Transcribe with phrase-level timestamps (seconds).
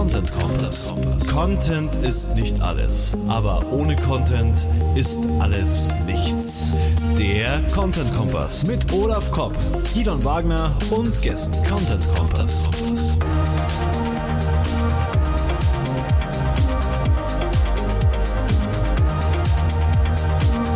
[0.00, 0.94] Content Kompass.
[1.30, 6.72] Content ist nicht alles, aber ohne Content ist alles nichts.
[7.18, 9.54] Der Content Kompass mit Olaf Kopp,
[9.92, 11.52] Gidon Wagner und Gästen.
[11.68, 12.70] Content Kompass.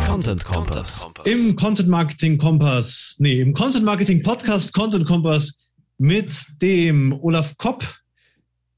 [0.05, 1.07] Content Kompass.
[1.23, 5.67] Im Content Marketing Kompass, nee, im Content Marketing Podcast Content Kompass
[5.97, 6.31] mit
[6.61, 7.83] dem Olaf Kopp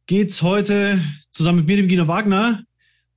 [0.07, 1.01] geht's heute
[1.31, 2.63] zusammen mit mir, dem Gino Wagner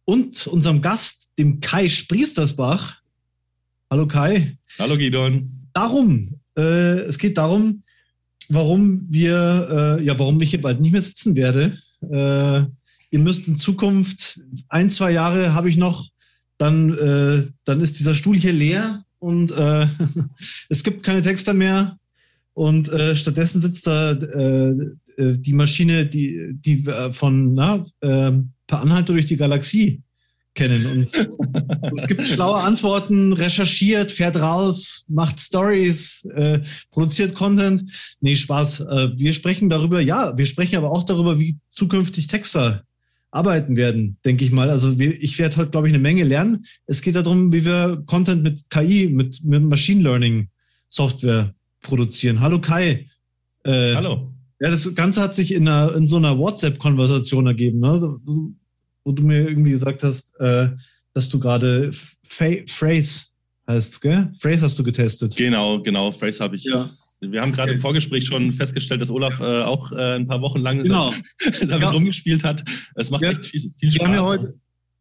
[0.05, 2.97] und unserem Gast, dem Kai Spriestersbach.
[3.89, 4.59] Hallo Kai.
[4.77, 5.49] Hallo Gidon.
[5.73, 6.23] Darum,
[6.59, 7.85] äh, es geht darum,
[8.49, 11.79] warum wir, äh, ja, warum ich hier bald nicht mehr sitzen werde.
[12.03, 12.67] Äh,
[13.13, 16.09] ihr müsst in Zukunft ein, zwei Jahre habe ich noch
[16.59, 19.87] dann, äh, dann ist dieser Stuhl hier leer und äh,
[20.69, 21.97] es gibt keine Texter mehr.
[22.53, 24.75] Und äh, stattdessen sitzt da äh
[25.21, 28.33] die Maschine, die, die von na, äh,
[28.67, 30.03] per Anhalter durch die Galaxie
[30.55, 30.87] kennen.
[30.87, 37.85] Und, und gibt schlaue Antworten, recherchiert, fährt raus, macht Stories, äh, produziert Content.
[38.21, 38.81] Nee, Spaß.
[38.81, 42.85] Äh, wir sprechen darüber, ja, wir sprechen aber auch darüber, wie zukünftig Texter
[43.31, 44.71] arbeiten werden, denke ich mal.
[44.71, 46.65] Also ich werde heute, glaube ich, eine Menge lernen.
[46.87, 50.49] Es geht darum, wie wir Content mit KI, mit, mit Machine Learning
[50.89, 52.41] Software produzieren.
[52.41, 53.07] Hallo Kai.
[53.65, 54.29] Äh, Hallo.
[54.61, 58.19] Ja, das Ganze hat sich in, einer, in so einer WhatsApp-Konversation ergeben, ne?
[59.05, 60.69] wo du mir irgendwie gesagt hast, äh,
[61.15, 61.91] dass du gerade
[62.23, 63.31] Phrase
[63.67, 64.31] heißt, gell?
[64.39, 65.35] Phrase hast du getestet.
[65.37, 66.13] Genau, genau.
[66.13, 66.89] Phrase habe ich ja.
[67.23, 67.77] Wir haben gerade okay.
[67.77, 71.13] im Vorgespräch schon festgestellt, dass Olaf äh, auch äh, ein paar Wochen lang genau.
[71.61, 71.91] damit ja.
[71.91, 72.65] rumgespielt hat.
[72.95, 73.31] Es macht ja.
[73.31, 74.11] echt viel, viel Spaß.
[74.11, 74.55] Ja, heute,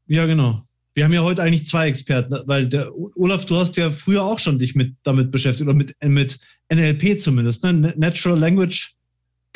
[0.08, 0.62] ja, genau.
[0.96, 4.40] Wir haben ja heute eigentlich zwei Experten, weil der Olaf, du hast ja früher auch
[4.40, 6.40] schon dich mit damit beschäftigt oder mit, mit
[6.74, 7.94] NLP zumindest, ne?
[7.96, 8.99] Natural Language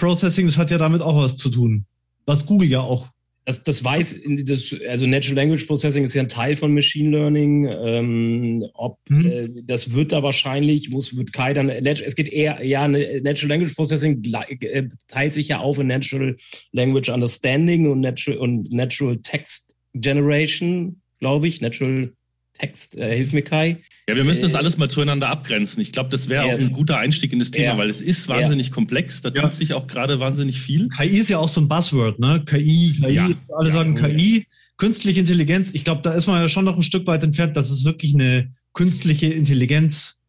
[0.04, 1.86] Processing, das hat ja damit auch was zu tun.
[2.26, 3.08] Was Google ja auch
[3.46, 7.68] das, das weiß, das, also Natural Language Processing ist ja ein Teil von Machine Learning.
[7.68, 9.26] Ähm, ob hm.
[9.26, 13.76] äh, das wird da wahrscheinlich, muss, wird Kai dann, es geht eher, ja, Natural Language
[13.76, 14.24] Processing
[14.62, 16.38] äh, teilt sich ja auf in Natural
[16.72, 21.60] Language Understanding und Natural, und Natural Text Generation, glaube ich.
[21.60, 22.14] Natural
[22.54, 23.78] Text, äh, hilf mir Kai.
[24.08, 25.82] Ja, wir müssen das äh, alles mal zueinander abgrenzen.
[25.82, 27.78] Ich glaube, das wäre auch ein guter Einstieg in das Thema, ja.
[27.78, 28.74] weil es ist wahnsinnig ja.
[28.74, 29.22] komplex.
[29.22, 30.90] Da tut sich auch gerade wahnsinnig viel.
[30.90, 32.44] KI ist ja auch so ein Buzzword, ne?
[32.46, 33.30] KI, KI, ja.
[33.50, 34.46] alle sagen KI.
[34.76, 37.70] Künstliche Intelligenz, ich glaube, da ist man ja schon noch ein Stück weit entfernt, dass
[37.70, 40.20] es wirklich eine künstliche Intelligenz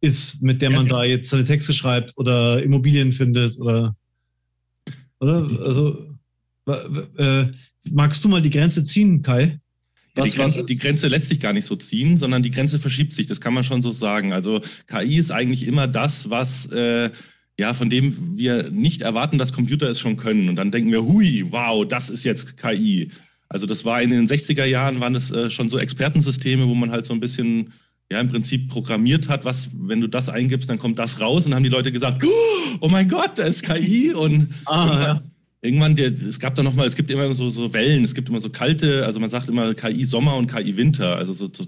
[0.00, 3.96] ist, mit der man da jetzt seine Texte schreibt oder Immobilien findet oder
[5.20, 5.48] oder?
[5.64, 6.16] Also
[7.16, 7.46] äh,
[7.90, 9.58] magst du mal die Grenze ziehen, Kai?
[10.18, 13.12] Was, die, Grenze, die, Grenze, lässt sich gar nicht so ziehen, sondern die Grenze verschiebt
[13.12, 13.26] sich.
[13.26, 14.32] Das kann man schon so sagen.
[14.32, 17.10] Also KI ist eigentlich immer das, was äh,
[17.58, 20.48] ja von dem wir nicht erwarten, dass Computer es schon können.
[20.48, 23.08] Und dann denken wir, hui, wow, das ist jetzt KI.
[23.48, 26.90] Also das war in den 60er Jahren waren es äh, schon so Expertensysteme, wo man
[26.90, 27.72] halt so ein bisschen
[28.10, 31.50] ja im Prinzip programmiert hat, was, wenn du das eingibst, dann kommt das raus und
[31.50, 32.24] dann haben die Leute gesagt,
[32.80, 35.22] oh mein Gott, da ist KI und, ah, ja
[35.60, 38.40] irgendwann, der, es gab da nochmal, es gibt immer so, so Wellen, es gibt immer
[38.40, 41.66] so kalte, also man sagt immer KI Sommer und KI Winter, also so, so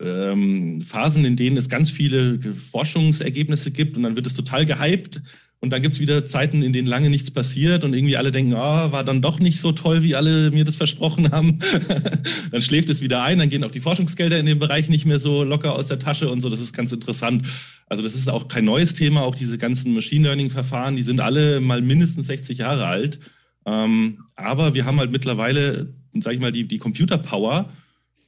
[0.00, 5.22] ähm, Phasen, in denen es ganz viele Forschungsergebnisse gibt und dann wird es total gehypt
[5.64, 8.54] und dann gibt es wieder Zeiten, in denen lange nichts passiert und irgendwie alle denken,
[8.54, 11.60] oh, war dann doch nicht so toll, wie alle mir das versprochen haben.
[12.50, 15.20] dann schläft es wieder ein, dann gehen auch die Forschungsgelder in dem Bereich nicht mehr
[15.20, 16.50] so locker aus der Tasche und so.
[16.50, 17.46] Das ist ganz interessant.
[17.86, 19.22] Also das ist auch kein neues Thema.
[19.22, 23.20] Auch diese ganzen Machine Learning-Verfahren, die sind alle mal mindestens 60 Jahre alt.
[23.64, 27.70] Ähm, aber wir haben halt mittlerweile, sage ich mal, die, die Computer-Power,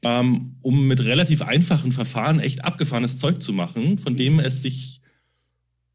[0.04, 4.93] ähm, um mit relativ einfachen Verfahren echt abgefahrenes Zeug zu machen, von dem es sich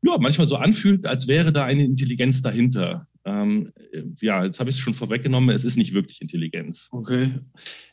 [0.02, 3.08] ja, manchmal so anfühlt, als wäre da eine Intelligenz dahinter.
[3.26, 3.72] Ähm,
[4.22, 6.88] ja, jetzt habe ich es schon vorweggenommen, es ist nicht wirklich Intelligenz.
[6.92, 7.34] Okay.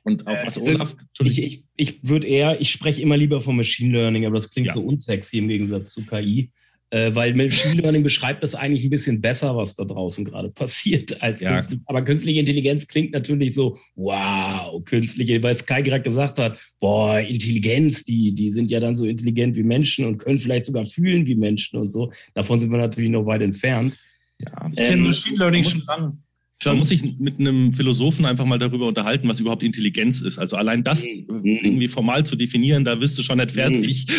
[0.04, 0.96] Und auch was äh, Olaf.
[1.20, 4.68] Ich, ich, ich würde eher, ich spreche immer lieber von Machine Learning, aber das klingt
[4.68, 4.72] ja.
[4.72, 6.52] so unsexy im Gegensatz zu KI.
[6.96, 11.20] Äh, weil Machine Learning beschreibt das eigentlich ein bisschen besser, was da draußen gerade passiert.
[11.20, 11.50] Als ja.
[11.50, 11.82] künstliche.
[11.84, 18.04] Aber künstliche Intelligenz klingt natürlich so, wow, künstliche, weil Sky gerade gesagt hat, boah, Intelligenz,
[18.04, 21.34] die, die sind ja dann so intelligent wie Menschen und können vielleicht sogar fühlen wie
[21.34, 22.10] Menschen und so.
[22.32, 23.98] Davon sind wir natürlich noch weit entfernt.
[24.38, 26.16] Ja, ich ähm, kenne Machine Learning schon lange.
[26.64, 30.38] Man muss sich mit einem Philosophen einfach mal darüber unterhalten, was überhaupt Intelligenz ist.
[30.38, 31.44] Also allein das mhm.
[31.44, 34.06] irgendwie formal zu definieren, da wirst du schon nicht fertig.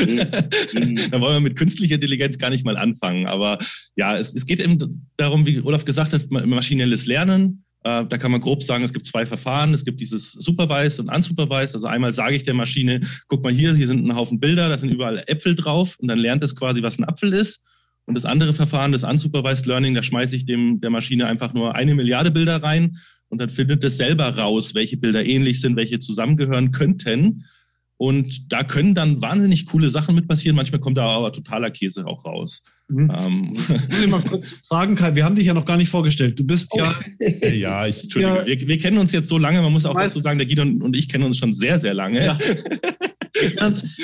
[0.73, 0.99] Mhm.
[1.11, 3.25] da wollen wir mit künstlicher Intelligenz gar nicht mal anfangen.
[3.25, 3.57] Aber
[3.95, 7.63] ja, es, es geht eben darum, wie Olaf gesagt hat, maschinelles Lernen.
[7.83, 9.73] Äh, da kann man grob sagen, es gibt zwei Verfahren.
[9.73, 11.75] Es gibt dieses Supervised und Unsupervised.
[11.75, 14.77] Also einmal sage ich der Maschine, guck mal hier, hier sind ein Haufen Bilder, da
[14.77, 17.61] sind überall Äpfel drauf und dann lernt es quasi, was ein Apfel ist.
[18.07, 21.75] Und das andere Verfahren, das Unsupervised Learning, da schmeiße ich dem, der Maschine einfach nur
[21.75, 25.99] eine Milliarde Bilder rein und dann findet es selber raus, welche Bilder ähnlich sind, welche
[25.99, 27.43] zusammengehören könnten.
[27.97, 30.55] Und da können dann wahnsinnig coole Sachen mit passieren.
[30.55, 32.61] Manchmal kommt da aber totaler Käse auch raus.
[32.89, 33.11] Mhm.
[33.17, 33.57] Ähm.
[33.89, 36.37] Ich will mal kurz fragen, Kai, wir haben dich ja noch gar nicht vorgestellt.
[36.39, 36.77] Du bist oh.
[36.77, 37.49] ja.
[37.49, 38.37] ja, ich, Entschuldigung.
[38.37, 38.45] Ja.
[38.45, 40.95] Wir, wir, kennen uns jetzt so lange, man muss auch dazu sagen, der Guido und
[40.95, 42.23] ich kennen uns schon sehr, sehr lange.
[42.23, 42.37] Ja.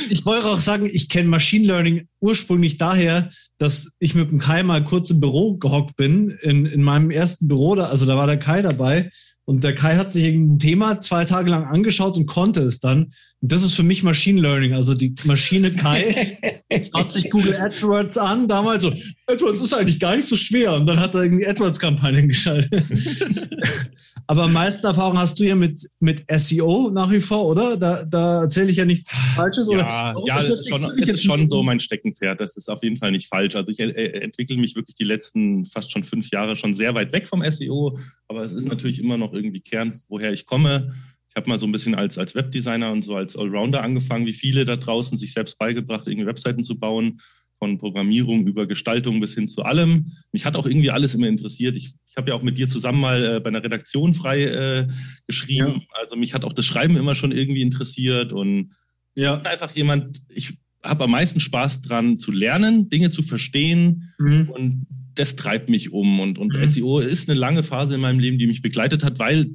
[0.09, 3.29] ich wollte auch sagen, ich kenne Machine Learning ursprünglich daher,
[3.59, 7.47] dass ich mit dem Kai mal kurz im Büro gehockt bin, in, in meinem ersten
[7.47, 9.11] Büro, da, also da war der Kai dabei
[9.45, 13.11] und der Kai hat sich ein Thema zwei Tage lang angeschaut und konnte es dann.
[13.41, 14.73] Und das ist für mich Machine Learning.
[14.73, 16.37] Also die Maschine Kai
[16.93, 18.93] schaut sich Google AdWords an, damals so,
[19.27, 20.73] AdWords ist eigentlich gar nicht so schwer.
[20.75, 22.83] Und dann hat er irgendwie AdWords-Kampagnen geschaltet.
[24.27, 27.77] Aber am meisten Erfahrung hast du ja mit, mit SEO nach wie vor, oder?
[27.77, 29.67] Da, da erzähle ich ja nichts Falsches.
[29.67, 29.79] Oder?
[29.79, 32.39] Ja, ja das ist, schon, ist schon so mein Steckenpferd.
[32.39, 33.55] Das ist auf jeden Fall nicht falsch.
[33.55, 33.91] Also ich äh,
[34.21, 37.97] entwickle mich wirklich die letzten fast schon fünf Jahre schon sehr weit weg vom SEO.
[38.27, 40.93] Aber es ist natürlich immer noch irgendwie Kern, woher ich komme.
[41.29, 44.33] Ich habe mal so ein bisschen als, als Webdesigner und so als Allrounder angefangen, wie
[44.33, 47.19] viele da draußen sich selbst beigebracht, irgendwie Webseiten zu bauen
[47.63, 50.11] von Programmierung über Gestaltung bis hin zu allem.
[50.33, 51.77] Mich hat auch irgendwie alles immer interessiert.
[51.77, 54.87] Ich, ich habe ja auch mit dir zusammen mal äh, bei einer Redaktion frei äh,
[55.27, 55.75] geschrieben.
[55.77, 56.01] Ja.
[56.01, 58.73] Also mich hat auch das Schreiben immer schon irgendwie interessiert und
[59.15, 59.41] ja.
[59.43, 64.49] einfach jemand, ich habe am meisten Spaß dran zu lernen, Dinge zu verstehen mhm.
[64.49, 66.19] und das treibt mich um.
[66.19, 66.67] Und, und mhm.
[66.67, 69.47] SEO ist eine lange Phase in meinem Leben, die mich begleitet hat, weil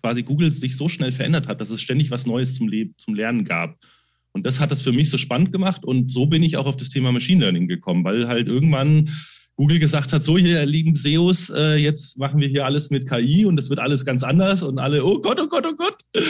[0.00, 3.16] quasi Google sich so schnell verändert hat, dass es ständig was Neues zum, Leben, zum
[3.16, 3.76] Lernen gab.
[4.32, 5.84] Und das hat es für mich so spannend gemacht.
[5.84, 9.08] Und so bin ich auch auf das Thema Machine Learning gekommen, weil halt irgendwann
[9.60, 13.44] Google gesagt hat, so hier lieben SEOs, äh, jetzt machen wir hier alles mit KI
[13.44, 15.98] und das wird alles ganz anders und alle, oh Gott, oh Gott, oh Gott.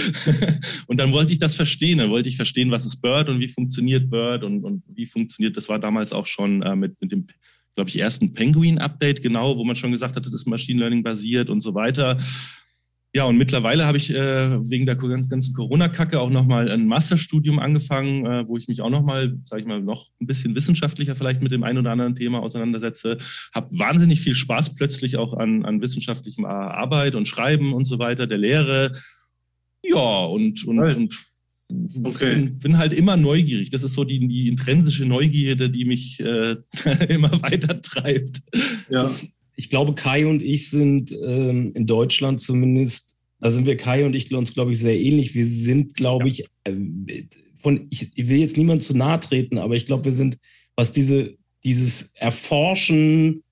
[0.88, 3.46] und dann wollte ich das verstehen, dann wollte ich verstehen, was ist Bird und wie
[3.46, 7.28] funktioniert Bird und, und wie funktioniert, das war damals auch schon äh, mit, mit dem,
[7.76, 11.50] glaube ich, ersten Penguin-Update genau, wo man schon gesagt hat, das ist Machine Learning basiert
[11.50, 12.18] und so weiter.
[13.12, 18.24] Ja, und mittlerweile habe ich äh, wegen der ganzen Corona-Kacke auch nochmal ein Masterstudium angefangen,
[18.24, 21.50] äh, wo ich mich auch nochmal, sage ich mal, noch ein bisschen wissenschaftlicher vielleicht mit
[21.50, 23.18] dem einen oder anderen Thema auseinandersetze.
[23.52, 28.28] Habe wahnsinnig viel Spaß plötzlich auch an, an wissenschaftlichem Arbeit und Schreiben und so weiter,
[28.28, 28.92] der Lehre.
[29.84, 30.94] Ja, und, und, hey.
[30.94, 31.14] und
[32.02, 32.34] Okay.
[32.34, 33.70] Bin, bin, halt immer neugierig.
[33.70, 36.56] Das ist so die, die intrinsische Neugierde, die mich äh,
[37.08, 38.42] immer weiter treibt.
[38.88, 39.04] Ja.
[39.04, 39.28] Ist,
[39.60, 44.16] ich glaube, Kai und ich sind ähm, in Deutschland zumindest, da sind wir Kai und
[44.16, 45.34] ich uns, glaube ich, sehr ähnlich.
[45.34, 46.32] Wir sind, glaube ja.
[46.32, 47.24] ich, äh,
[47.58, 50.38] von, ich, ich, will jetzt niemand zu nahe treten, aber ich glaube, wir sind,
[50.76, 53.42] was diese, dieses Erforschen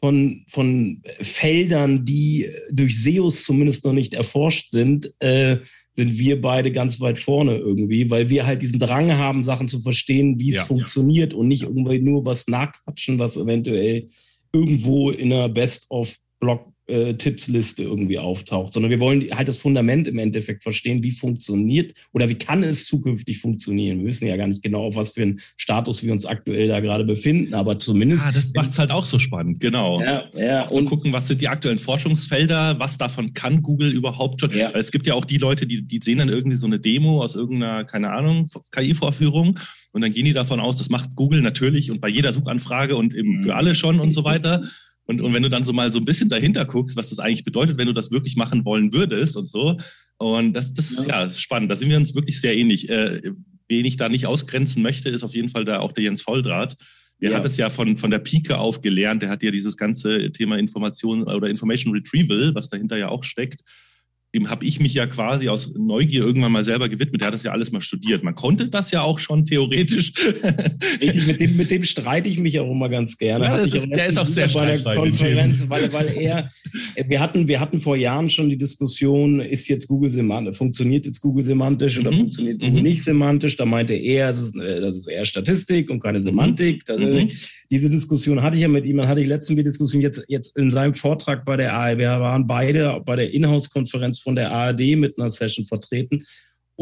[0.00, 5.58] von, von Feldern, die durch SEOs zumindest noch nicht erforscht sind, äh,
[5.96, 9.80] sind wir beide ganz weit vorne irgendwie, weil wir halt diesen Drang haben, Sachen zu
[9.80, 11.38] verstehen, wie es ja, funktioniert ja.
[11.38, 14.08] und nicht irgendwie nur was nachquatschen, was eventuell
[14.52, 20.18] irgendwo in einer Best-of-Blog äh, Tippsliste irgendwie auftaucht, sondern wir wollen halt das Fundament im
[20.18, 24.00] Endeffekt verstehen, wie funktioniert oder wie kann es zukünftig funktionieren.
[24.00, 26.80] Wir wissen ja gar nicht genau, auf was für einen Status wir uns aktuell da
[26.80, 28.26] gerade befinden, aber zumindest.
[28.26, 30.02] Ah, das macht es halt auch so spannend, genau.
[30.02, 30.68] Ja, ja.
[30.68, 34.50] Zu gucken, was sind die aktuellen Forschungsfelder, was davon kann Google überhaupt schon.
[34.52, 34.70] Ja.
[34.72, 37.34] Es gibt ja auch die Leute, die, die sehen dann irgendwie so eine Demo aus
[37.34, 39.58] irgendeiner, keine Ahnung, KI-Vorführung
[39.92, 43.14] und dann gehen die davon aus, das macht Google natürlich und bei jeder Suchanfrage und
[43.14, 43.56] eben für mhm.
[43.56, 44.62] alle schon und so weiter.
[45.12, 47.44] Und, und wenn du dann so mal so ein bisschen dahinter guckst, was das eigentlich
[47.44, 49.76] bedeutet, wenn du das wirklich machen wollen würdest und so.
[50.16, 51.24] Und das, das ist ja.
[51.24, 51.70] ja spannend.
[51.70, 52.88] Da sind wir uns wirklich sehr ähnlich.
[52.88, 53.20] Äh,
[53.68, 56.76] wen ich da nicht ausgrenzen möchte, ist auf jeden Fall da auch der Jens Volldraht.
[57.20, 57.36] Der ja.
[57.36, 59.22] hat es ja von, von der Pike auf gelernt.
[59.22, 63.60] Der hat ja dieses ganze Thema Information oder Information Retrieval, was dahinter ja auch steckt,
[64.34, 67.20] dem habe ich mich ja quasi aus Neugier irgendwann mal selber gewidmet.
[67.20, 68.22] Der hat das ja alles mal studiert.
[68.22, 70.12] Man konnte das ja auch schon theoretisch.
[71.02, 73.44] Richtig, mit, dem, mit dem streite ich mich auch immer ganz gerne.
[73.44, 76.48] Ja, ist, der ist auch sehr bei der Konferenz, weil, weil er,
[77.06, 81.20] wir hatten, wir hatten vor Jahren schon die Diskussion, ist jetzt Google semantisch, funktioniert jetzt
[81.20, 82.16] Google semantisch oder mhm.
[82.16, 82.82] funktioniert Google mhm.
[82.82, 83.56] nicht semantisch?
[83.56, 86.84] Da meinte er, das ist, das ist eher Statistik und keine Semantik.
[86.88, 87.30] Mhm.
[87.72, 90.58] Diese Diskussion hatte ich ja mit ihm, dann hatte ich letztens die Diskussion jetzt, jetzt
[90.58, 91.96] in seinem Vortrag bei der ARD.
[91.96, 96.22] Wir waren beide bei der Inhouse-Konferenz von der ARD mit einer Session vertreten.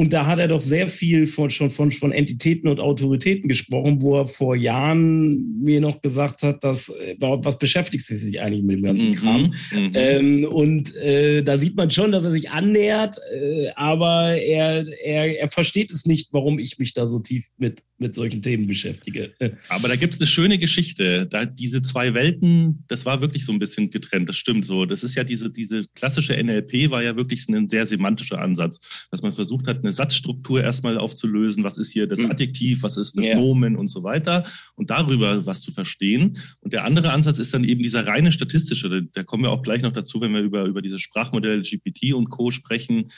[0.00, 4.00] Und da hat er doch sehr viel von, schon von, von Entitäten und Autoritäten gesprochen,
[4.00, 8.62] wo er vor Jahren mir noch gesagt hat, dass, äh, was beschäftigt sie sich eigentlich
[8.62, 9.54] mit dem ganzen mhm, Kram?
[9.73, 9.92] Mhm.
[9.92, 15.38] Ähm, und äh, da sieht man schon, dass er sich annähert, äh, aber er, er,
[15.38, 19.35] er versteht es nicht, warum ich mich da so tief mit, mit solchen Themen beschäftige.
[19.69, 21.26] Aber da gibt es eine schöne Geschichte.
[21.26, 24.87] Da, diese zwei Welten, das war wirklich so ein bisschen getrennt, das stimmt so.
[24.87, 29.23] Das ist ja diese, diese klassische NLP war ja wirklich ein sehr semantischer Ansatz, dass
[29.23, 31.64] man versucht hat, eine eine Satzstruktur erstmal aufzulösen.
[31.64, 32.30] Was ist hier das Mhm.
[32.30, 33.35] Adjektiv, was ist das Ja.
[33.37, 34.44] Nomen und so weiter
[34.76, 36.38] und darüber was zu verstehen.
[36.61, 39.09] Und der andere Ansatz ist dann eben dieser reine statistische.
[39.12, 42.30] Da, kommen wir auch gleich noch dazu, wenn wir über, über diese Sprachmodelle GPT und
[42.30, 42.50] Co.
[42.50, 43.11] sprechen,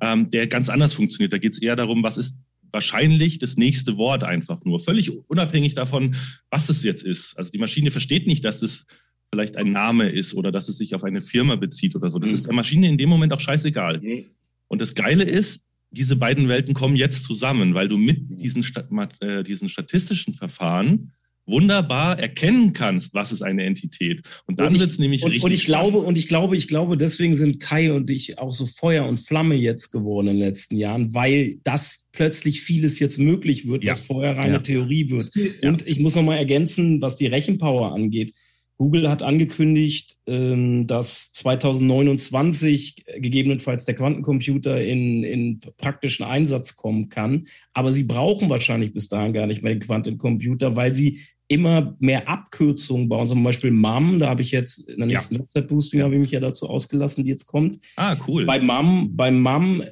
[0.00, 1.32] ähm, der ganz anders funktioniert.
[1.32, 2.36] Da geht es eher darum, was ist
[2.72, 4.78] wahrscheinlich das nächste Wort einfach nur.
[4.80, 6.14] Völlig unabhängig davon,
[6.50, 7.36] was es jetzt ist.
[7.36, 8.86] Also die Maschine versteht nicht, dass es
[9.32, 12.18] vielleicht ein Name ist oder dass es sich auf eine Firma bezieht oder so.
[12.18, 12.34] Das Mhm.
[12.34, 14.00] ist der Maschine in dem Moment auch scheißegal.
[14.68, 18.64] Und das Geile ist, diese beiden Welten kommen jetzt zusammen, weil du mit diesen,
[19.20, 21.12] äh, diesen statistischen Verfahren
[21.46, 24.22] wunderbar erkennen kannst, was ist eine Entität.
[24.46, 25.44] Und dann wird es nämlich Und, richtig.
[25.44, 28.66] und ich glaube, und ich glaube, ich glaube, deswegen sind Kai und ich auch so
[28.66, 33.66] Feuer und Flamme jetzt geworden in den letzten Jahren, weil das plötzlich vieles jetzt möglich
[33.66, 33.92] wird, Ja.
[33.92, 34.58] was vorher reine Ja.
[34.60, 35.30] Theorie wird.
[35.34, 35.70] Ja.
[35.70, 38.32] Und ich muss noch mal ergänzen, was die Rechenpower angeht.
[38.76, 40.16] Google hat angekündigt,
[40.86, 47.44] dass 2029 gegebenenfalls der Quantencomputer in, in praktischen Einsatz kommen kann.
[47.72, 52.28] Aber sie brauchen wahrscheinlich bis dahin gar nicht mehr den Quantencomputer, weil sie immer mehr
[52.28, 53.26] Abkürzungen bauen.
[53.26, 55.14] Zum Beispiel MAM, da habe ich jetzt in der Ja.
[55.14, 57.80] nächsten Website-Boosting habe ich mich ja dazu ausgelassen, die jetzt kommt.
[57.96, 58.44] ah, cool.
[58.46, 59.82] Bei MAM, bei MAM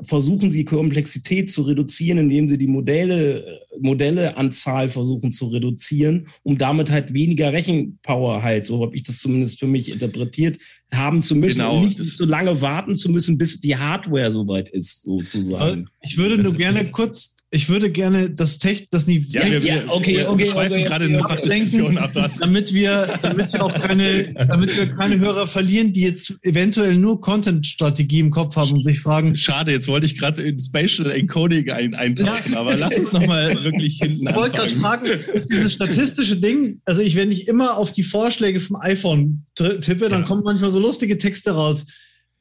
[0.00, 6.90] versuchen sie Komplexität zu reduzieren, indem sie die Modelle, Modelleanzahl versuchen zu reduzieren, um damit
[6.90, 10.58] halt weniger Rechenpower halt, so habe ich das zumindest für mich interpretiert,
[10.92, 14.68] haben zu müssen, Genau, um nicht so lange warten zu müssen, bis die Hardware soweit
[14.68, 15.88] ist, sozusagen.
[16.00, 19.62] Ich würde nur gerne kurz, ich würde gerne das Tech, das Niveau, ja, wir, ja,
[19.84, 21.36] wir, okay, wir okay, schweifen okay, gerade in eine okay.
[21.36, 22.10] Fachdiskussion ab.
[22.40, 27.20] Damit wir, damit wir auch keine, damit wir keine Hörer verlieren, die jetzt eventuell nur
[27.20, 31.70] Content-Strategie im Kopf haben und sich fragen, Schade, jetzt wollte ich gerade in Spatial Encoding
[31.70, 35.06] ein, eintauchen, aber lass uns nochmal wirklich hinten Ich wollte gerade anfangen.
[35.06, 39.44] fragen, ist dieses statistische Ding, also ich, wenn ich immer auf die Vorschläge vom iPhone
[39.54, 40.26] tippe, dann Ja.
[40.26, 41.86] kommen manchmal so lustige Texte raus.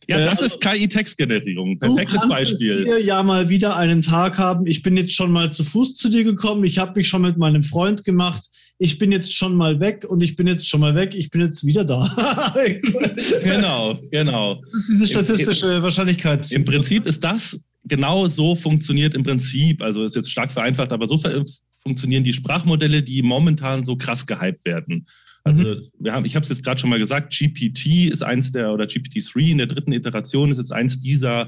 [0.08, 1.80] Ja, Äh, das also- ist KI-Textgenerierung.
[1.80, 2.84] Du Perfektes kannst Beispiel.
[2.86, 4.68] dir ja mal wieder einen Tag haben.
[4.68, 6.64] Ich bin jetzt schon mal zu Fuß zu dir gekommen.
[6.64, 8.44] Ich habe mich schon mit meinem Freund gemacht.
[8.80, 11.14] Ich bin jetzt schon mal weg und ich bin jetzt schon mal weg.
[11.16, 12.54] Ich bin jetzt wieder da.
[13.44, 14.56] Genau, genau.
[14.62, 16.52] Das ist diese statistische Wahrscheinlichkeit.
[16.52, 21.08] Im Prinzip ist das genau so funktioniert im Prinzip, also ist jetzt stark vereinfacht, aber
[21.08, 21.22] so
[21.82, 25.06] funktionieren die Sprachmodelle, die momentan so krass gehypt werden.
[25.44, 28.72] Also wir haben, ich habe es jetzt gerade schon mal gesagt, GPT ist eins der
[28.72, 31.48] oder GPT-3 in der dritten Iteration ist jetzt eins dieser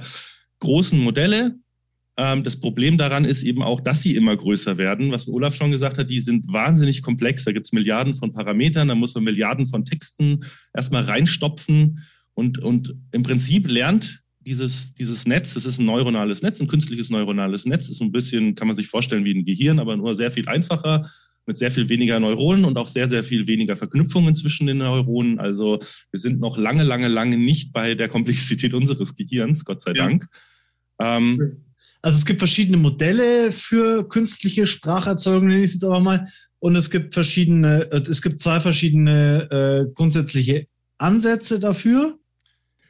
[0.59, 1.55] großen Modelle.
[2.17, 5.11] Ähm, das Problem daran ist eben auch, dass sie immer größer werden.
[5.11, 7.45] Was Olaf schon gesagt hat, die sind wahnsinnig komplex.
[7.45, 12.03] Da gibt es Milliarden von Parametern, da muss man Milliarden von Texten erstmal reinstopfen.
[12.33, 17.09] Und, und im Prinzip lernt dieses, dieses Netz, das ist ein neuronales Netz, ein künstliches
[17.09, 20.15] neuronales Netz, ist so ein bisschen, kann man sich vorstellen wie ein Gehirn, aber nur
[20.15, 21.09] sehr viel einfacher,
[21.47, 25.39] mit sehr viel weniger Neuronen und auch sehr, sehr viel weniger Verknüpfungen zwischen den Neuronen.
[25.39, 25.79] Also
[26.11, 30.05] wir sind noch lange, lange, lange nicht bei der Komplexität unseres Gehirns, Gott sei Ja.
[30.05, 30.27] Dank.
[30.99, 31.61] Ähm,
[32.01, 36.27] Also es gibt verschiedene Modelle für künstliche Spracherzeugung, nenne ich es jetzt aber mal.
[36.59, 39.49] Und es gibt verschiedene, äh, es gibt zwei verschiedene
[39.89, 40.67] äh, grundsätzliche
[40.99, 42.19] Ansätze dafür.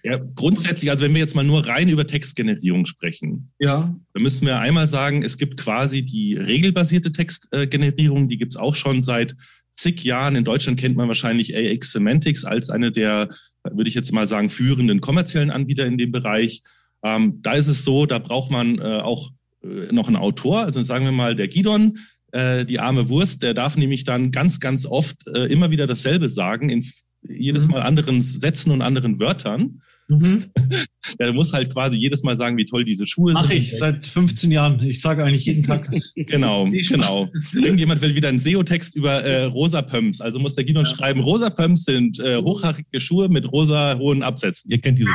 [0.05, 3.95] Ja, grundsätzlich, also wenn wir jetzt mal nur rein über Textgenerierung sprechen, Ja.
[4.13, 8.75] Da müssen wir einmal sagen, es gibt quasi die regelbasierte Textgenerierung, die gibt es auch
[8.75, 9.35] schon seit
[9.73, 10.35] zig Jahren.
[10.35, 13.29] In Deutschland kennt man wahrscheinlich AX Semantics als eine der,
[13.63, 16.61] würde ich jetzt mal sagen, führenden kommerziellen Anbieter in dem Bereich.
[17.03, 19.31] Ähm, da ist es so, da braucht man äh, auch
[19.63, 21.97] äh, noch einen Autor, also sagen wir mal der Gidon,
[22.31, 26.29] äh, die arme Wurst, der darf nämlich dann ganz, ganz oft äh, immer wieder dasselbe
[26.29, 26.85] sagen, in
[27.27, 27.71] jedes Mhm.
[27.71, 29.81] Mal anderen Sätzen und anderen Wörtern.
[30.07, 30.45] Mhm.
[31.19, 33.57] Der muss halt quasi jedes Mal sagen, wie toll diese Schuhe Mache sind.
[33.57, 34.83] ich seit 15 Jahren.
[34.85, 36.13] Ich sage eigentlich jeden Tag das.
[36.15, 37.29] Genau, genau.
[37.53, 40.21] Irgendjemand will wieder einen SEO-Text über äh, rosa Pumps.
[40.21, 40.95] Also muss der Gidon Ja.
[40.95, 44.71] schreiben, rosa Pumps sind äh, hochhackige Schuhe mit rosa hohen Absätzen.
[44.71, 45.11] Ihr kennt diese,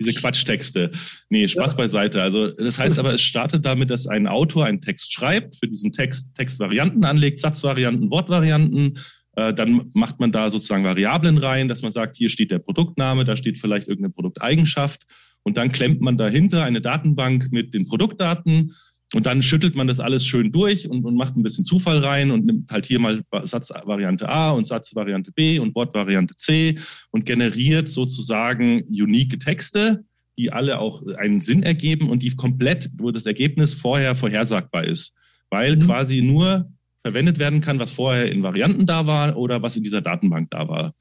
[0.00, 0.90] diese Quatschtexte.
[1.30, 2.22] Nee, Spaß beiseite.
[2.22, 5.92] Also das heißt aber, es startet damit, dass ein Autor einen Text schreibt, für diesen
[5.92, 8.98] Text Textvarianten anlegt, Satzvarianten, Wortvarianten.
[9.36, 13.24] Äh, dann macht man da sozusagen Variablen rein, dass man sagt, hier steht der Produktname,
[13.24, 15.06] da steht vielleicht irgendeine Produkteigenschaft.
[15.42, 18.72] Und dann klemmt man dahinter eine Datenbank mit den Produktdaten
[19.14, 22.32] und dann schüttelt man das alles schön durch und, und macht ein bisschen Zufall rein
[22.32, 26.76] und nimmt halt hier mal Satzvariante A und Satzvariante B und Wortvariante C
[27.12, 30.04] und generiert sozusagen unique Texte,
[30.36, 35.14] die alle auch einen Sinn ergeben und die komplett, wo das Ergebnis vorher vorhersagbar ist.
[35.50, 35.82] Weil Mhm.
[35.82, 36.68] quasi nur
[37.06, 40.66] verwendet werden kann, was vorher in Varianten da war oder was in dieser Datenbank da
[40.68, 40.92] war.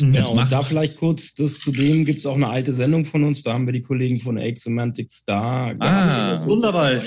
[0.00, 3.24] Ja, Das und da vielleicht kurz, das zudem gibt es auch eine alte Sendung von
[3.24, 5.74] uns, da haben wir die Kollegen von AX Semantics da.
[5.80, 7.02] Ah, wunderbar.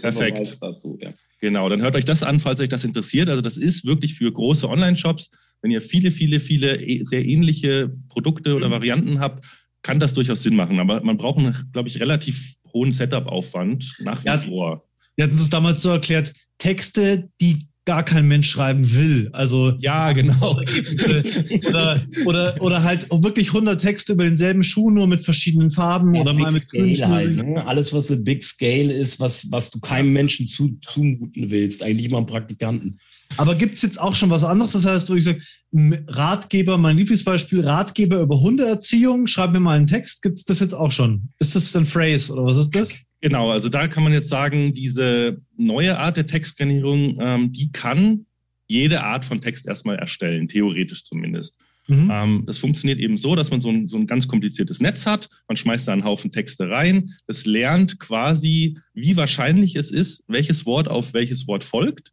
[0.00, 0.58] Perfekt.
[0.60, 1.12] Dazu, ja.
[1.40, 3.28] Genau, dann hört euch das an, falls euch das interessiert.
[3.30, 5.30] Also das ist wirklich für große Online-Shops.
[5.62, 8.72] Wenn ihr viele, viele, viele eh- sehr ähnliche Produkte oder Mhm.
[8.72, 9.44] Varianten habt,
[9.82, 10.78] kann das durchaus Sinn machen.
[10.78, 14.38] Aber man braucht einen, glaube ich, relativ hohen Setup-Aufwand nach wie Ja.
[14.38, 14.84] vor.
[15.16, 19.30] Wir hatten es damals so erklärt, Texte, die gar kein Mensch schreiben will.
[19.32, 20.60] Also Ja, genau.
[21.68, 26.12] oder, oder, oder halt auch wirklich 100 Texte über denselben Schuh, nur mit verschiedenen Farben
[26.14, 27.66] Ja, oder mal mit grünen Scale halt, ne?
[27.66, 32.06] Alles, was so Big Scale ist, was, was du keinem Menschen zu, zumuten willst, eigentlich
[32.06, 32.98] immer einen Praktikanten.
[33.36, 34.72] Aber gibt es jetzt auch schon was anderes?
[34.72, 35.40] Das heißt, wo ich sage,
[35.72, 40.22] Ratgeber, mein Lieblingsbeispiel, Ratgeber über Hundeerziehung, schreib mir mal einen Text.
[40.22, 41.28] Gibt es das jetzt auch schon?
[41.38, 43.00] Ist das ein Phrase oder was ist das?
[43.26, 48.24] Genau, also da kann man jetzt sagen, diese neue Art der Textgenerierung, ähm, die kann
[48.68, 51.56] jede Art von Text erstmal erstellen, theoretisch zumindest.
[51.88, 52.08] Mhm.
[52.08, 55.28] Ähm, das funktioniert eben so, dass man so ein, so ein ganz kompliziertes Netz hat.
[55.48, 57.14] Man schmeißt da einen Haufen Texte rein.
[57.26, 62.12] Es lernt quasi, wie wahrscheinlich es ist, welches Wort auf welches Wort folgt.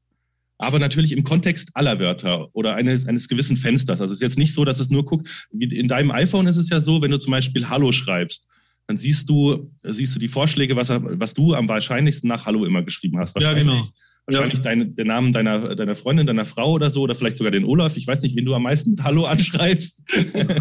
[0.58, 4.02] Aber natürlich im Kontext aller Wörter oder eines, eines gewissen Fensters.
[4.02, 6.70] Also es ist jetzt nicht so, dass es nur guckt, in deinem iPhone ist es
[6.70, 8.48] ja so, wenn du zum Beispiel Hallo schreibst,
[8.88, 12.84] dann siehst du, siehst du die Vorschläge, was, was du am wahrscheinlichsten nach Hallo immer
[12.84, 13.36] geschrieben hast.
[13.40, 13.88] Ja, Wahrscheinlich- genau.
[14.26, 17.66] Wahrscheinlich deine, den Namen deiner, deiner Freundin, deiner Frau oder so, oder vielleicht sogar den
[17.66, 17.98] Olaf.
[17.98, 20.02] Ich weiß nicht, wen du am meisten Hallo anschreibst.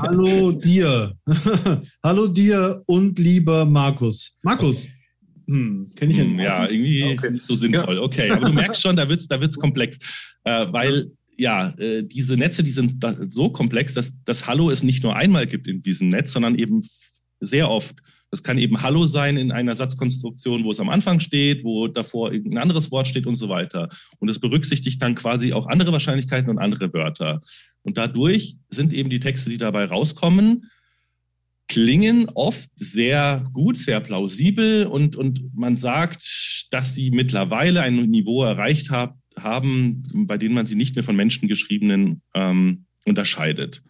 [0.00, 1.17] Hallo dir.
[2.02, 4.37] Hallo dir und lieber Markus.
[4.43, 4.88] Markus.
[5.47, 7.31] Hm, kenne ich Hm, ja, irgendwie Okay.
[7.31, 7.99] nicht so sinnvoll.
[7.99, 9.97] Okay, aber du merkst schon, da wird's, da wird's komplex.
[10.43, 14.83] Äh, weil, ja, äh, diese Netze, die sind da so komplex, dass das Hallo es
[14.83, 16.83] nicht nur einmal gibt in diesem Netz, sondern eben
[17.38, 17.95] sehr oft.
[18.33, 22.33] Das kann eben Hallo sein in einer Satzkonstruktion, wo es am Anfang steht, wo davor
[22.33, 23.91] irgendein anderes Wort steht und so weiter.
[24.21, 27.43] Und es berücksichtigt dann quasi auch andere Wahrscheinlichkeiten und andere Wörter.
[27.83, 30.71] Und dadurch sind eben die Texte, die dabei rauskommen,
[31.69, 38.45] klingen oft sehr gut, sehr plausibel und, und man sagt, dass sie mittlerweile ein Niveau
[38.45, 43.83] erreicht hab, haben, bei dem man sie nicht mehr von Menschen geschriebenen ähm, unterscheidet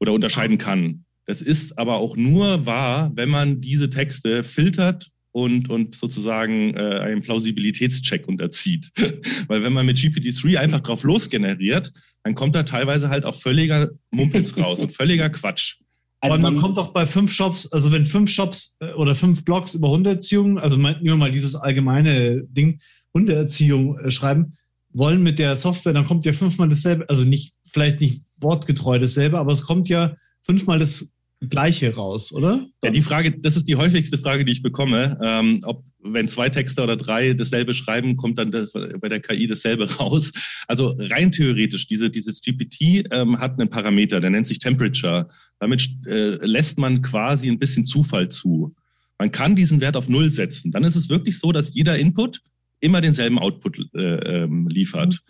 [0.00, 1.04] oder unterscheiden kann.
[1.26, 7.00] Das ist aber auch nur wahr, wenn man diese Texte filtert und, und sozusagen äh,
[7.00, 8.90] einen Plausibilitätscheck unterzieht.
[9.48, 13.90] Weil wenn man mit GPT-3 einfach drauf losgeneriert, dann kommt da teilweise halt auch völliger
[14.10, 15.76] Mumpitz raus und völliger Quatsch.
[16.20, 19.74] Also man, kommt doch bei fünf Shops, also wenn fünf Shops äh, oder fünf Blogs
[19.74, 22.80] über Hundeerziehung, also nehmen wir mal dieses allgemeine Ding,
[23.12, 24.52] Hundeerziehung äh, schreiben,
[24.90, 29.38] wollen mit der Software, dann kommt ja fünfmal dasselbe, also nicht, vielleicht nicht wortgetreu dasselbe,
[29.38, 31.11] aber es kommt ja fünfmal das
[31.48, 32.66] Gleiche raus, oder?
[32.84, 35.18] Ja, die Frage, das ist die häufigste Frage, die ich bekomme.
[35.22, 39.90] Ähm, ob, wenn zwei Texte oder drei dasselbe schreiben, kommt dann bei der KI dasselbe
[39.98, 40.32] raus.
[40.68, 45.26] Also rein theoretisch, diese, dieses GPT ähm, hat einen Parameter, der nennt sich Temperature.
[45.58, 48.74] Damit äh, lässt man quasi ein bisschen Zufall zu.
[49.18, 50.70] Man kann diesen Wert auf Null setzen.
[50.70, 52.40] Dann ist es wirklich so, dass jeder Input
[52.80, 55.22] immer denselben Output äh, ähm, liefert.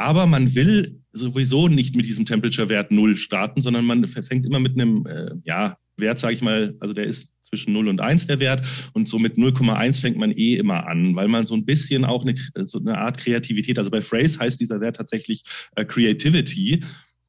[0.00, 4.72] Aber man will sowieso nicht mit diesem Temperature-Wert Null starten, sondern man fängt immer mit
[4.72, 8.40] einem äh, ja, Wert, sage ich mal, also der ist zwischen 0 und 1 der
[8.40, 12.06] Wert und so mit 0,1 fängt man eh immer an, weil man so ein bisschen
[12.06, 12.34] auch eine,
[12.64, 15.44] so eine Art Kreativität, also bei Phrase heißt dieser Wert tatsächlich
[15.76, 16.82] äh, Creativity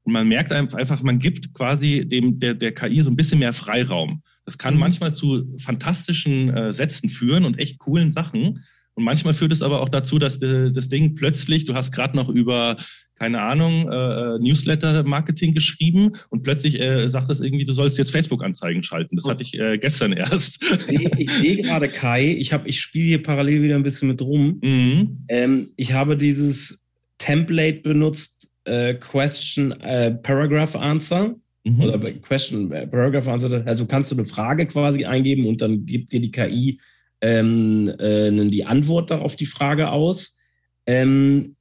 [0.03, 3.51] und man merkt einfach, man gibt quasi dem der, der KI so ein bisschen mehr
[3.51, 4.23] Freiraum.
[4.45, 8.63] Das kann manchmal zu fantastischen äh, Sätzen führen und echt coolen Sachen.
[9.01, 12.15] Und manchmal führt es aber auch dazu, dass de, das Ding plötzlich, du hast gerade
[12.15, 12.77] noch über,
[13.15, 18.83] keine Ahnung, äh, Newsletter-Marketing geschrieben und plötzlich äh, sagt das irgendwie, du sollst jetzt Facebook-Anzeigen
[18.83, 19.15] schalten.
[19.15, 20.61] Das hatte ich äh, gestern erst.
[20.61, 24.07] Ich sehe- Ich sehe gerade Kai, ich, hab- ich spiele hier parallel wieder ein bisschen
[24.07, 24.59] mit rum.
[24.63, 25.25] mhm.
[25.29, 26.79] Ähm, ich habe dieses
[27.17, 31.35] Template benutzt, äh, Question äh, Paragraph Answer.
[31.63, 31.79] Mhm.
[31.81, 33.63] Oder Question äh, Paragraph Answer.
[33.65, 36.79] Also kannst du eine Frage quasi eingeben und dann gibt dir die KI
[37.21, 40.38] ähm, äh, die Antwort darauf die Frage aus.
[40.86, 41.55] Ähm,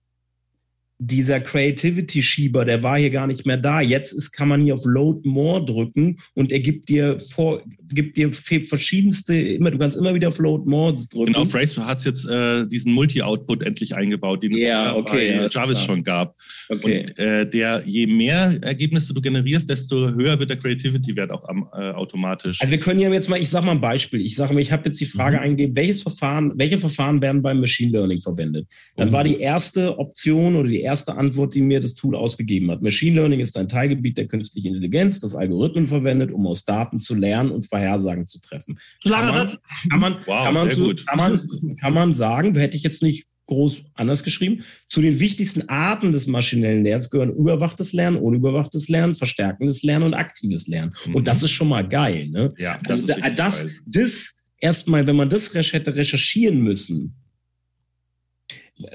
[1.03, 3.81] dieser Creativity-Schieber, der war hier gar nicht mehr da.
[3.81, 8.17] Jetzt ist, kann man hier auf Load More drücken und er gibt dir vor, gibt
[8.19, 11.33] dir verschiedenste, immer, du kannst immer wieder auf Load More drücken.
[11.33, 15.79] Genau, Phrase hat jetzt äh, diesen Multi-Output endlich eingebaut, den Ja, es okay, bei Jarvis
[15.79, 15.87] klar.
[15.87, 16.37] schon gab.
[16.69, 17.01] okay.
[17.09, 21.67] Und äh, der, je mehr Ergebnisse du generierst, desto höher wird der Creativity-Wert auch am,
[21.73, 22.61] äh, automatisch.
[22.61, 24.21] Also wir können ja jetzt mal, ich sage mal ein Beispiel.
[24.21, 25.43] Ich sage mal, ich habe jetzt die Frage Mhm.
[25.45, 28.67] eingegeben, welches Verfahren, welche Verfahren werden beim Machine Learning verwendet?
[28.97, 29.13] Dann Oh.
[29.13, 32.83] war die erste Option oder die erste Antwort, die mir das Tool ausgegeben hat.
[32.83, 37.15] Machine Learning ist ein Teilgebiet der künstlichen Intelligenz, das Algorithmen verwendet, um aus Daten zu
[37.15, 38.79] lernen und Vorhersagen zu treffen.
[39.05, 39.59] Kann man- Satz.
[39.89, 41.07] Kann man, Wow, kann man, sehr zu, gut.
[41.07, 41.41] Kann, man,
[41.81, 46.27] kann man sagen, hätte ich jetzt nicht groß anders geschrieben, zu den wichtigsten Arten des
[46.29, 50.93] maschinellen Lernens gehören überwachtes Lernen, unüberwachtes Lernen, verstärkendes Lernen und aktives Lernen.
[51.07, 51.17] Mhm.
[51.17, 52.29] Und das ist schon mal geil.
[52.29, 52.55] Ne?
[52.59, 53.71] ja, Also das, geil.
[53.87, 57.17] das erstmal, wenn man das hätte recherchieren müssen,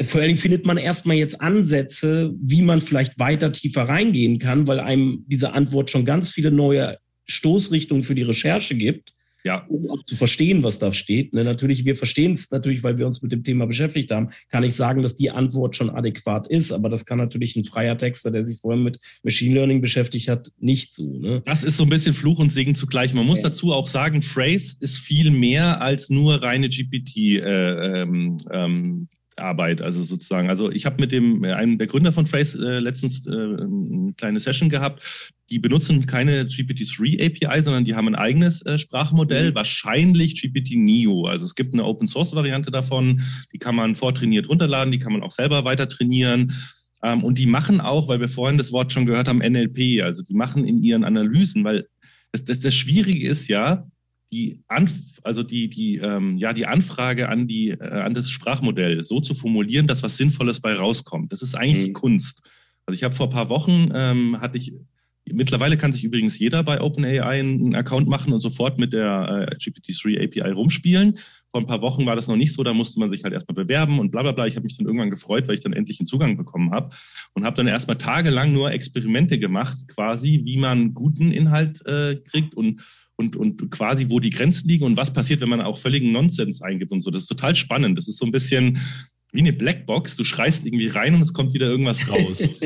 [0.01, 4.67] vor allen Dingen findet man erstmal jetzt Ansätze, wie man vielleicht weiter tiefer reingehen kann,
[4.67, 9.13] weil einem diese Antwort schon ganz viele neue Stoßrichtungen für die Recherche gibt.
[9.43, 9.63] ja.
[9.69, 11.33] um auch zu verstehen, was da steht.
[11.33, 14.63] Ne, natürlich, wir verstehen es natürlich, weil wir uns mit dem Thema beschäftigt haben, kann
[14.63, 18.31] ich sagen, dass die Antwort schon adäquat ist, aber das kann natürlich ein freier Texter,
[18.31, 21.19] der sich vorher mit Machine Learning beschäftigt hat, nicht so.
[21.19, 21.43] Ne?
[21.45, 23.13] Das ist so ein bisschen Fluch und Segen zugleich.
[23.13, 23.49] Man muss ja.
[23.49, 27.15] dazu auch sagen, Phrase ist viel mehr als nur reine GPT.
[27.17, 30.49] Äh, ähm, ähm, Arbeit, also sozusagen.
[30.49, 34.13] Also ich habe mit dem äh, einem der Gründer von Phrase äh, letztens äh, eine
[34.17, 35.31] kleine Session gehabt.
[35.49, 39.55] Die benutzen keine GPT-3 API, sondern die haben ein eigenes äh, Sprachmodell, mhm.
[39.55, 41.25] wahrscheinlich GPT-Neo.
[41.25, 43.21] Also es gibt eine Open-Source-Variante davon,
[43.53, 46.53] die kann man vortrainiert runterladen, die kann man auch selber weiter trainieren.
[47.03, 50.01] Ähm, und die machen auch, weil wir vorhin das Wort schon gehört haben, NLP.
[50.01, 51.87] Also die machen in ihren Analysen, weil
[52.31, 53.85] das, das, das Schwierige ist ja,
[54.31, 54.91] die, Anf
[55.23, 59.33] also die, die, ähm, ja, die Anfrage an, die, äh, an das Sprachmodell so zu
[59.33, 61.31] formulieren, dass was Sinnvolles bei rauskommt.
[61.31, 61.85] Das ist eigentlich mhm.
[61.85, 62.41] die Kunst.
[62.85, 64.73] Also ich habe vor ein paar Wochen, ähm, hatte ich,
[65.31, 69.55] mittlerweile kann sich übrigens jeder bei OpenAI einen Account machen und sofort mit der äh,
[69.55, 71.17] GPT-3 API rumspielen.
[71.49, 73.55] Vor ein paar Wochen war das noch nicht so, da musste man sich halt erstmal
[73.55, 74.45] bewerben und bla bla bla.
[74.45, 76.95] Ich habe mich dann irgendwann gefreut, weil ich dann endlich einen Zugang bekommen habe
[77.33, 82.53] und habe dann erstmal tagelang nur Experimente gemacht, quasi, wie man guten Inhalt äh, kriegt
[82.53, 82.81] und
[83.17, 86.61] und, und quasi, wo die Grenzen liegen und was passiert, wenn man auch völligen Nonsens
[86.61, 87.11] eingibt und so.
[87.11, 87.97] Das ist total spannend.
[87.97, 88.79] Das ist so ein bisschen
[89.31, 90.15] wie eine Blackbox.
[90.15, 92.39] Du schreist irgendwie rein und es kommt wieder irgendwas raus.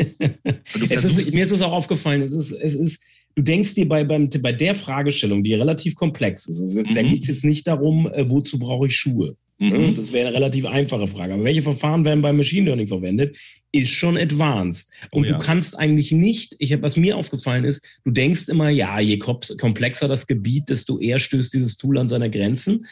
[1.05, 3.03] ist, mir ist es auch aufgefallen, es ist, es ist,
[3.35, 6.95] du denkst dir bei, beim, bei der Fragestellung, die relativ komplex ist, also jetzt, mhm.
[6.95, 9.35] da geht es jetzt nicht darum, äh, wozu brauche ich Schuhe.
[9.59, 9.93] Mhm.
[9.95, 11.33] Das wäre eine relativ einfache Frage.
[11.33, 13.37] Aber welche Verfahren werden beim Machine Learning verwendet?
[13.71, 14.91] Ist schon advanced.
[15.11, 15.37] Und oh, ja.
[15.37, 19.19] du kannst eigentlich nicht, ich habe, was mir aufgefallen ist, du denkst immer, ja, je
[19.19, 22.85] komplexer das Gebiet, desto eher stößt dieses Tool an seine Grenzen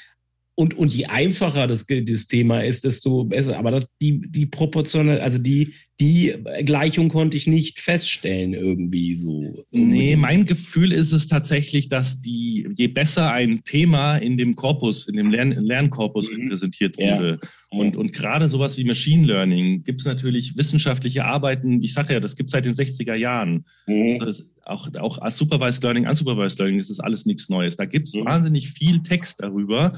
[0.59, 3.59] und, und je einfacher das, das Thema ist, desto besser.
[3.59, 9.65] Aber das, die, die proportionell, also die, die Gleichung konnte ich nicht feststellen irgendwie so.
[9.69, 15.07] Nee, mein Gefühl ist es tatsächlich, dass die, je besser ein Thema in dem Korpus,
[15.07, 16.41] in dem Lern Lernkorpus mhm.
[16.41, 17.39] repräsentiert wurde.
[17.39, 17.49] Ja.
[17.69, 22.19] Und, und gerade sowas wie Machine Learning gibt es natürlich wissenschaftliche Arbeiten, ich sage ja,
[22.19, 23.65] das gibt es seit den 60er Jahren.
[23.85, 24.19] Mhm.
[24.65, 27.75] auch, auch Supervised Learning, Unsupervised Learning, das ist alles nichts Neues.
[27.75, 28.25] Da gibt es mhm.
[28.25, 29.93] wahnsinnig viel Text darüber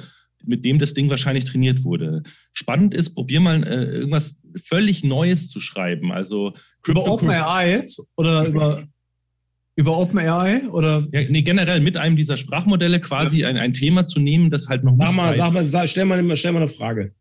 [0.50, 2.24] mit dem das Ding wahrscheinlich trainiert wurde.
[2.54, 6.12] Spannend ist, probier mal äh, irgendwas völlig Neues zu schreiben.
[6.12, 6.54] Also
[6.86, 8.84] über OpenAI jetzt oder über
[9.80, 11.08] über OpenAI oder?
[11.14, 13.48] Ja, nee, generell mit einem dieser Sprachmodelle quasi ja.
[13.48, 16.36] ein, ein Thema zu nehmen, das halt noch sag mal, sag mal, sag, stell mal,
[16.36, 17.14] stell mal eine Frage.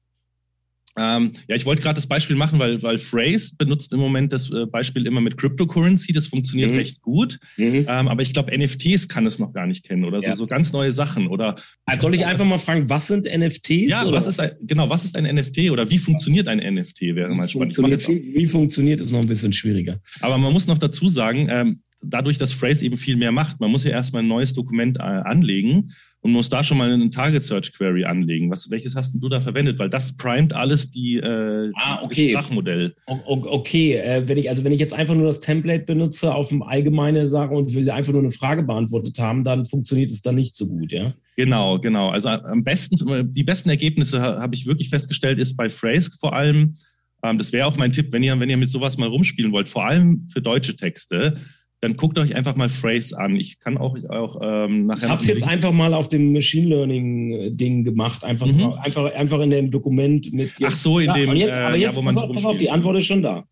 [0.99, 4.51] Ähm, ja, ich wollte gerade das Beispiel machen, weil, weil Phrase benutzt im Moment das
[4.51, 6.13] äh, Beispiel immer mit Cryptocurrency.
[6.13, 6.77] Das funktioniert mhm.
[6.79, 7.39] recht gut.
[7.57, 7.87] Mhm.
[7.89, 10.33] Ähm, aber ich glaube, NFTs kann es noch gar nicht kennen oder ja.
[10.33, 11.29] so, so ganz neue Sachen.
[11.29, 13.91] Oder also soll ich einfach mal fragen, was sind NFTs?
[13.91, 14.19] Ja, oder?
[14.19, 17.03] was ist ein, genau, was ist ein NFT oder wie funktioniert ein NFT?
[17.03, 17.79] Wäre mal spannend.
[18.09, 19.99] Wie, wie, funktioniert es noch ein bisschen schwieriger?
[20.21, 23.71] Aber man muss noch dazu sagen, ähm, dadurch, dass Phrase eben viel mehr macht, man
[23.71, 27.45] muss ja erstmal ein neues Dokument äh, anlegen und muss da schon mal eine Target
[27.45, 28.51] Search Query anlegen.
[28.51, 29.79] Was, welches hast du da verwendet?
[29.79, 32.31] Weil das primet alles die äh, ah, okay.
[32.31, 32.95] Sprachmodell.
[33.07, 36.63] Okay, äh, wenn ich also wenn ich jetzt einfach nur das Template benutze auf dem
[36.63, 40.57] allgemeine Sache und will einfach nur eine Frage beantwortet haben, dann funktioniert es dann nicht
[40.57, 41.13] so gut, ja?
[41.37, 42.09] Genau, genau.
[42.09, 46.75] Also am besten die besten Ergebnisse habe ich wirklich festgestellt ist bei Phrase vor allem.
[47.23, 49.69] Ähm, das wäre auch mein Tipp, wenn ihr wenn ihr mit sowas mal rumspielen wollt,
[49.69, 51.37] vor allem für deutsche Texte
[51.81, 53.37] dann guckt euch einfach mal Phrase an.
[53.37, 55.05] Ich kann auch, auch ähm, nachher.
[55.05, 58.73] Ich habe es jetzt einfach mal auf dem Machine Learning äh, Ding gemacht, einfach, mhm.
[58.73, 60.53] einfach, einfach in dem Dokument mit.
[60.63, 61.37] Ach so, in ja, dem.
[61.37, 63.45] Jetzt, aber jetzt, ja, wo man pass auf, pass auf, die Antwort ist schon da.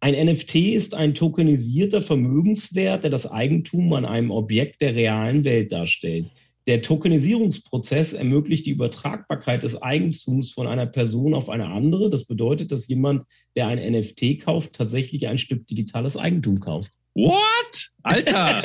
[0.00, 5.72] Ein NFT ist ein tokenisierter Vermögenswert, der das Eigentum an einem Objekt der realen Welt
[5.72, 6.26] darstellt.
[6.66, 12.10] Der Tokenisierungsprozess ermöglicht die Übertragbarkeit des Eigentums von einer Person auf eine andere.
[12.10, 16.90] Das bedeutet, dass jemand, der ein NFT kauft, tatsächlich ein Stück digitales Eigentum kauft.
[17.14, 17.90] What?
[18.02, 18.62] Alter!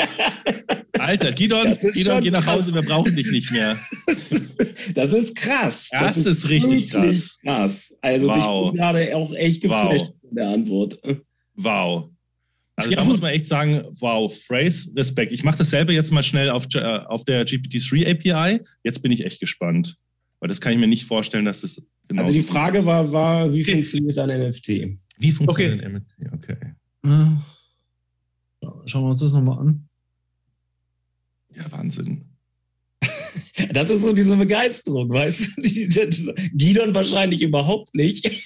[0.99, 3.77] Alter, Gidon, Gidon geh nach Hause, wir brauchen dich nicht mehr.
[4.95, 5.89] Das ist krass.
[5.91, 7.37] Das, das ist, ist, richtig krass.
[7.43, 7.95] krass.
[8.01, 8.35] Also wow.
[8.35, 10.13] ich bin gerade auch echt geflasht wow.
[10.23, 10.99] mit der Antwort.
[11.55, 12.09] Wow.
[12.75, 15.31] Also da muss man echt sagen, wow, Phrase, Respekt.
[15.31, 18.61] Ich mache das selber jetzt mal schnell auf, äh, auf der GPT-3 API.
[18.83, 19.97] Jetzt bin ich echt gespannt.
[20.39, 23.53] Weil das kann ich mir nicht vorstellen, dass das genau Also die Frage war, war
[23.53, 23.73] wie okay.
[23.73, 24.67] funktioniert ein NFT?
[25.17, 25.85] Wie funktioniert okay.
[25.85, 26.33] ein NFT?
[26.33, 26.57] Okay.
[28.85, 29.89] Schauen wir uns das nochmal an.
[31.55, 32.25] Ja, Wahnsinn.
[33.73, 36.33] Das ist so diese Begeisterung, weißt du?
[36.53, 38.25] Gidon wahrscheinlich überhaupt nicht.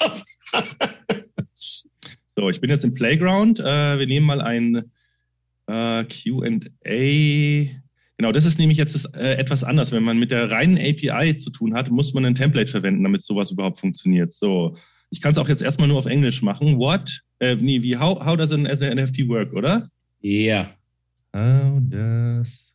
[1.54, 3.60] so, ich bin jetzt im Playground.
[3.60, 4.92] Äh, wir nehmen mal ein
[5.68, 7.70] äh, QA.
[8.18, 9.92] Genau, das ist nämlich jetzt das, äh, etwas anders.
[9.92, 13.24] Wenn man mit der reinen API zu tun hat, muss man ein Template verwenden, damit
[13.24, 14.34] sowas überhaupt funktioniert.
[14.34, 14.76] So,
[15.10, 16.78] ich kann es auch jetzt erstmal nur auf Englisch machen.
[16.78, 17.22] What?
[17.40, 19.90] Äh, nee, wie, how, how does an, an NFT work, oder?
[20.24, 20.74] Ja.
[21.36, 22.74] How does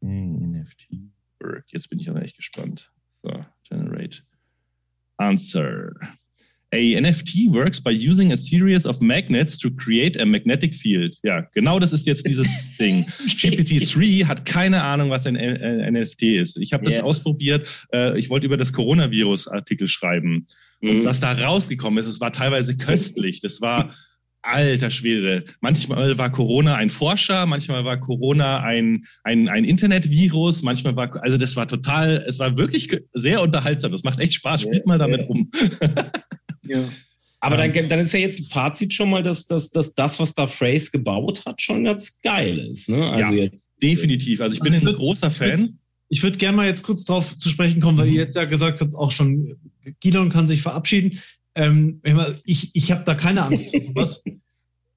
[0.00, 1.64] NFT work?
[1.72, 2.90] Jetzt bin ich aber echt gespannt.
[3.22, 4.22] So, generate
[5.18, 5.92] answer.
[6.72, 11.18] A NFT works by using a series of magnets to create a magnetic field.
[11.24, 12.46] Ja, genau das ist jetzt dieses
[12.78, 13.04] Ding.
[13.26, 16.56] GPT-3 hat keine Ahnung, was ein NFT ist.
[16.58, 17.02] Ich habe das yeah.
[17.02, 17.86] ausprobiert.
[17.92, 20.46] Äh, ich wollte über das Coronavirus-Artikel schreiben.
[20.80, 21.04] Und mhm.
[21.04, 23.40] was da rausgekommen ist, es war teilweise köstlich.
[23.40, 23.92] Das war
[24.42, 25.44] alter Schwede.
[25.60, 31.38] Manchmal war Corona ein Forscher, manchmal war Corona ein, ein, ein Internetvirus, manchmal war, also
[31.38, 33.92] das war total, es war wirklich sehr unterhaltsam.
[33.92, 34.62] Das macht echt Spaß.
[34.62, 35.50] Spielt mal damit rum.
[36.62, 36.80] ja.
[37.40, 40.32] Aber dann, dann ist ja jetzt ein Fazit schon mal, dass, dass, dass das, was
[40.32, 42.88] da Phrase gebaut hat, schon ganz geil ist.
[42.88, 43.10] Ne?
[43.10, 43.48] Also ja,
[43.82, 44.40] definitiv.
[44.40, 45.78] Also ich bin also ein großer Fan.
[46.08, 48.14] Ich würde gerne mal jetzt kurz darauf zu sprechen kommen, weil mhm.
[48.14, 49.56] ihr jetzt ja gesagt habt, auch schon
[49.98, 51.18] Gidon kann sich verabschieden.
[51.54, 52.00] Ähm,
[52.44, 54.22] ich ich habe da keine Angst vor sowas.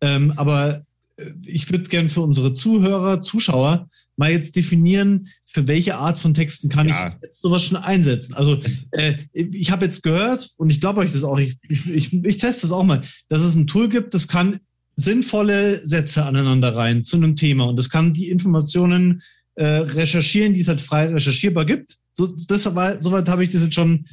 [0.02, 0.84] ähm, aber
[1.18, 6.34] äh, ich würde gerne für unsere Zuhörer, Zuschauer mal jetzt definieren, für welche Art von
[6.34, 7.08] Texten kann ja.
[7.08, 8.34] ich jetzt sowas schon einsetzen.
[8.34, 12.14] Also äh, ich habe jetzt gehört und ich glaube euch das auch, ich, ich, ich,
[12.14, 14.60] ich teste das auch mal, dass es ein Tool gibt, das kann
[14.96, 19.22] sinnvolle Sätze aneinander rein zu einem Thema und das kann die Informationen
[19.56, 21.98] äh, recherchieren, die es halt frei recherchierbar gibt.
[22.14, 24.08] So, das, soweit habe ich das jetzt schon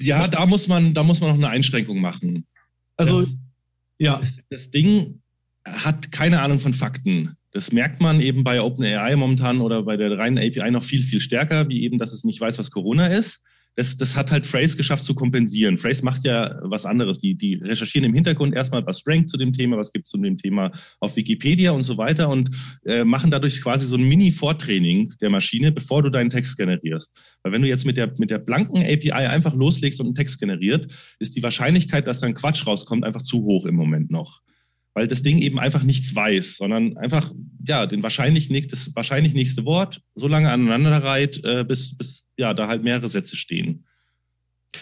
[0.00, 2.46] ja, da muss man, da muss man noch eine Einschränkung machen.
[2.96, 3.36] Also, das,
[3.98, 4.20] ja.
[4.50, 5.20] Das Ding
[5.64, 7.36] hat keine Ahnung von Fakten.
[7.52, 11.20] Das merkt man eben bei OpenAI momentan oder bei der reinen API noch viel, viel
[11.20, 13.42] stärker, wie eben, dass es nicht weiß, was Corona ist
[13.78, 15.78] das, das hat halt Phrase geschafft zu kompensieren.
[15.78, 17.18] Phrase macht ja was anderes.
[17.18, 20.18] Die, die recherchieren im Hintergrund erstmal, was rankt zu dem Thema, was gibt es zu
[20.18, 22.50] dem Thema auf Wikipedia und so weiter und
[22.84, 27.16] äh, machen dadurch quasi so ein Mini-Vortraining der Maschine, bevor du deinen Text generierst.
[27.44, 30.40] Weil wenn du jetzt mit der, mit der blanken API einfach loslegst und einen Text
[30.40, 34.40] generiert, ist die Wahrscheinlichkeit, dass dann Quatsch rauskommt, einfach zu hoch im Moment noch
[34.94, 37.32] weil das Ding eben einfach nichts weiß, sondern einfach
[37.64, 42.54] ja den wahrscheinlich das wahrscheinlich nächste Wort so lange aneinander reiht, äh, bis, bis ja
[42.54, 43.84] da halt mehrere Sätze stehen.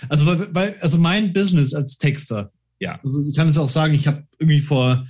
[0.09, 3.95] Also weil, weil also mein Business als Texter, ja, also ich kann es auch sagen,
[3.95, 5.07] ich habe irgendwie vor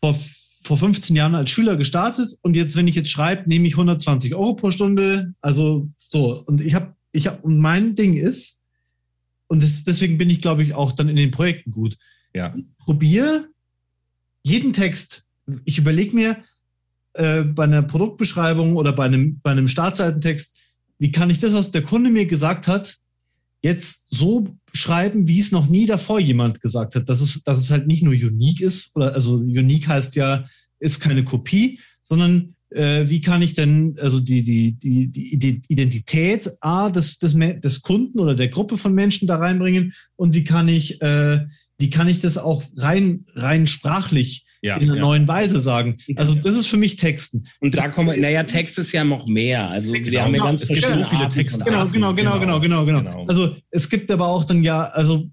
[0.00, 0.18] vor
[0.62, 4.34] vor 15 Jahren als Schüler gestartet und jetzt, wenn ich jetzt schreibe, nehme ich 120
[4.34, 5.34] Euro pro Stunde.
[5.40, 8.60] Also so und ich habe ich habe und mein Ding ist
[9.46, 11.96] und das, deswegen bin ich glaube ich auch dann in den Projekten gut.
[12.34, 12.54] Ja.
[12.78, 13.48] Probier
[14.42, 15.24] jeden Text,
[15.64, 16.36] ich überlege mir
[17.14, 20.56] äh, bei einer Produktbeschreibung oder bei einem, bei einem Startseitentext,
[21.00, 22.98] wie kann ich das, was der Kunde mir gesagt hat,
[23.62, 27.70] jetzt so schreiben, wie es noch nie davor jemand gesagt hat, dass es, dass es
[27.72, 30.46] halt nicht nur unique ist, oder also unique heißt ja,
[30.78, 36.50] ist keine Kopie, sondern äh, wie kann ich denn also die, die, die, die Identität
[36.60, 40.68] A des, des, des Kunden oder der Gruppe von Menschen da reinbringen und wie kann
[40.68, 41.46] ich äh,
[41.80, 45.00] wie kann ich das auch rein, rein sprachlich ja, in einer ja.
[45.00, 45.96] neuen Weise sagen.
[46.16, 47.44] Also das ist für mich Texten.
[47.60, 49.68] Und da kommen, naja, Text ist ja noch mehr.
[49.68, 51.64] Also wir genau, haben ja ganz es gibt so viele Texte.
[51.64, 53.26] Genau, genau, genau, genau, genau, genau, genau.
[53.26, 55.30] Also es gibt aber auch dann ja, also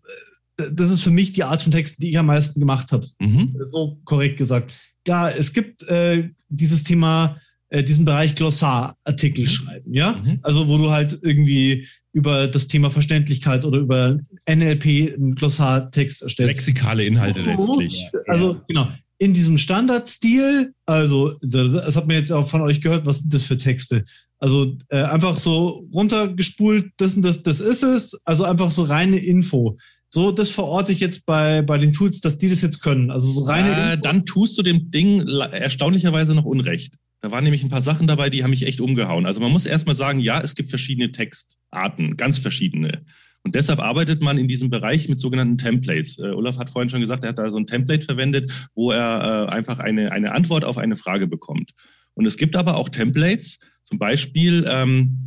[0.58, 3.06] äh, das ist für mich die Art von Texten, die ich am meisten gemacht habe.
[3.20, 3.58] Mhm.
[3.62, 4.74] So korrekt gesagt.
[5.06, 7.38] Ja, es gibt äh, dieses Thema,
[7.70, 9.50] äh, diesen Bereich Glossarartikel mhm.
[9.50, 10.22] schreiben, ja.
[10.24, 10.40] Mhm.
[10.42, 14.18] Also wo du halt irgendwie über das Thema Verständlichkeit oder über
[14.50, 16.50] NLP einen Glossartext erstellt.
[16.50, 18.10] Lexikale Inhalte letztlich.
[18.26, 18.64] Also ja.
[18.68, 18.88] genau.
[19.20, 23.44] In diesem Standardstil, also das hat man jetzt auch von euch gehört, was sind das
[23.44, 24.06] für Texte?
[24.40, 28.20] Also äh, einfach so runtergespult, das und das, das ist es.
[28.26, 29.78] Also einfach so reine Info.
[30.10, 33.12] So, das verorte ich jetzt bei, bei den Tools, dass die das jetzt können.
[33.12, 33.94] Also so reine.
[33.94, 36.96] Äh, dann tust du dem Ding erstaunlicherweise noch Unrecht.
[37.22, 39.26] Da waren nämlich ein paar Sachen dabei, die haben mich echt umgehauen.
[39.26, 43.04] Also man muss erstmal sagen, ja, es gibt verschiedene Textarten, ganz verschiedene.
[43.44, 46.18] Und deshalb arbeitet man in diesem Bereich mit sogenannten Templates.
[46.20, 49.48] Uh, Olaf hat vorhin schon gesagt, er hat da so ein Template verwendet, wo er
[49.48, 51.72] uh, einfach eine, eine Antwort auf eine Frage bekommt.
[52.14, 55.20] Und es gibt aber auch Templates, zum Beispiel, ähm,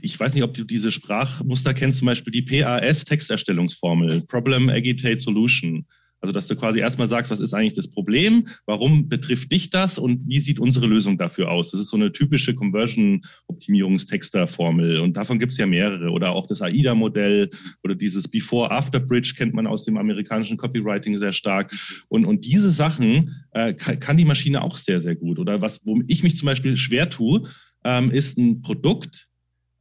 [0.00, 5.86] ich weiß nicht, ob du diese Sprachmuster kennst, zum Beispiel die PAS-Texterstellungsformel, Problem Agitate Solution.
[6.20, 8.48] Also, dass du quasi erstmal sagst, was ist eigentlich das Problem?
[8.64, 9.98] Warum betrifft dich das?
[9.98, 11.70] Und wie sieht unsere Lösung dafür aus?
[11.70, 15.00] Das ist so eine typische Conversion-Optimierungstexter-Formel.
[15.00, 16.10] Und davon gibt es ja mehrere.
[16.10, 17.50] Oder auch das AIDA-Modell
[17.82, 21.72] oder dieses Before-After-Bridge kennt man aus dem amerikanischen Copywriting sehr stark.
[22.08, 25.38] Und, und diese Sachen äh, kann, die Maschine auch sehr, sehr gut.
[25.38, 27.42] Oder was, wo ich mich zum Beispiel schwer tue,
[27.84, 29.28] ähm, ist ein Produkt,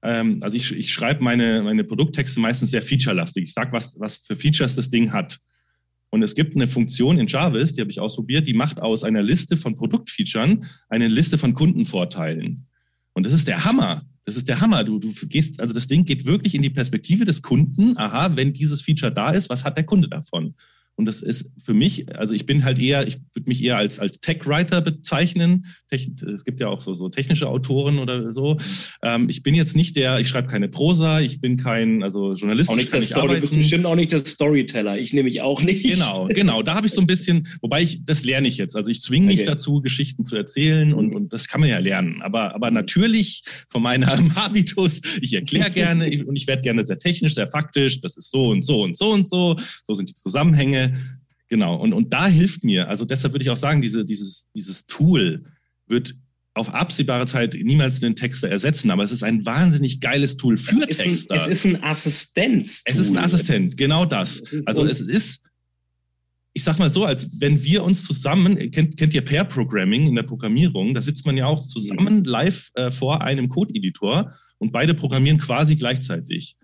[0.05, 3.45] ähm, also ich, ich schreibe meine, meine Produkttexte meistens sehr featurelastig.
[3.45, 5.39] Ich sage, was, was für Features das Ding hat.
[6.15, 9.21] Und es gibt eine Funktion in Jarvis, die habe ich ausprobiert, die macht aus einer
[9.21, 12.67] Liste von Produktfeaturen eine Liste von Kundenvorteilen.
[13.12, 14.06] Und das ist der Hammer.
[14.23, 14.86] Das ist der Hammer.
[14.86, 17.97] Du, du gehst, also das Ding geht wirklich in die Perspektive des Kunden.
[17.97, 20.56] Aha, wenn dieses Feature da ist, was hat der Kunde davon?
[20.97, 23.99] Und das ist für mich, also ich bin halt eher, ich würde mich eher als,
[23.99, 25.65] als Tech-Writer bezeichnen.
[25.89, 28.58] Techn es gibt ja auch so, so technische Autoren oder so.
[29.03, 32.69] Ähm, ich bin jetzt nicht der, ich schreibe keine Prosa, ich bin kein, also Journalist.
[32.69, 34.97] Auch nicht der Story, du bist bestimmt auch nicht der Storyteller.
[34.97, 35.84] Ich nehme mich auch nicht.
[35.84, 36.63] Genau, genau.
[36.63, 38.77] Da habe ich so ein bisschen, wobei ich, das lerne ich jetzt.
[38.77, 39.47] Also ich zwinge mich okay.
[39.47, 42.21] dazu, Geschichten zu erzählen und, und das kann man ja lernen.
[42.21, 44.05] Aber, aber natürlich von meinem
[44.36, 47.99] Habitus, ich erkläre gerne und ich werde gerne sehr technisch, sehr faktisch.
[47.99, 49.58] Das ist so und so und so und so.
[49.86, 50.84] So sind die Zusammenhänge.
[51.47, 54.85] Genau, und, und da hilft mir, also deshalb würde ich auch sagen, diese, dieses, dieses
[54.87, 55.43] Tool
[55.87, 56.15] wird
[56.55, 60.87] auf absehbare Zeit niemals einen Texter ersetzen, aber es ist ein wahnsinnig geiles Tool für
[60.87, 61.35] es Texter.
[61.35, 62.81] Ein, es ist ein Assistenz.
[62.85, 64.41] Es ist ein Assistent, genau das.
[64.65, 65.41] Also es ist,
[66.53, 70.15] ich sag mal so, als wenn wir uns zusammen, kennt, kennt ihr Pair Programming in
[70.15, 74.93] der Programmierung, da sitzt man ja auch zusammen live äh, vor einem Code-Editor und beide
[74.93, 76.55] programmieren quasi gleichzeitig.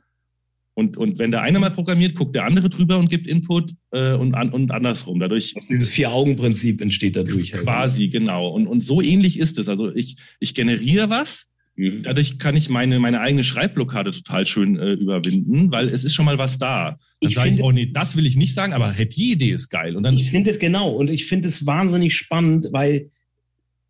[0.73, 4.13] Und, und wenn der eine mal programmiert, guckt der andere drüber und gibt Input äh,
[4.13, 5.19] und, an, und andersrum.
[5.19, 7.53] Dadurch also dieses Vier-Augen-Prinzip entsteht dadurch.
[7.53, 7.63] Halt.
[7.63, 8.49] Quasi, genau.
[8.49, 9.67] Und, und so ähnlich ist es.
[9.67, 12.03] Also ich, ich generiere was, mhm.
[12.03, 16.25] dadurch kann ich meine, meine eigene Schreibblockade total schön äh, überwinden, weil es ist schon
[16.25, 16.97] mal was da.
[17.19, 19.51] Dann ich sage ich, oh nee, das will ich nicht sagen, aber hey, die Idee
[19.51, 19.97] ist geil.
[19.97, 23.11] Und dann, ich finde es genau und ich finde es wahnsinnig spannend, weil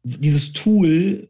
[0.04, 1.30] dieses Tool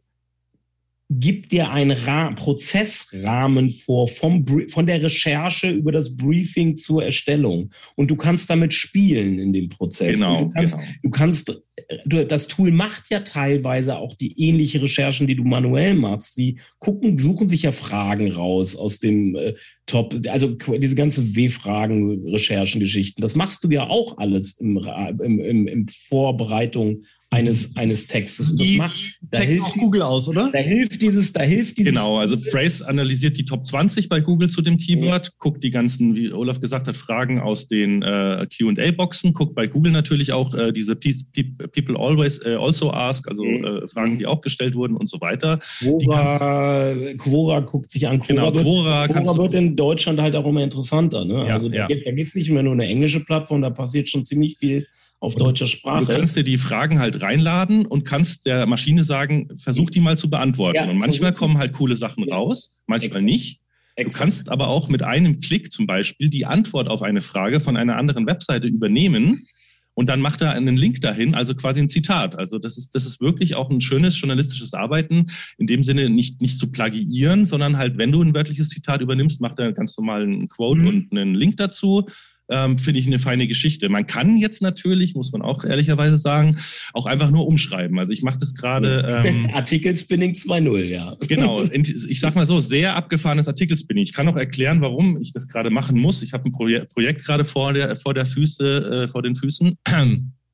[1.18, 7.70] gibt dir einen Ra Prozessrahmen vor, vom, von der Recherche über das Briefing zur Erstellung.
[7.96, 10.20] Und du kannst damit spielen in dem Prozess.
[10.20, 10.44] Genau.
[10.44, 10.92] du kannst, genau.
[11.02, 11.62] du kannst
[12.04, 16.34] du, das Tool macht ja teilweise auch die ähnliche Recherchen, die du manuell machst.
[16.34, 19.54] Sie gucken, suchen sich ja Fragen raus aus dem äh,
[19.86, 23.20] Top, also diese ganzen W-Fragen, Recherchen, Geschichten.
[23.20, 24.78] Das machst du ja auch alles im,
[25.20, 28.50] im, im, im Vorbereitung eines, eines Textes.
[28.50, 30.50] Und das die macht, da hilft auch Google aus, oder?
[30.52, 31.92] Da hilft dieses, da hilft dieses.
[31.92, 35.32] Genau, also Phrase analysiert die Top 20 bei Google zu dem Keyword, ja.
[35.38, 39.92] guckt die ganzen, wie Olaf gesagt hat, Fragen aus den äh, Q&A-Boxen, guckt bei Google
[39.92, 43.64] natürlich auch äh, diese People always äh, also ask, also mhm.
[43.64, 45.58] äh, Fragen, die auch gestellt wurden und so weiter.
[45.78, 48.20] Quora, Quora guckt sich an.
[48.20, 51.24] Quora genau, Quora, wird, Quora wird in Deutschland halt auch immer interessanter.
[51.24, 51.46] Ne?
[51.46, 51.86] Ja, also da ja.
[51.86, 54.86] geht es nicht mehr nur eine englische Plattform, da passiert schon ziemlich viel
[55.22, 56.04] auf deutscher Sprache.
[56.04, 60.18] Du kannst dir die Fragen halt reinladen und kannst der Maschine sagen, versuch die mal
[60.18, 60.76] zu beantworten.
[60.76, 63.24] Ja, und manchmal kommen halt coole Sachen raus, manchmal Exakt.
[63.24, 63.60] nicht.
[63.96, 67.76] Du kannst aber auch mit einem Klick zum Beispiel die Antwort auf eine Frage von
[67.76, 69.46] einer anderen Webseite übernehmen
[69.94, 72.36] und dann macht er einen Link dahin, also quasi ein Zitat.
[72.36, 75.26] Also das ist, das ist wirklich auch ein schönes journalistisches Arbeiten,
[75.58, 79.40] in dem Sinne nicht, nicht zu plagiieren, sondern halt, wenn du ein wörtliches Zitat übernimmst,
[79.40, 80.86] macht er ganz normal einen Quote mhm.
[80.88, 82.06] und einen Link dazu
[82.50, 83.88] ähm, finde ich eine feine Geschichte.
[83.88, 86.56] Man kann jetzt natürlich, muss man auch ehrlicherweise sagen,
[86.92, 87.98] auch einfach nur umschreiben.
[87.98, 89.22] Also ich mache das gerade.
[89.24, 91.16] Ähm, Artikelspinning 2.0, ja.
[91.28, 91.62] Genau.
[91.62, 94.02] Ich sag mal so, sehr abgefahrenes Artikelspinning.
[94.02, 96.22] Ich kann auch erklären, warum ich das gerade machen muss.
[96.22, 99.78] Ich habe ein Projekt, Projekt gerade vor der, vor der Füße, äh, vor den Füßen.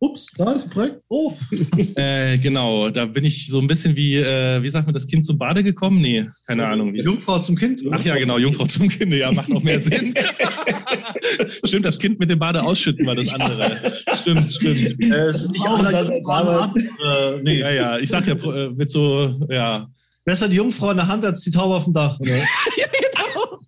[0.00, 1.02] Ups, da ist ein Projekt.
[1.08, 1.34] Oh.
[1.96, 5.26] äh, genau, da bin ich so ein bisschen wie, äh, wie sagt man, das Kind
[5.26, 6.00] zum Bade gekommen?
[6.00, 6.94] Nee, keine Ahnung.
[6.94, 7.82] Jungfrau zum Kind?
[7.90, 9.12] Ach ja, genau, Jungfrau zum Kind.
[9.14, 10.14] Ja, macht noch mehr Sinn.
[11.64, 13.92] stimmt, das Kind mit dem Bade ausschütten war das andere.
[14.14, 15.02] Stimmt, stimmt.
[15.02, 17.58] Äh, es ist nicht alle das äh, nee.
[17.58, 19.90] Ja, ja, ich sag ja, äh, mit so, ja.
[20.24, 22.36] Besser die Jungfrau in der Hand als die Taube auf dem Dach, oder?
[22.76, 23.58] ja, genau.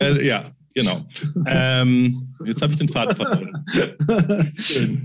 [0.00, 0.44] äh, ja,
[0.80, 1.06] Genau.
[1.46, 3.64] ähm, jetzt habe ich den Faden verloren.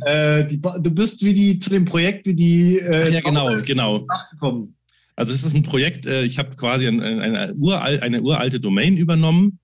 [0.05, 2.79] äh, du bist wie die zu dem Projekt wie die.
[2.79, 4.05] Äh, ja, genau, genau.
[4.07, 4.75] Nachgekommen.
[5.15, 6.05] Also es ist ein Projekt.
[6.05, 9.59] Äh, ich habe quasi ein, eine, ural, eine uralte Domain übernommen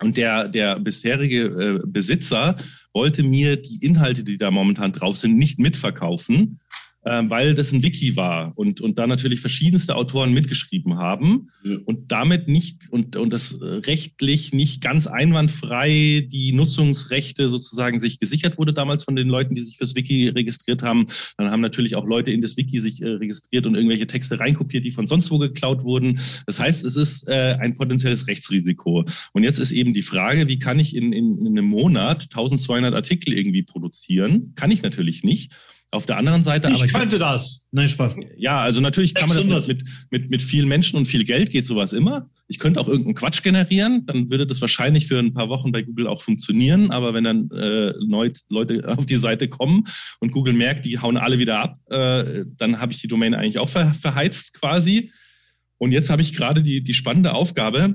[0.00, 2.56] und der der bisherige äh, Besitzer
[2.92, 6.60] wollte mir die Inhalte, die da momentan drauf sind, nicht mitverkaufen
[7.04, 11.76] weil das ein Wiki war und, und da natürlich verschiedenste Autoren mitgeschrieben haben ja.
[11.84, 18.58] und damit nicht und, und das rechtlich nicht ganz einwandfrei die Nutzungsrechte sozusagen sich gesichert
[18.58, 21.06] wurde damals von den Leuten, die sich fürs Wiki registriert haben.
[21.36, 24.84] Dann haben natürlich auch Leute in das Wiki sich äh, registriert und irgendwelche Texte reinkopiert,
[24.84, 26.18] die von sonst wo geklaut wurden.
[26.46, 29.04] Das heißt, es ist äh, ein potenzielles Rechtsrisiko.
[29.32, 32.94] Und jetzt ist eben die Frage, wie kann ich in, in, in einem Monat 1200
[32.94, 34.52] Artikel irgendwie produzieren?
[34.54, 35.52] Kann ich natürlich nicht.
[35.94, 36.68] Auf der anderen Seite.
[36.72, 37.66] Ich könnte das.
[37.70, 38.16] Nein, Spaß.
[38.36, 39.48] Ja, also natürlich kann 600.
[39.48, 42.28] man das mit, mit, mit vielen Menschen und viel Geld geht sowas immer.
[42.48, 45.82] Ich könnte auch irgendeinen Quatsch generieren, dann würde das wahrscheinlich für ein paar Wochen bei
[45.82, 46.90] Google auch funktionieren.
[46.90, 49.84] Aber wenn dann äh, neu Leute auf die Seite kommen
[50.18, 53.60] und Google merkt, die hauen alle wieder ab, äh, dann habe ich die Domain eigentlich
[53.60, 55.12] auch ver verheizt quasi.
[55.78, 57.94] Und jetzt habe ich gerade die, die spannende Aufgabe,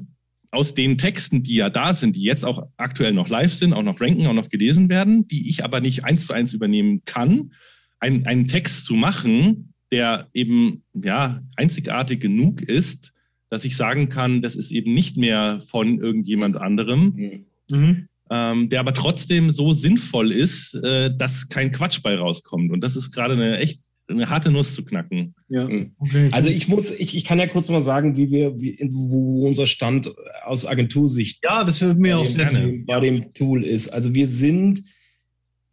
[0.52, 3.84] aus den Texten, die ja da sind, die jetzt auch aktuell noch live sind, auch
[3.84, 7.52] noch ranken, auch noch gelesen werden, die ich aber nicht eins zu eins übernehmen kann,
[8.00, 13.14] ein, einen Text zu machen, der eben ja einzigartig genug ist,
[13.50, 17.46] dass ich sagen kann, das ist eben nicht mehr von irgendjemand anderem.
[17.72, 18.08] Mhm.
[18.32, 22.72] ähm, der aber trotzdem so sinnvoll ist, äh, dass kein Quatsch bei rauskommt.
[22.72, 25.36] Und das ist gerade eine echt eine harte Nuss zu knacken.
[25.50, 25.68] Ja.
[25.68, 25.94] Mhm.
[26.00, 26.30] Okay.
[26.32, 29.68] Also ich muss, ich, ich kann ja kurz mal sagen, wie wir, wie, wo unser
[29.68, 30.12] Stand
[30.44, 33.90] aus Agentursicht ja, das wird mir auch sehr bei dem Tool ist.
[33.90, 34.82] Also wir sind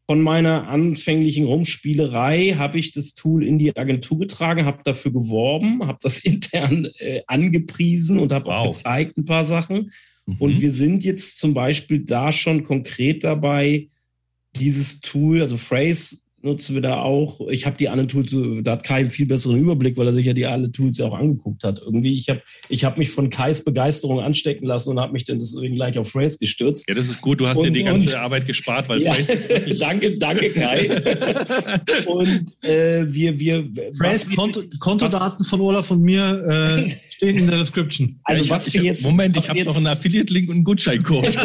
[0.08, 5.84] von meiner anfänglichen Rumspielerei habe ich das Tool in die Agentur getragen, habe dafür geworben,
[5.86, 8.54] habe das intern äh, angepriesen und habe wow.
[8.54, 9.90] auch gezeigt ein paar Sachen.
[10.26, 10.36] Mhm.
[10.38, 13.88] Und wir sind jetzt zum Beispiel da schon konkret dabei,
[14.54, 17.40] dieses Tool, also Phrase nutzen wir da auch.
[17.48, 20.26] Ich habe die anderen Tools, da hat Kai einen viel besseren Überblick, weil er sich
[20.26, 21.80] ja die alle Tools ja auch angeguckt hat.
[21.80, 25.38] Irgendwie, ich habe ich hab mich von Kais Begeisterung anstecken lassen und habe mich dann
[25.38, 26.88] deswegen gleich auf Phrase gestürzt.
[26.88, 29.14] Ja, das ist gut, du hast und, dir die ganze und, Arbeit gespart, weil ja,
[29.14, 30.88] Phrase ist Danke, danke Kai.
[32.06, 33.64] und äh, wir, wir
[33.98, 38.18] Phrase, Konto, Kontodaten von Olaf und mir äh, stehen in der Description.
[38.24, 41.36] Also ich was hab, wir jetzt Moment, ich habe noch einen Affiliate-Link und einen Gutscheincode.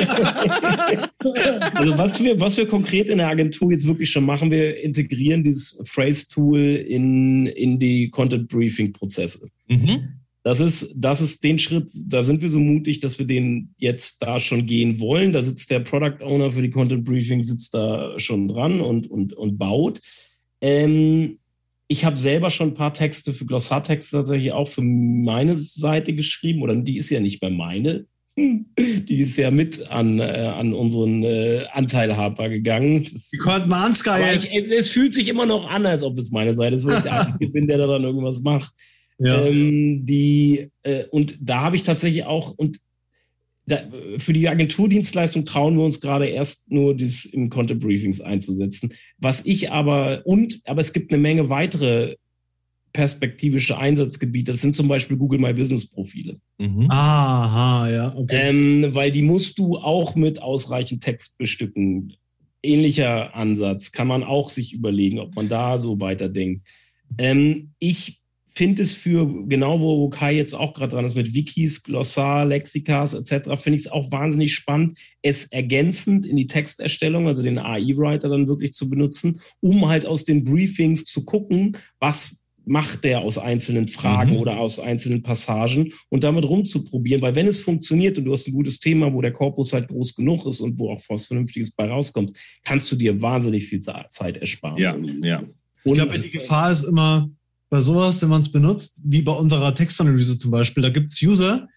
[1.73, 5.43] also was wir, was wir konkret in der Agentur jetzt wirklich schon machen, wir integrieren
[5.43, 9.47] dieses Phrase-Tool in, in die Content-Briefing-Prozesse.
[9.67, 10.21] Mhm.
[10.43, 14.21] Das ist, das ist den Schritt, da sind wir so mutig, dass wir den jetzt
[14.23, 15.33] da schon gehen wollen.
[15.33, 19.33] Da sitzt der Product Owner für die Content Briefing, sitzt da schon dran und, und,
[19.33, 20.01] und baut.
[20.59, 21.37] Ähm,
[21.87, 26.63] ich habe selber schon ein paar Texte für Glossartexte tatsächlich auch für meine Seite geschrieben,
[26.63, 28.05] oder die ist ja nicht mehr meine,
[28.77, 33.07] die ist ja mit an, äh, an unseren äh, Anteilhaber gegangen.
[33.11, 33.31] Das,
[34.45, 36.97] ich, es, es, fühlt sich immer noch an, als ob es meine Seite ist, weil
[36.97, 38.73] ich der Einzige bin, der da dann irgendwas macht.
[39.17, 39.45] Ja.
[39.45, 42.79] Ähm, die, äh, und da habe ich tatsächlich auch, und
[43.67, 43.83] da,
[44.17, 48.93] für die Agenturdienstleistung trauen wir uns gerade erst nur das im Content Briefings einzusetzen.
[49.17, 52.15] Was ich aber, und, aber es gibt eine Menge weitere
[52.93, 54.51] perspektivische Einsatzgebiete.
[54.51, 56.37] Das sind zum Beispiel Google My Business Profile.
[56.57, 56.87] Mhm.
[56.89, 58.15] Aha, ja.
[58.15, 58.49] Okay.
[58.49, 62.13] Ähm, weil die musst du auch mit ausreichend Text bestücken.
[62.63, 66.67] Ähnlicher Ansatz kann man auch sich überlegen, ob man da so weiterdenkt.
[67.17, 68.21] Ähm, ich
[68.53, 73.13] finde es für genau, wo Kai jetzt auch gerade dran ist, mit Wikis, Glossar, Lexikas
[73.13, 78.29] etc., finde ich es auch wahnsinnig spannend, es ergänzend in die Texterstellung, also den AI-Writer
[78.29, 82.35] dann wirklich zu benutzen, um halt aus den Briefings zu gucken, was
[82.65, 84.37] macht der aus einzelnen Fragen mhm.
[84.37, 88.53] oder aus einzelnen Passagen und damit rumzuprobieren, weil wenn es funktioniert und du hast ein
[88.53, 91.89] gutes Thema, wo der Korpus halt groß genug ist und wo auch was Vernünftiges bei
[91.89, 92.31] rauskommt,
[92.63, 94.77] kannst du dir wahnsinnig viel Zeit ersparen.
[94.77, 95.43] Ja, ja.
[95.83, 97.29] ich glaube, die Gefahr ist immer
[97.69, 101.21] bei sowas, wenn man es benutzt, wie bei unserer Textanalyse zum Beispiel, da gibt es
[101.21, 101.67] User,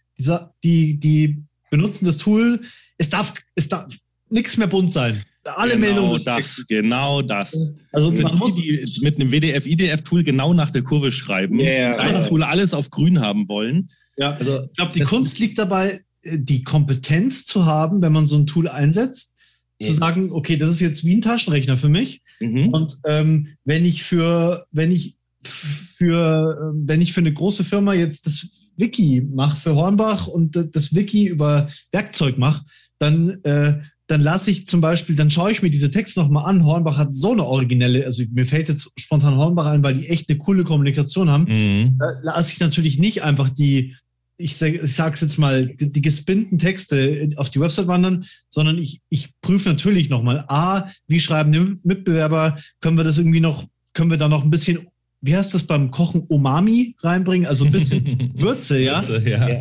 [0.62, 2.61] die, die benutzen das Tool,
[2.99, 3.97] es darf, es darf
[4.28, 6.24] nichts mehr bunt sein alle genau Meldungen.
[6.24, 7.76] Das, genau das.
[7.92, 11.61] Also man muss die, mit einem WDF-IDF-Tool genau nach der Kurve schreiben.
[11.61, 12.26] Yeah, Dein ja.
[12.26, 13.90] Tool alles auf grün haben wollen.
[14.16, 18.26] Ja, also ich glaube, die Kunst liegt dabei, äh, die Kompetenz zu haben, wenn man
[18.26, 19.34] so ein Tool einsetzt,
[19.80, 22.22] zu sagen, okay, das ist jetzt wie ein Taschenrechner für mich.
[22.40, 22.68] Mhm.
[22.68, 27.92] Und ähm, wenn ich für, wenn ich für, ähm, wenn ich für eine große Firma
[27.92, 32.64] jetzt das Wiki mache für Hornbach und das Wiki über Werkzeug mache,
[32.99, 36.65] dann äh, dann lasse ich zum Beispiel, dann schaue ich mir diese Texte nochmal an.
[36.65, 40.29] Hornbach hat so eine originelle, also mir fällt jetzt spontan Hornbach ein, weil die echt
[40.29, 41.45] eine coole Kommunikation haben.
[41.45, 41.99] Mhm.
[41.99, 43.95] Da lasse ich natürlich nicht einfach die,
[44.37, 48.79] ich, sag, ich sag's jetzt mal, die, die gespinnten Texte auf die Website wandern, sondern
[48.79, 53.65] ich, ich prüfe natürlich nochmal, A, wie schreiben die Mitbewerber, können wir das irgendwie noch,
[53.95, 54.87] können wir da noch ein bisschen
[55.25, 57.47] wie heißt das beim Kochen Umami reinbringen?
[57.47, 59.07] Also ein bisschen Würze, ja?
[59.09, 59.61] Würze, ja.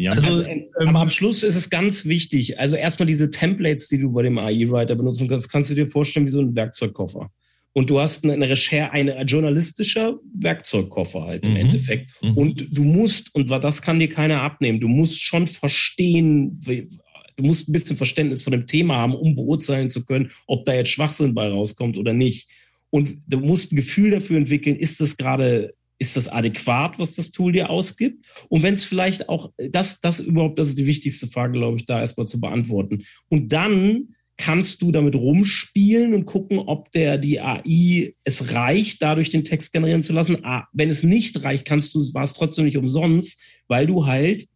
[0.00, 0.12] Ja.
[0.12, 2.58] Also, also ähm, am Schluss ist es ganz wichtig.
[2.58, 6.26] Also erstmal diese Templates, die du bei dem AI-Writer benutzen kannst, kannst du dir vorstellen
[6.26, 7.30] wie so ein Werkzeugkoffer.
[7.72, 11.56] Und du hast eine Recherche, eine, ein journalistischer Werkzeugkoffer halt im mhm.
[11.56, 12.10] Endeffekt.
[12.22, 12.36] Mhm.
[12.36, 17.68] Und du musst, und das kann dir keiner abnehmen, du musst schon verstehen, du musst
[17.68, 21.34] ein bisschen Verständnis von dem Thema haben, um beurteilen zu können, ob da jetzt Schwachsinn
[21.34, 22.48] bei rauskommt oder nicht.
[22.90, 27.30] Und du musst ein Gefühl dafür entwickeln, ist das gerade ist das adäquat, was das
[27.30, 28.26] Tool dir ausgibt?
[28.48, 31.84] Und wenn es vielleicht auch, das, das überhaupt, das ist die wichtigste Frage, glaube ich,
[31.84, 33.04] da erstmal zu beantworten.
[33.28, 39.28] Und dann kannst du damit rumspielen und gucken, ob der die AI es reicht, dadurch
[39.28, 40.38] den Text generieren zu lassen.
[40.72, 44.46] Wenn es nicht reicht, kannst du, war es trotzdem nicht umsonst, weil du halt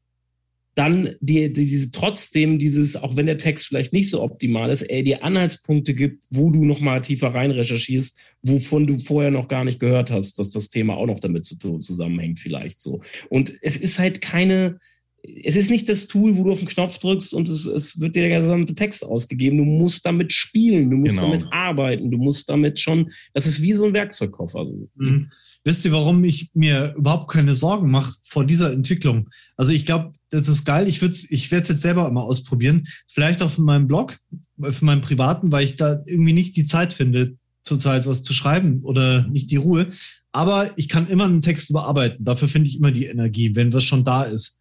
[0.75, 4.83] dann dir die, diese trotzdem dieses, auch wenn der Text vielleicht nicht so optimal ist,
[4.83, 9.65] er dir Anhaltspunkte gibt, wo du nochmal tiefer rein recherchierst, wovon du vorher noch gar
[9.65, 13.01] nicht gehört hast, dass das Thema auch noch damit zu tun zusammenhängt, vielleicht so.
[13.31, 14.81] Und es ist halt keine,
[15.23, 18.17] es ist nicht das Tool, wo du auf den Knopf drückst und es, es wird
[18.17, 19.59] dir der gesamte Text ausgegeben.
[19.59, 21.31] Du musst damit spielen, du musst genau.
[21.31, 24.67] damit arbeiten, du musst damit schon, das ist wie so ein Werkzeugkoffer.
[24.67, 24.89] So.
[24.97, 25.31] Mhm.
[25.65, 29.31] Wisst ihr, warum ich mir überhaupt keine Sorgen mache vor dieser Entwicklung?
[29.57, 30.89] Also ich glaube, das ist geil.
[30.89, 32.85] Ich würde ich werde es jetzt selber mal ausprobieren.
[33.09, 34.19] Vielleicht auch für meinen Blog,
[34.61, 38.81] für meinen privaten, weil ich da irgendwie nicht die Zeit finde, zurzeit was zu schreiben
[38.83, 39.89] oder nicht die Ruhe.
[40.33, 42.25] Aber ich kann immer einen Text überarbeiten.
[42.25, 44.59] Dafür finde ich immer die Energie, wenn was schon da ist.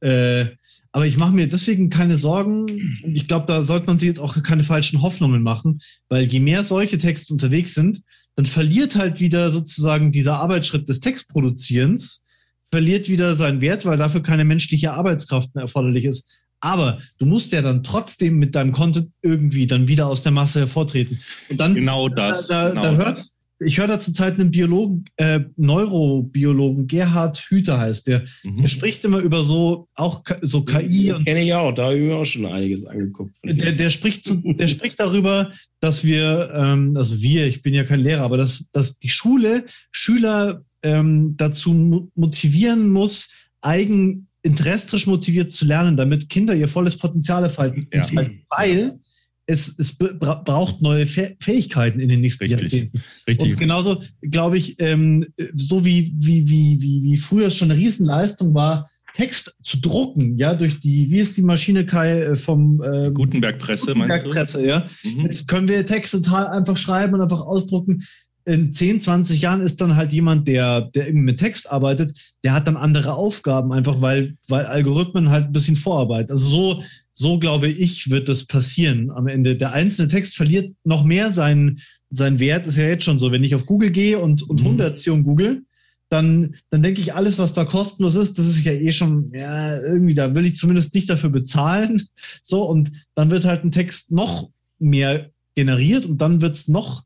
[0.00, 0.46] Äh,
[0.90, 2.62] aber ich mache mir deswegen keine Sorgen.
[3.02, 6.40] Und ich glaube, da sollte man sich jetzt auch keine falschen Hoffnungen machen, weil je
[6.40, 8.02] mehr solche Texte unterwegs sind,
[8.36, 12.24] dann verliert halt wieder sozusagen dieser Arbeitsschritt des Textproduzierens,
[12.70, 16.30] verliert wieder seinen Wert, weil dafür keine menschliche Arbeitskraft mehr erforderlich ist.
[16.60, 20.60] Aber du musst ja dann trotzdem mit deinem Content irgendwie dann wieder aus der Masse
[20.60, 21.20] hervortreten.
[21.50, 22.46] Und dann genau das.
[22.46, 23.31] Da, da, genau da hört, das
[23.64, 28.24] ich höre da zurzeit einen Biologen, äh, Neurobiologen, Gerhard Hüther heißt der.
[28.44, 28.56] Mhm.
[28.58, 31.12] Der spricht immer über so, auch so KI.
[31.12, 33.36] Und Kenne ich auch, da habe ich mir auch schon einiges angeguckt.
[33.44, 37.84] Der, der, spricht, zu, der spricht darüber, dass wir, ähm, also wir, ich bin ja
[37.84, 43.28] kein Lehrer, aber dass, dass die Schule Schüler ähm, dazu motivieren muss,
[43.60, 47.86] eigen interessisch motiviert zu lernen, damit Kinder ihr volles Potenzial entfalten.
[47.92, 48.02] Ja.
[48.50, 48.98] Weil
[49.46, 52.60] es, es braucht neue Fähigkeiten in den nächsten Richtig.
[52.72, 53.02] Jahrzehnten.
[53.26, 53.52] Richtig.
[53.52, 57.80] Und genauso glaube ich, ähm, so wie, wie, wie, wie, wie früher es schon eine
[57.80, 62.82] Riesenleistung war, Text zu drucken, ja, durch die, wie ist die Maschine Kai äh, vom
[62.82, 64.86] äh, Gutenberg-Presse, Gutenberg Presse, ja.
[65.04, 65.26] Mhm.
[65.26, 68.04] Jetzt können wir Texte total einfach schreiben und einfach ausdrucken.
[68.44, 72.54] In 10, 20 Jahren ist dann halt jemand, der, der irgendwie mit Text arbeitet, der
[72.54, 76.30] hat dann andere Aufgaben, einfach weil, weil Algorithmen halt ein bisschen Vorarbeit.
[76.30, 76.82] Also so,
[77.14, 79.56] so glaube ich, wird das passieren am Ende.
[79.56, 82.66] Der einzelne Text verliert noch mehr seinen, seinen Wert.
[82.66, 83.30] Ist ja jetzt schon so.
[83.30, 84.68] Wenn ich auf Google gehe und, und mhm.
[84.68, 85.62] Hundertzion google,
[86.08, 89.80] dann, dann denke ich, alles, was da kostenlos ist, das ist ja eh schon, ja,
[89.80, 92.02] irgendwie, da will ich zumindest nicht dafür bezahlen.
[92.42, 97.04] So, und dann wird halt ein Text noch mehr generiert und dann wird es noch,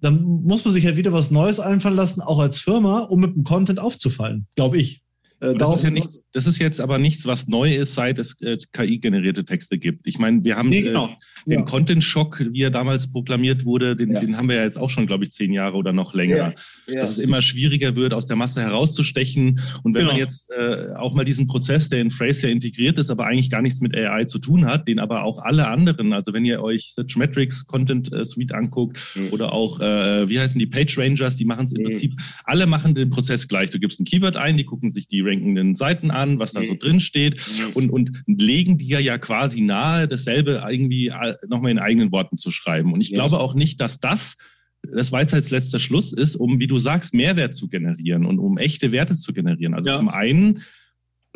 [0.00, 3.34] dann muss man sich halt wieder was Neues einfallen lassen, auch als Firma, um mit
[3.34, 5.02] dem Content aufzufallen, glaube ich.
[5.40, 8.40] Äh, das, ist ja nicht, das ist jetzt aber nichts, was neu ist, seit es
[8.40, 10.06] äh, KI-generierte Texte gibt.
[10.06, 11.06] Ich meine, wir haben nee, genau.
[11.06, 11.64] äh, den ja.
[11.64, 14.20] Content-Schock, wie er damals proklamiert wurde, den, ja.
[14.20, 16.54] den haben wir ja jetzt auch schon, glaube ich, zehn Jahre oder noch länger.
[16.86, 16.94] Ja.
[16.94, 19.60] Dass es immer schwieriger wird, aus der Masse herauszustechen.
[19.82, 20.12] Und wenn genau.
[20.12, 23.50] man jetzt äh, auch mal diesen Prozess, der in Phrase ja integriert ist, aber eigentlich
[23.50, 26.62] gar nichts mit AI zu tun hat, den aber auch alle anderen, also wenn ihr
[26.62, 29.32] euch Searchmetrics Content äh, Suite anguckt mhm.
[29.32, 31.86] oder auch, äh, wie heißen die Page Rangers, die machen es im mhm.
[31.86, 33.70] Prinzip, alle machen den Prozess gleich.
[33.70, 36.74] Du gibst ein Keyword ein, die gucken sich die rankenden Seiten an, was da so
[36.74, 37.40] drin steht
[37.74, 42.50] und, und legen dir ja quasi nahe, dasselbe irgendwie äh, nochmal in eigenen Worten zu
[42.50, 42.92] schreiben.
[42.92, 44.36] Und ich glaube auch nicht, dass das
[44.82, 49.16] das Weisheitsletzter Schluss ist, um, wie du sagst, Mehrwert zu generieren und um echte Werte
[49.16, 49.74] zu generieren.
[49.74, 49.96] Also ja.
[49.96, 50.62] zum einen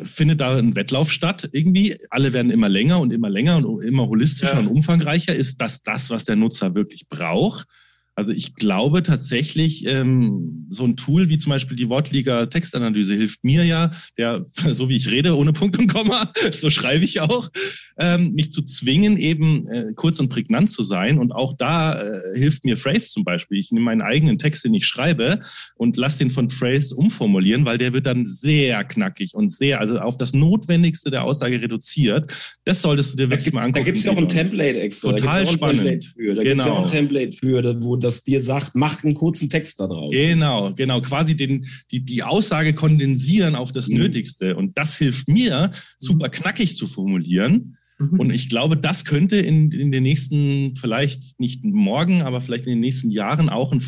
[0.01, 1.97] findet da ein Wettlauf statt irgendwie.
[2.09, 4.59] Alle werden immer länger und immer länger und immer holistischer ja.
[4.59, 5.35] und umfangreicher.
[5.35, 7.67] Ist das das, was der Nutzer wirklich braucht?
[8.15, 13.43] Also ich glaube tatsächlich, ähm, so ein Tool wie zum Beispiel die Wortliga Textanalyse hilft
[13.43, 17.49] mir ja, der, so wie ich rede, ohne Punkt und Komma, so schreibe ich auch,
[17.97, 21.17] ähm, mich zu zwingen, eben äh, kurz und prägnant zu sein.
[21.17, 23.59] Und auch da äh, hilft mir Phrase zum Beispiel.
[23.59, 25.39] Ich nehme meinen eigenen Text, den ich schreibe,
[25.75, 29.99] und lasse den von Phrase umformulieren, weil der wird dann sehr knackig und sehr, also
[29.99, 32.31] auf das Notwendigste der Aussage reduziert.
[32.63, 33.85] Das solltest du dir wirklich mal angucken.
[33.85, 35.11] Da gibt es ja auch ein Template extra.
[35.11, 35.83] Total spannend.
[35.83, 36.35] Template für.
[36.35, 36.43] Da genau.
[36.43, 39.79] gibt es ja auch ein Template für, wo das dir sagt, mach einen kurzen Text
[39.79, 40.15] da draus.
[40.15, 41.01] Genau, genau.
[41.01, 43.97] Quasi den, die, die Aussage kondensieren auf das mhm.
[43.97, 44.55] Nötigste.
[44.55, 47.77] Und das hilft mir, super knackig zu formulieren.
[47.97, 48.19] Mhm.
[48.19, 52.71] Und ich glaube, das könnte in, in den nächsten, vielleicht nicht morgen, aber vielleicht in
[52.71, 53.83] den nächsten Jahren auch ein,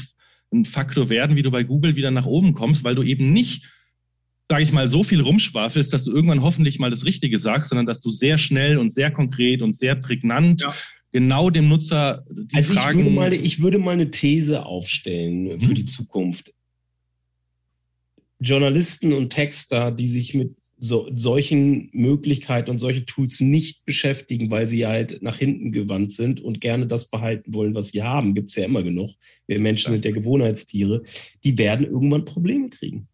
[0.52, 3.70] ein Faktor werden, wie du bei Google wieder nach oben kommst, weil du eben nicht
[4.48, 7.88] sage ich mal, so viel rumschwafelst, dass du irgendwann hoffentlich mal das Richtige sagst, sondern
[7.88, 10.72] dass du sehr schnell und sehr konkret und sehr prägnant ja
[11.16, 13.00] genau dem Nutzer die also Fragen...
[13.00, 15.76] Ich würde, mal, ich würde mal eine These aufstellen für mhm.
[15.76, 16.54] die Zukunft.
[18.42, 24.68] Journalisten und Texter, die sich mit so, solchen Möglichkeiten und solchen Tools nicht beschäftigen, weil
[24.68, 28.50] sie halt nach hinten gewandt sind und gerne das behalten wollen, was sie haben, gibt
[28.50, 29.12] es ja immer genug.
[29.48, 31.02] Wir Menschen sind ja Gewohnheitstiere.
[31.46, 33.08] Die werden irgendwann Probleme kriegen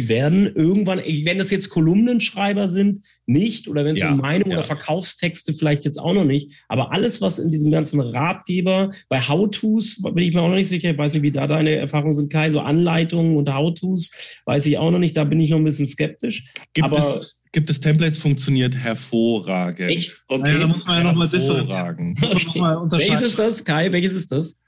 [0.00, 4.50] die werden irgendwann, wenn das jetzt Kolumnenschreiber sind, nicht, oder wenn es ja, um Meinung
[4.50, 4.56] ja.
[4.56, 9.20] oder Verkaufstexte vielleicht jetzt auch noch nicht, aber alles, was in diesem ganzen Ratgeber, bei
[9.20, 12.14] How-Tos, bin ich mir auch noch nicht sicher, ich weiß nicht, wie da deine Erfahrungen
[12.14, 14.10] sind, Kai, so Anleitungen und How-Tos,
[14.46, 16.46] weiß ich auch noch nicht, da bin ich noch ein bisschen skeptisch.
[16.72, 19.90] Gibt aber es Gibt es Templates, funktioniert hervorragend.
[19.90, 20.22] Echt?
[20.28, 20.40] Okay.
[20.40, 22.14] Naja, da muss man ja nochmal differenzieren.
[22.20, 23.90] Welches ist das, Kai?
[23.90, 24.62] Welches ist das?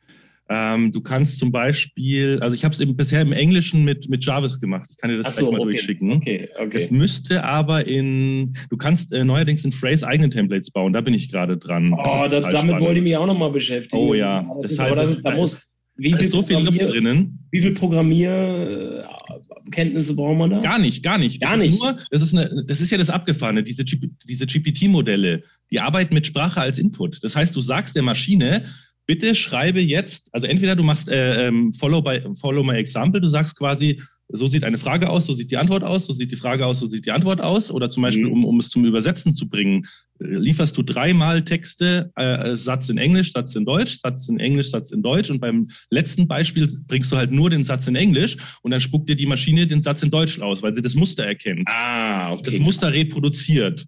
[0.54, 4.60] Ähm, du kannst zum Beispiel, also ich habe es bisher im Englischen mit, mit Jarvis
[4.60, 4.86] gemacht.
[4.90, 5.72] Ich kann dir das so, gleich mal okay.
[5.72, 6.12] durchschicken.
[6.12, 6.76] Okay, okay.
[6.76, 10.92] Es müsste aber in, du kannst äh, neuerdings in Phrase eigene Templates bauen.
[10.92, 11.94] Da bin ich gerade dran.
[11.94, 14.02] Oh, das, damit wollte ich mich auch nochmal beschäftigen.
[14.02, 14.44] Oh ja.
[14.60, 17.38] Das, das ist, aber das, da muss, wie viel ist so viel Luft drinnen.
[17.50, 20.60] Wie viel Programmierkenntnisse braucht man da?
[20.60, 21.40] Gar nicht, gar nicht.
[21.40, 21.72] Gar das nicht.
[21.74, 26.12] Ist nur, das, ist eine, das ist ja das Abgefahrene, diese, diese GPT-Modelle, die arbeiten
[26.12, 27.24] mit Sprache als Input.
[27.24, 28.64] Das heißt, du sagst der Maschine,
[29.06, 33.28] bitte schreibe jetzt, also entweder du machst äh, ähm, follow, by, follow my example, du
[33.28, 34.00] sagst quasi,
[34.34, 36.80] so sieht eine Frage aus, so sieht die Antwort aus, so sieht die Frage aus,
[36.80, 37.70] so sieht die Antwort aus.
[37.70, 38.32] Oder zum Beispiel, Mhm.
[38.32, 39.84] um, um es zum Übersetzen zu bringen,
[40.20, 44.70] äh, lieferst du dreimal Texte, äh, Satz in Englisch, Satz in Deutsch, Satz in Englisch,
[44.70, 45.28] Satz in Deutsch.
[45.28, 49.08] Und beim letzten Beispiel bringst du halt nur den Satz in Englisch und dann spuckt
[49.10, 52.42] dir die Maschine den Satz in Deutsch aus, weil sie das Muster erkennt Ah, okay.
[52.52, 53.84] das Muster reproduziert.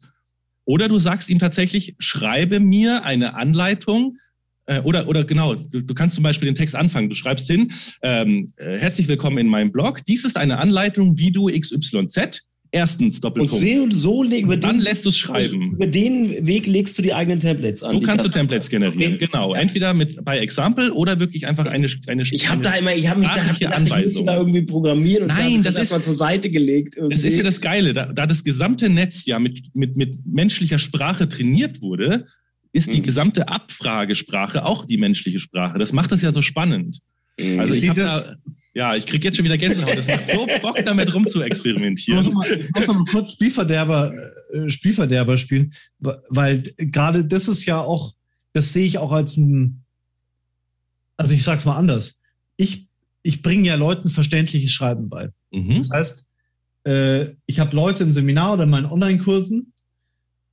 [0.66, 4.16] Oder du sagst ihm tatsächlich, schreibe mir eine Anleitung.
[4.66, 7.08] Äh, oder, oder genau, du, du kannst zum Beispiel den Text anfangen.
[7.10, 7.70] Du schreibst hin,
[8.02, 10.04] ähm, äh, herzlich willkommen in meinem Blog.
[10.06, 12.42] Dies ist eine Anleitung, wie du XYZ.
[12.70, 13.64] Erstens, Und Doppelpunkt.
[13.64, 15.74] so, so le- über Und dann den, lässt du es schreiben.
[15.74, 17.94] Über den Weg legst du die eigenen Templates an.
[18.00, 19.14] Die kannst du das- Templates generieren.
[19.14, 19.26] Okay.
[19.30, 19.54] Genau.
[19.54, 19.60] Ja.
[19.60, 23.20] Entweder mit bei Example oder wirklich einfach eine, eine Ich habe da immer, ich habe
[23.20, 26.02] mich da Sprachliche gedacht, ich müsste da irgendwie programmieren und Nein, hab das ist- erstmal
[26.02, 26.96] zur Seite gelegt.
[26.96, 27.14] Irgendwie.
[27.14, 30.80] Das ist ja das Geile, da, da das gesamte Netz ja mit, mit, mit menschlicher
[30.80, 32.26] Sprache trainiert wurde,
[32.74, 33.04] ist die Mhm.
[33.04, 35.78] gesamte Abfragesprache auch die menschliche Sprache.
[35.78, 37.00] Das macht es ja so spannend.
[37.40, 37.60] Mhm.
[37.60, 38.36] Also Ich da, das-
[38.74, 39.96] ja, ich krieg jetzt schon wieder Gänsehaut.
[39.96, 41.50] Das macht so Bock, damit rum zu Ich
[42.08, 44.12] muss mal, ich muss mal kurz Spielverderber,
[44.52, 48.14] äh, Spielverderber spielen, weil gerade das ist ja auch,
[48.52, 49.84] das sehe ich auch als ein,
[51.16, 52.18] also ich sag's mal anders.
[52.56, 52.86] Ich,
[53.22, 55.30] ich bringe ja Leuten verständliches Schreiben bei.
[55.52, 55.76] Mhm.
[55.78, 56.24] Das heißt,
[56.86, 59.72] äh, ich habe Leute im Seminar oder in meinen Online-Kursen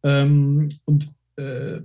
[0.03, 1.82] ähm, und äh,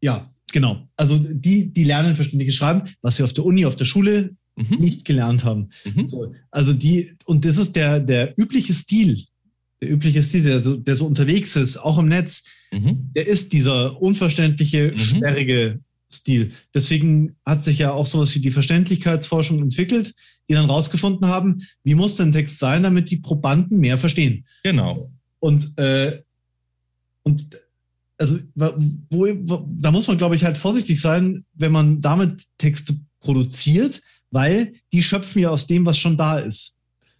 [0.00, 0.88] ja, genau.
[0.96, 4.78] Also die, die lernen verständliches Schreiben, was sie auf der Uni, auf der Schule Mhm.
[4.80, 5.68] nicht gelernt haben.
[5.84, 6.06] Mhm.
[6.08, 9.24] So, also die, und das ist der, der übliche Stil,
[9.80, 12.42] der übliche Stil, der so, der so unterwegs ist, auch im Netz,
[12.72, 13.10] Mhm.
[13.14, 14.98] der ist dieser unverständliche, Mhm.
[14.98, 15.80] sperrige
[16.10, 16.50] Stil.
[16.74, 20.12] Deswegen hat sich ja auch sowas wie die Verständlichkeitsforschung entwickelt,
[20.48, 24.44] die dann rausgefunden haben, wie muss denn Text sein, damit die Probanden mehr verstehen.
[24.64, 25.12] Genau.
[25.38, 26.20] Und, äh,
[27.22, 27.46] und
[28.18, 32.94] also wo, wo, da muss man, glaube ich, halt vorsichtig sein, wenn man damit Texte
[33.20, 34.00] produziert,
[34.30, 36.76] weil die schöpfen ja aus dem, was schon da ist.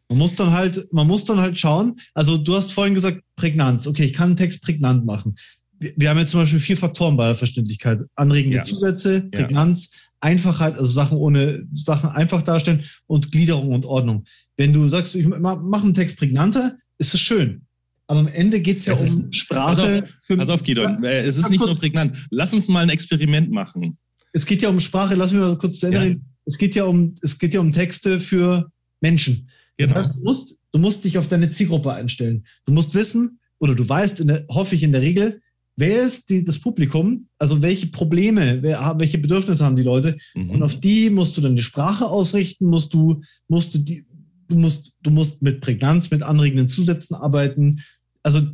[0.08, 1.96] Man muss dann halt, man muss dann halt schauen.
[2.14, 3.86] Also du hast vorhin gesagt, Prägnanz.
[3.86, 5.36] Okay, ich kann einen Text prägnant machen.
[5.78, 8.00] Wir, wir haben jetzt zum Beispiel vier Faktoren bei der Verständlichkeit.
[8.14, 8.62] Anregende Ja.
[8.62, 9.40] Zusätze, Ja.
[9.40, 9.90] Prägnanz,
[10.20, 14.24] Einfachheit, also Sachen ohne Sachen einfach darstellen und Gliederung und Ordnung.
[14.56, 17.62] Wenn du sagst, ich ma- mache einen Text prägnanter, ist es schön.
[18.08, 20.04] Aber am Ende geht es ja Es ist- um Sprache.
[20.26, 21.04] für- Pass auf, Gidon.
[21.04, 22.16] Äh, Es ist nicht nur prägnant.
[22.30, 23.98] Lass uns mal ein Experiment machen.
[24.32, 26.04] Es geht ja um Sprache, lass mich mal kurz zu Ende Ja.
[26.04, 26.24] reden.
[26.46, 29.48] Es geht ja um, es geht ja um Texte für Menschen.
[29.76, 29.92] Genau.
[29.94, 32.44] Das heißt, du musst, du musst dich auf deine Zielgruppe einstellen.
[32.64, 35.40] Du musst wissen, oder du weißt, der, hoffe ich in der Regel,
[35.76, 40.16] wer ist die, das Publikum, also welche Probleme, wer, welche Bedürfnisse haben die Leute.
[40.34, 40.50] Mhm.
[40.50, 44.04] Und auf die musst du dann die Sprache ausrichten, musst du, musst du die,
[44.48, 47.80] du musst, du musst mit Prägnanz, mit anregenden Zusätzen arbeiten.
[48.28, 48.46] Also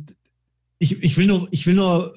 [0.79, 2.13] ich, ich will nur, ich will nur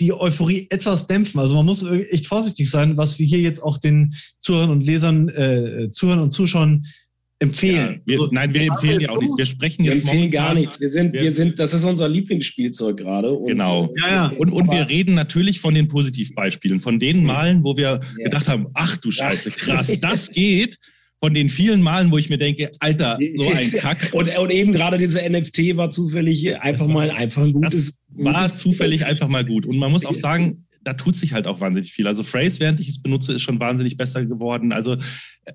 [0.00, 1.40] die Euphorie etwas dämpfen.
[1.40, 5.28] Also man muss echt vorsichtig sein, was wir hier jetzt auch den Zuhörern und Lesern,
[5.30, 6.90] äh, Zuhörern und Zuschauern ja,
[7.40, 8.02] empfehlen.
[8.04, 9.38] wir, also, nein, wir empfehlen ja auch so- nichts.
[9.38, 10.78] Wir sprechen Wir jetzt empfehlen gar nichts.
[10.80, 13.30] Wir sind, wir, wir- sind, das ist unser Lieblingsspielzeug gerade.
[13.32, 13.86] und, Genau.
[13.96, 14.26] äh, Ja, ja.
[14.38, 18.24] Und, und wir reden natürlich von den Positivbeispielen, von den Malen, wo wir Ja.
[18.24, 19.50] gedacht haben, ach du Scheiße,
[19.90, 20.78] krass, das geht.
[21.20, 24.72] Von den vielen Malen, wo ich mir denke, Alter, so ein Kack, Und, und eben
[24.72, 27.92] gerade diese NFT war zufällig einfach war- mal einfach ein gutes.
[28.08, 29.10] war gutes zufällig Spiel.
[29.12, 29.66] einfach mal gut.
[29.66, 32.06] Und man muss auch sagen, da tut sich halt auch wahnsinnig viel.
[32.06, 34.70] Also Phrase, während ich es benutze, ist schon wahnsinnig besser geworden.
[34.72, 35.52] Also äh,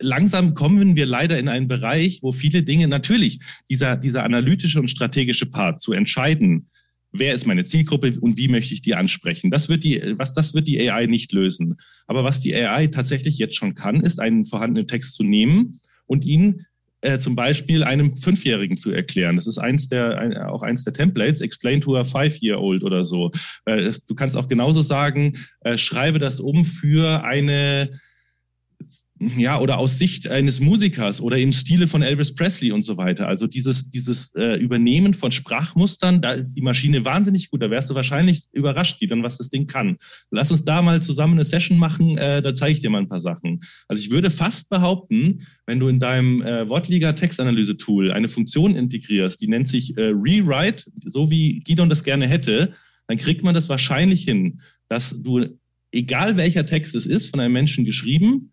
[0.00, 3.38] langsam kommen wir leider in einen Bereich, wo viele Dinge, natürlich,
[3.70, 6.68] dieser, dieser analytische und strategische Part zu entscheiden,
[7.14, 9.50] wer ist meine Zielgruppe und wie möchte ich die ansprechen.
[9.50, 11.76] Das wird die, was, das wird die AI nicht lösen.
[12.06, 16.24] Aber was die AI tatsächlich jetzt schon kann, ist einen vorhandenen Text zu nehmen und
[16.24, 16.66] ihn
[17.00, 19.36] äh, zum Beispiel einem Fünfjährigen zu erklären.
[19.36, 23.30] Das ist eins der, ein, auch eins der Templates, explain to a five-year-old oder so.
[23.64, 28.00] Äh, es, du kannst auch genauso sagen, äh, schreibe das um für eine
[29.36, 33.28] ja, oder aus Sicht eines Musikers oder im Stile von Elvis Presley und so weiter.
[33.28, 37.62] Also dieses, dieses äh, Übernehmen von Sprachmustern, da ist die Maschine wahnsinnig gut.
[37.62, 39.96] Da wärst du wahrscheinlich überrascht, dann was das Ding kann.
[40.30, 43.08] Lass uns da mal zusammen eine Session machen, äh, da zeige ich dir mal ein
[43.08, 43.60] paar Sachen.
[43.88, 49.48] Also ich würde fast behaupten, wenn du in deinem äh, Wortliga-Textanalyse-Tool eine Funktion integrierst, die
[49.48, 52.72] nennt sich äh, Rewrite, so wie Gidon das gerne hätte,
[53.06, 55.58] dann kriegt man das wahrscheinlich hin, dass du,
[55.92, 58.50] egal welcher Text es ist, von einem Menschen geschrieben,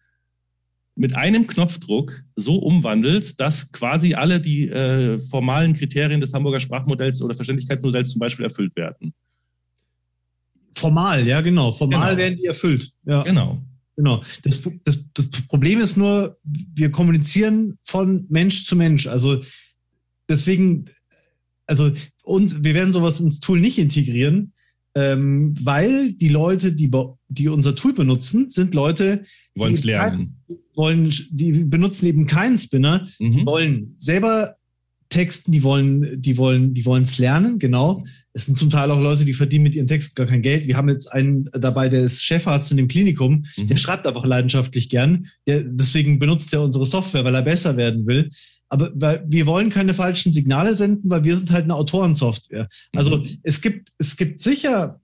[0.95, 7.21] mit einem Knopfdruck so umwandelst, dass quasi alle die äh, formalen Kriterien des Hamburger Sprachmodells
[7.21, 9.13] oder Verständlichkeitsmodells zum Beispiel erfüllt werden.
[10.75, 11.71] Formal, ja, genau.
[11.71, 12.17] Formal Genau.
[12.17, 12.91] werden die erfüllt.
[13.05, 13.61] Ja, Genau.
[13.97, 14.21] Genau.
[14.43, 19.05] Das, das, das Problem ist nur, wir kommunizieren von Mensch zu Mensch.
[19.05, 19.41] Also
[20.29, 20.85] deswegen,
[21.67, 21.91] also,
[22.23, 24.53] und wir werden sowas ins Tool nicht integrieren,
[24.95, 26.89] ähm, weil die Leute, die,
[27.27, 29.23] die unser Tool benutzen, sind Leute,
[29.55, 30.37] wollen es lernen.
[30.75, 33.31] Wollen, die benutzen eben keinen Spinner, mhm.
[33.31, 34.55] die wollen selber
[35.09, 38.03] texten, die wollen, die wollen, die wollen es lernen, genau.
[38.33, 40.67] Es sind zum Teil auch Leute, die verdienen mit ihren Texten gar kein Geld.
[40.67, 43.67] Wir haben jetzt einen dabei, der ist Chefarzt in dem Klinikum, mhm.
[43.67, 45.27] der schreibt einfach leidenschaftlich gern.
[45.47, 48.31] Der, deswegen benutzt er unsere Software, weil er besser werden will.
[48.69, 52.69] Aber weil wir wollen keine falschen Signale senden, weil wir sind halt eine Autorensoftware.
[52.95, 53.27] Also mhm.
[53.43, 55.00] es gibt, es gibt sicher,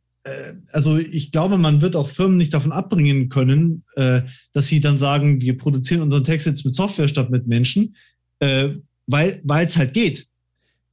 [0.71, 4.21] also ich glaube, man wird auch Firmen nicht davon abbringen können, äh,
[4.53, 7.95] dass sie dann sagen, wir produzieren unseren Text jetzt mit Software statt mit Menschen,
[8.39, 8.69] äh,
[9.05, 10.27] weil es halt geht.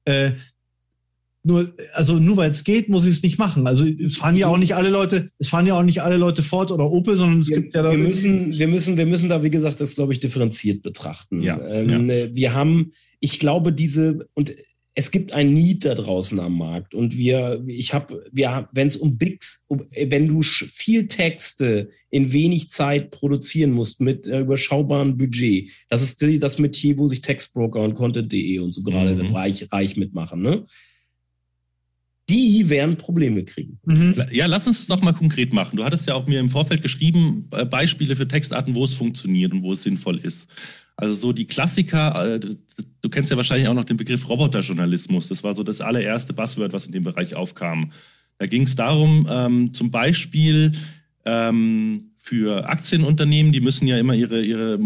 [0.04, 0.32] Äh,
[1.46, 3.66] nur, also nur weil es geht, muss ich es nicht machen.
[3.66, 6.42] Also es fahren ja auch nicht alle Leute, es fahren ja auch nicht alle Leute
[6.42, 7.90] Ford oder Opel, sondern es wir, gibt ja da.
[7.90, 11.42] Wir müssen, wir müssen, wir müssen da, wie gesagt, das glaube ich differenziert betrachten.
[11.42, 12.34] Ja, ähm, ja.
[12.34, 14.54] Wir haben, ich glaube, diese und
[14.96, 18.96] es gibt ein Need da draußen am Markt und wir, ich habe, wir, wenn es
[18.96, 25.16] um Bigs, um, wenn du viel Texte in wenig Zeit produzieren musst mit äh, überschaubarem
[25.16, 29.34] Budget, das ist das Metier, wo sich Textbroker und Content.de und so gerade mhm.
[29.34, 30.64] reich, reich mitmachen, ne?
[32.28, 33.78] Die werden Probleme kriegen.
[33.84, 34.24] Mhm.
[34.30, 35.76] Ja, lass uns es doch mal konkret machen.
[35.76, 39.52] Du hattest ja auch mir im Vorfeld geschrieben, äh, Beispiele für Textarten, wo es funktioniert
[39.52, 40.48] und wo es sinnvoll ist.
[40.96, 45.28] Also so die Klassiker, äh, du kennst ja wahrscheinlich auch noch den Begriff Roboterjournalismus.
[45.28, 47.92] Das war so das allererste Buzzword, was in dem Bereich aufkam.
[48.38, 50.72] Da ging es darum, ähm, zum Beispiel,
[51.24, 54.78] ähm, für Aktienunternehmen, die müssen ja immer ihre, ihre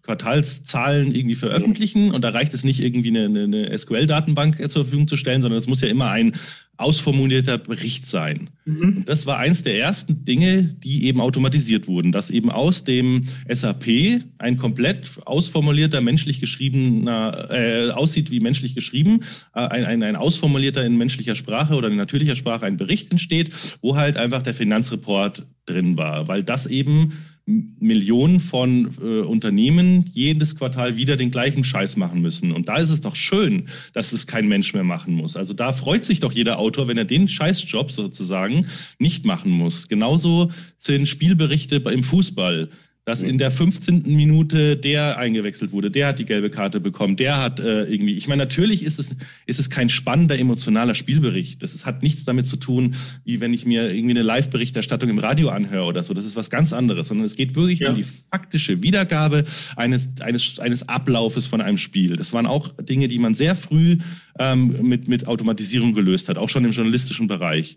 [0.00, 5.18] Quartalszahlen irgendwie veröffentlichen und da reicht es nicht irgendwie eine, eine SQL-Datenbank zur Verfügung zu
[5.18, 6.32] stellen, sondern es muss ja immer ein
[6.78, 8.50] ausformulierter Bericht sein.
[8.64, 8.80] Mhm.
[8.80, 13.26] Und das war eins der ersten Dinge, die eben automatisiert wurden, dass eben aus dem
[13.48, 19.20] SAP ein komplett ausformulierter, menschlich geschriebener, äh, aussieht wie menschlich geschrieben,
[19.54, 23.52] äh, ein, ein, ein ausformulierter in menschlicher Sprache oder in natürlicher Sprache ein Bericht entsteht,
[23.80, 27.12] wo halt einfach der Finanzreport drin war, weil das eben
[27.46, 32.50] Millionen von äh, Unternehmen jedes Quartal wieder den gleichen Scheiß machen müssen.
[32.50, 35.36] Und da ist es doch schön, dass es kein Mensch mehr machen muss.
[35.36, 38.66] Also da freut sich doch jeder Autor, wenn er den Scheißjob sozusagen
[38.98, 39.86] nicht machen muss.
[39.86, 42.68] Genauso sind Spielberichte im Fußball
[43.06, 44.02] dass in der 15.
[44.04, 48.26] Minute der eingewechselt wurde, der hat die gelbe Karte bekommen, der hat äh, irgendwie, ich
[48.26, 49.10] meine, natürlich ist es,
[49.46, 51.62] ist es kein spannender, emotionaler Spielbericht.
[51.62, 55.20] Das ist, hat nichts damit zu tun, wie wenn ich mir irgendwie eine Live-Berichterstattung im
[55.20, 56.14] Radio anhöre oder so.
[56.14, 57.90] Das ist was ganz anderes, sondern es geht wirklich ja.
[57.90, 59.44] um die faktische Wiedergabe
[59.76, 62.16] eines, eines, eines Ablaufes von einem Spiel.
[62.16, 63.98] Das waren auch Dinge, die man sehr früh
[64.40, 67.76] ähm, mit, mit Automatisierung gelöst hat, auch schon im journalistischen Bereich.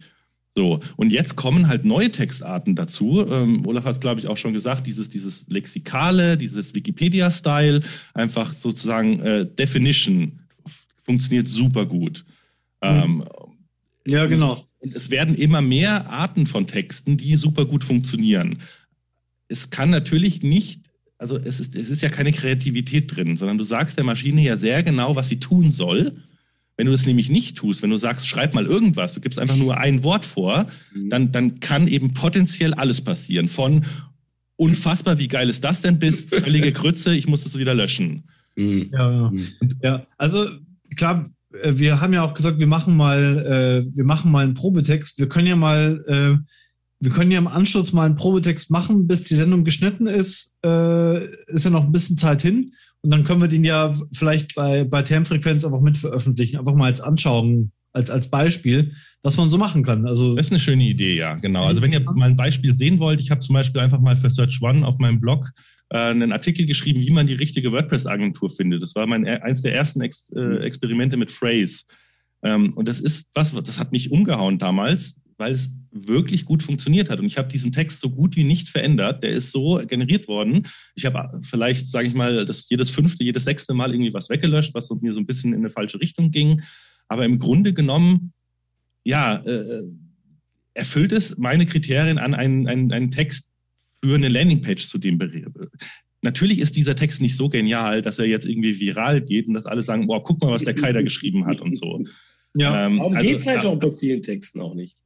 [0.56, 3.26] So, und jetzt kommen halt neue Textarten dazu.
[3.30, 7.82] Ähm, Olaf hat es, glaube ich, auch schon gesagt, dieses, dieses Lexikale, dieses Wikipedia-Style,
[8.14, 10.40] einfach sozusagen äh, Definition
[11.04, 12.26] funktioniert super gut.
[12.82, 13.24] Ähm,
[14.06, 14.64] ja, genau.
[14.82, 18.58] Es werden immer mehr Arten von Texten, die super gut funktionieren.
[19.48, 23.64] Es kann natürlich nicht, also es ist, es ist ja keine Kreativität drin, sondern du
[23.64, 26.22] sagst der Maschine ja sehr genau, was sie tun soll.
[26.80, 29.58] Wenn du das nämlich nicht tust, wenn du sagst, schreib mal irgendwas, du gibst einfach
[29.58, 31.10] nur ein Wort vor, mhm.
[31.10, 33.50] dann, dann kann eben potenziell alles passieren.
[33.50, 33.84] Von
[34.56, 38.24] unfassbar, wie geil ist das denn bis völlige Grütze, ich muss das wieder löschen.
[38.56, 38.92] Mhm.
[38.94, 39.34] Ja,
[39.84, 40.48] ja, also
[40.96, 44.54] klar, äh, wir haben ja auch gesagt, wir machen mal, äh, wir machen mal einen
[44.54, 45.20] Probetext.
[45.20, 46.38] Wir können ja mal, äh,
[47.02, 50.56] wir können ja im Anschluss mal einen Probetext machen, bis die Sendung geschnitten ist.
[50.64, 52.72] Äh, ist ja noch ein bisschen Zeit hin.
[53.02, 56.86] Und dann können wir den ja vielleicht bei, bei Termfrequenz einfach mit veröffentlichen, einfach mal
[56.86, 58.94] als Anschauung, als, als Beispiel,
[59.24, 60.06] was man so machen kann.
[60.06, 61.66] Also, das ist eine schöne Idee, ja, genau.
[61.66, 64.30] Also wenn ihr mal ein Beispiel sehen wollt, ich habe zum Beispiel einfach mal für
[64.30, 65.50] Search One auf meinem Blog
[65.90, 68.84] äh, einen Artikel geschrieben, wie man die richtige WordPress-Agentur findet.
[68.84, 71.84] Das war mein eins der ersten Ex äh, Experimente mit Phrase.
[72.44, 77.10] Ähm, und das ist was, das hat mich umgehauen damals, weil es wirklich gut funktioniert
[77.10, 77.20] hat.
[77.20, 79.24] Und ich habe diesen Text so gut wie nicht verändert.
[79.24, 80.68] Der ist so generiert worden.
[80.96, 84.74] Ich habe vielleicht, sage ich mal, das jedes fünfte, jedes sechste Mal irgendwie was weggelöscht,
[84.74, 86.62] was mir so ein bisschen in eine falsche Richtung ging.
[87.08, 88.34] Aber im Grunde genommen,
[89.04, 89.84] ja, äh,
[90.74, 93.48] erfüllt es meine Kriterien an, einen, einen, einen Text
[94.04, 95.20] für eine Landingpage zu dem
[96.22, 99.66] Natürlich ist dieser Text nicht so genial, dass er jetzt irgendwie viral geht und dass
[99.66, 102.04] alle sagen, boah, guck mal, was der Kai da geschrieben hat und so.
[102.56, 104.98] Ja, ähm, Warum also, geht es halt auch bei vielen Texten auch nicht?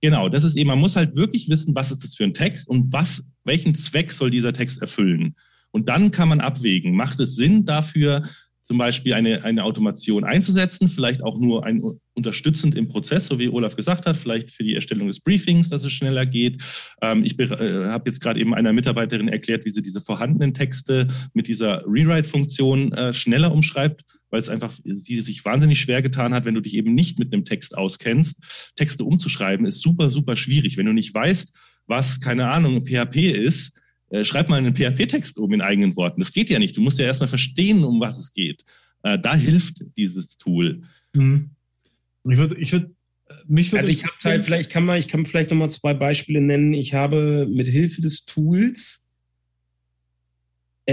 [0.00, 2.68] Genau, das ist eben, man muss halt wirklich wissen, was ist das für ein Text
[2.68, 5.36] und was, welchen Zweck soll dieser Text erfüllen.
[5.72, 8.24] Und dann kann man abwägen, macht es Sinn dafür,
[8.64, 11.82] zum Beispiel eine, eine Automation einzusetzen, vielleicht auch nur ein
[12.14, 15.82] unterstützend im Prozess, so wie Olaf gesagt hat, vielleicht für die Erstellung des Briefings, dass
[15.82, 16.62] es schneller geht.
[17.02, 17.48] Ähm, ich äh,
[17.88, 22.92] habe jetzt gerade eben einer Mitarbeiterin erklärt, wie sie diese vorhandenen Texte mit dieser Rewrite-Funktion
[22.92, 26.74] äh, schneller umschreibt weil es einfach sie sich wahnsinnig schwer getan hat, wenn du dich
[26.74, 28.72] eben nicht mit einem Text auskennst.
[28.76, 30.76] Texte umzuschreiben ist super, super schwierig.
[30.76, 31.52] Wenn du nicht weißt,
[31.86, 33.72] was, keine Ahnung, PHP ist,
[34.10, 36.20] äh, schreib mal einen PHP-Text um in eigenen Worten.
[36.20, 36.76] Das geht ja nicht.
[36.76, 38.64] Du musst ja erstmal verstehen, um was es geht.
[39.02, 40.82] Äh, da hilft dieses Tool.
[41.12, 41.50] Mhm.
[42.28, 42.94] Ich würde, ich würde,
[43.46, 43.80] mich würde.
[43.80, 46.74] Also ich habe halt, vielleicht kann man, ich kann vielleicht nochmal zwei Beispiele nennen.
[46.74, 48.99] Ich habe mit Hilfe des Tools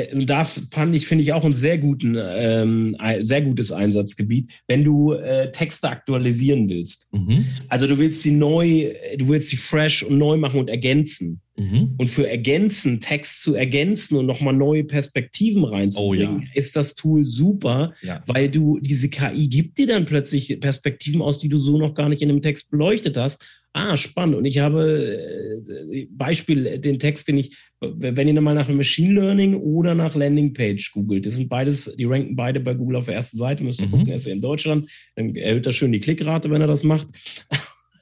[0.02, 4.84] äh, da fand ich, finde ich auch ein sehr guten, ähm, sehr gutes Einsatzgebiet, wenn
[4.84, 7.10] du äh, Texte aktualisieren willst.
[7.14, 7.46] Mhm.
[7.70, 11.42] Also du willst sie neu, du willst sie fresh und neu machen und ergänzen.
[11.58, 11.96] Mhm.
[11.98, 16.48] Und für ergänzen, Text zu ergänzen und nochmal neue Perspektiven reinzubringen, oh, ja.
[16.54, 18.22] ist das Tool super, ja.
[18.28, 22.10] weil du diese KI gibt dir dann plötzlich Perspektiven aus, die du so noch gar
[22.10, 23.44] nicht in dem Text beleuchtet hast.
[23.74, 24.36] Ah, spannend.
[24.36, 25.62] Und ich habe
[25.92, 30.92] äh, Beispiel, den Text, den ich, wenn ihr mal nach Machine Learning oder nach Landingpage
[30.92, 33.88] googelt, das sind beides, die ranken beide bei Google auf der ersten Seite, müsst ihr
[33.88, 33.92] mhm.
[33.92, 36.84] gucken, er ist ja in Deutschland, dann erhöht er schön die Klickrate, wenn er das
[36.84, 37.08] macht.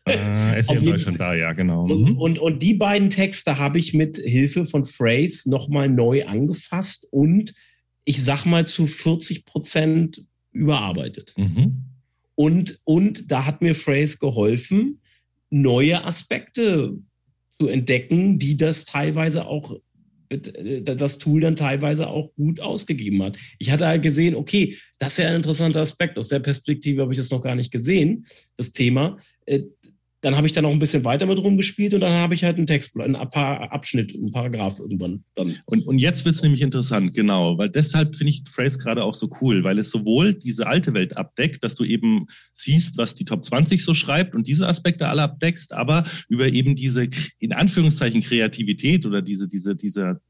[0.08, 1.84] Äh, ist ja in Deutschland da, ja, genau.
[1.84, 2.18] Und, mhm.
[2.18, 7.54] und, und, die beiden Texte habe ich mit Hilfe von Phrase nochmal neu angefasst und
[8.06, 11.34] ich sag mal zu 40 Prozent überarbeitet.
[11.36, 11.86] Mhm.
[12.36, 15.02] Und, und da hat mir Phrase geholfen,
[15.56, 16.98] neue Aspekte
[17.60, 19.80] zu entdecken, die das teilweise auch
[20.30, 23.38] das Tool dann teilweise auch gut ausgegeben hat.
[23.60, 26.18] Ich hatte halt gesehen, okay, das ist ja ein interessanter Aspekt.
[26.18, 28.26] Aus der Perspektive habe ich das noch gar nicht gesehen,
[28.58, 29.20] das Thema.
[30.26, 32.58] Dann habe ich da noch ein bisschen weiter mit rumgespielt und dann habe ich halt
[32.58, 35.24] einen Text, paar Abschnitt, einen Paragraph irgendwann.
[35.36, 35.56] Dann.
[35.66, 39.14] Und, und jetzt wird es nämlich interessant, genau, weil deshalb finde ich Phrase gerade auch
[39.14, 43.26] so cool, weil es sowohl diese alte Welt abdeckt, dass du eben siehst, was die
[43.26, 47.08] Top 20 so schreibt und diese Aspekte alle abdeckst, aber über eben diese
[47.40, 50.22] in Anführungszeichen Kreativität oder diese, diese, diese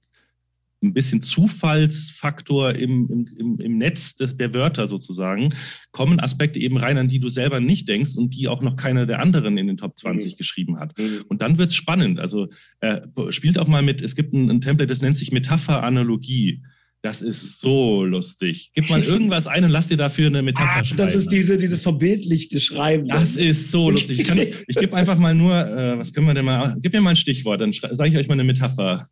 [0.86, 5.54] ein bisschen Zufallsfaktor im, im, im Netz des, der Wörter sozusagen,
[5.92, 9.06] kommen Aspekte eben rein, an die du selber nicht denkst und die auch noch keiner
[9.06, 10.38] der anderen in den Top 20 mhm.
[10.38, 10.98] geschrieben hat.
[10.98, 11.24] Mhm.
[11.28, 12.20] Und dann wird es spannend.
[12.20, 12.48] Also
[12.80, 16.62] äh, spielt auch mal mit, es gibt ein, ein Template, das nennt sich Metapher-Analogie.
[17.06, 18.72] Das ist so lustig.
[18.74, 20.98] Gib mal irgendwas ein und lass dir dafür eine Metapher ah, schreiben.
[20.98, 23.08] Das ist diese, diese verbildlichte Schreiben.
[23.08, 24.22] Das ist so lustig.
[24.22, 24.32] Ich,
[24.68, 27.16] ich gebe einfach mal nur, äh, was können wir denn mal, gib mir mal ein
[27.16, 29.08] Stichwort, dann sage ich euch mal eine Metapher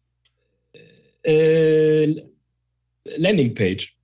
[1.24, 2.16] äh,
[3.18, 3.96] Landingpage.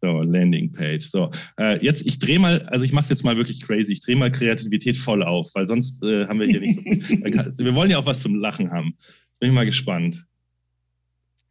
[0.00, 1.08] So, Landingpage.
[1.08, 3.92] So, äh, jetzt, ich drehe mal, also ich mache es jetzt mal wirklich crazy.
[3.92, 7.24] Ich drehe mal Kreativität voll auf, weil sonst äh, haben wir hier nicht so viel.
[7.58, 8.94] wir wollen ja auch was zum Lachen haben.
[9.40, 10.26] Bin ich mal gespannt.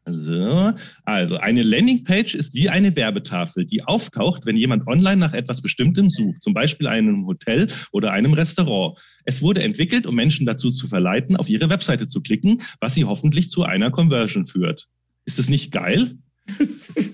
[0.05, 0.73] So,
[1.05, 6.09] also eine Landingpage ist wie eine Werbetafel, die auftaucht, wenn jemand online nach etwas Bestimmtem
[6.09, 8.99] sucht, zum Beispiel einem Hotel oder einem Restaurant.
[9.23, 13.05] Es wurde entwickelt, um Menschen dazu zu verleiten, auf ihre Webseite zu klicken, was sie
[13.05, 14.87] hoffentlich zu einer Conversion führt.
[15.25, 16.17] Ist das nicht geil?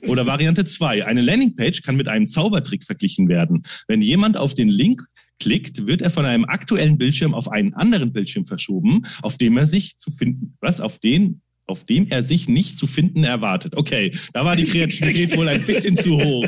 [0.07, 1.05] Oder Variante 2.
[1.05, 3.61] Eine Landingpage kann mit einem Zaubertrick verglichen werden.
[3.87, 5.03] Wenn jemand auf den Link
[5.39, 9.67] klickt, wird er von einem aktuellen Bildschirm auf einen anderen Bildschirm verschoben, auf dem er
[9.67, 13.75] sich zu finden, was auf den auf dem er sich nicht zu finden erwartet.
[13.75, 16.47] Okay, da war die Kreativität wohl ein bisschen zu hoch.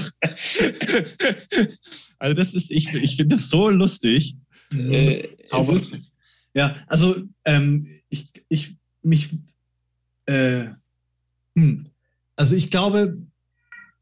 [2.20, 4.36] also das ist, ich, ich finde das so lustig.
[4.74, 5.28] Äh,
[5.74, 5.98] ist,
[6.54, 7.16] ja, also
[7.46, 9.30] ähm, ich, ich mich,
[10.26, 10.66] äh,
[11.56, 11.88] hm,
[12.36, 13.18] also ich glaube,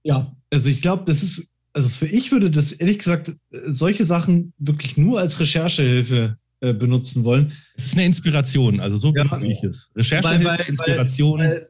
[0.04, 4.54] ja, also ich glaube, das ist, also für ich würde das ehrlich gesagt solche Sachen
[4.58, 7.52] wirklich nur als Recherchehilfe äh, benutzen wollen.
[7.76, 9.92] Es ist eine Inspiration, also so benutze ja, ich es.
[9.96, 11.40] Recherche, weil, weil, Inspiration.
[11.40, 11.70] Weil,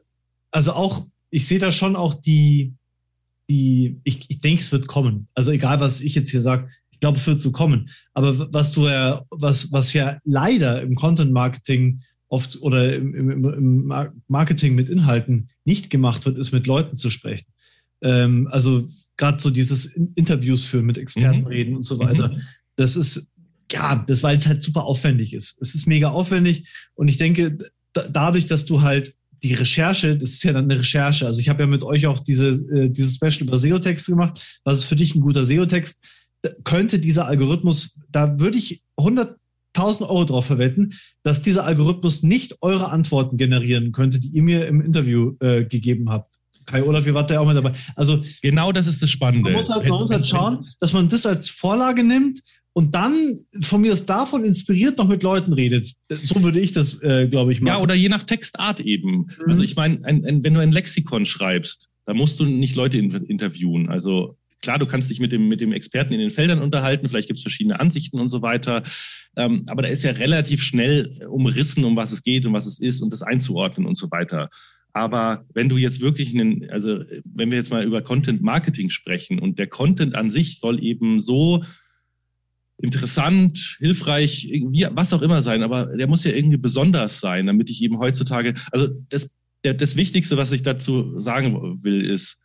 [0.50, 2.74] also auch, ich sehe da schon auch die,
[3.48, 5.28] die, ich, ich denke, es wird kommen.
[5.34, 7.88] Also egal, was ich jetzt hier sage, ich glaube, es wird so kommen.
[8.14, 13.44] Aber was du ja, was, was ja leider im Content Marketing oft oder im, im,
[13.44, 13.92] im
[14.28, 17.46] Marketing mit Inhalten nicht gemacht wird, ist mit Leuten zu sprechen.
[18.02, 18.86] Ähm, also
[19.16, 21.46] gerade so dieses Interviews führen, mit Experten mhm.
[21.46, 22.28] reden und so weiter.
[22.28, 22.40] Mhm.
[22.76, 23.29] Das ist
[23.72, 25.56] ja, das, weil es halt super aufwendig ist.
[25.60, 27.58] Es ist mega aufwendig und ich denke,
[27.92, 31.26] dadurch, dass du halt die Recherche, das ist ja dann eine Recherche.
[31.26, 34.60] Also ich habe ja mit euch auch diese, äh, dieses Special über SEO-Texte gemacht.
[34.64, 36.04] Was ist für dich ein guter SEO-Text?
[36.64, 42.90] Könnte dieser Algorithmus, da würde ich 100.000 Euro drauf verwenden, dass dieser Algorithmus nicht eure
[42.90, 46.34] Antworten generieren könnte, die ihr mir im Interview äh, gegeben habt.
[46.66, 47.72] Kai Olaf, ihr wart ja auch mit dabei.
[47.96, 49.50] Also genau das ist das Spannende.
[49.50, 52.40] Man muss halt, man muss halt schauen, dass man das als Vorlage nimmt
[52.80, 55.92] und dann von mir aus davon inspiriert noch mit Leuten redet.
[56.22, 57.76] So würde ich das, äh, glaube ich, machen.
[57.76, 59.26] Ja, oder je nach Textart eben.
[59.44, 59.50] Mhm.
[59.50, 63.90] Also ich meine, wenn du ein Lexikon schreibst, da musst du nicht Leute interviewen.
[63.90, 67.28] Also klar, du kannst dich mit dem, mit dem Experten in den Feldern unterhalten, vielleicht
[67.28, 68.82] gibt es verschiedene Ansichten und so weiter.
[69.36, 72.78] Ähm, aber da ist ja relativ schnell umrissen, um was es geht und was es
[72.78, 74.48] ist und das einzuordnen und so weiter.
[74.94, 79.38] Aber wenn du jetzt wirklich einen, also wenn wir jetzt mal über Content Marketing sprechen
[79.38, 81.62] und der Content an sich soll eben so
[82.82, 87.70] interessant, hilfreich, irgendwie, was auch immer sein, aber der muss ja irgendwie besonders sein, damit
[87.70, 89.28] ich eben heutzutage, also das,
[89.64, 92.38] der, das Wichtigste, was ich dazu sagen will, ist,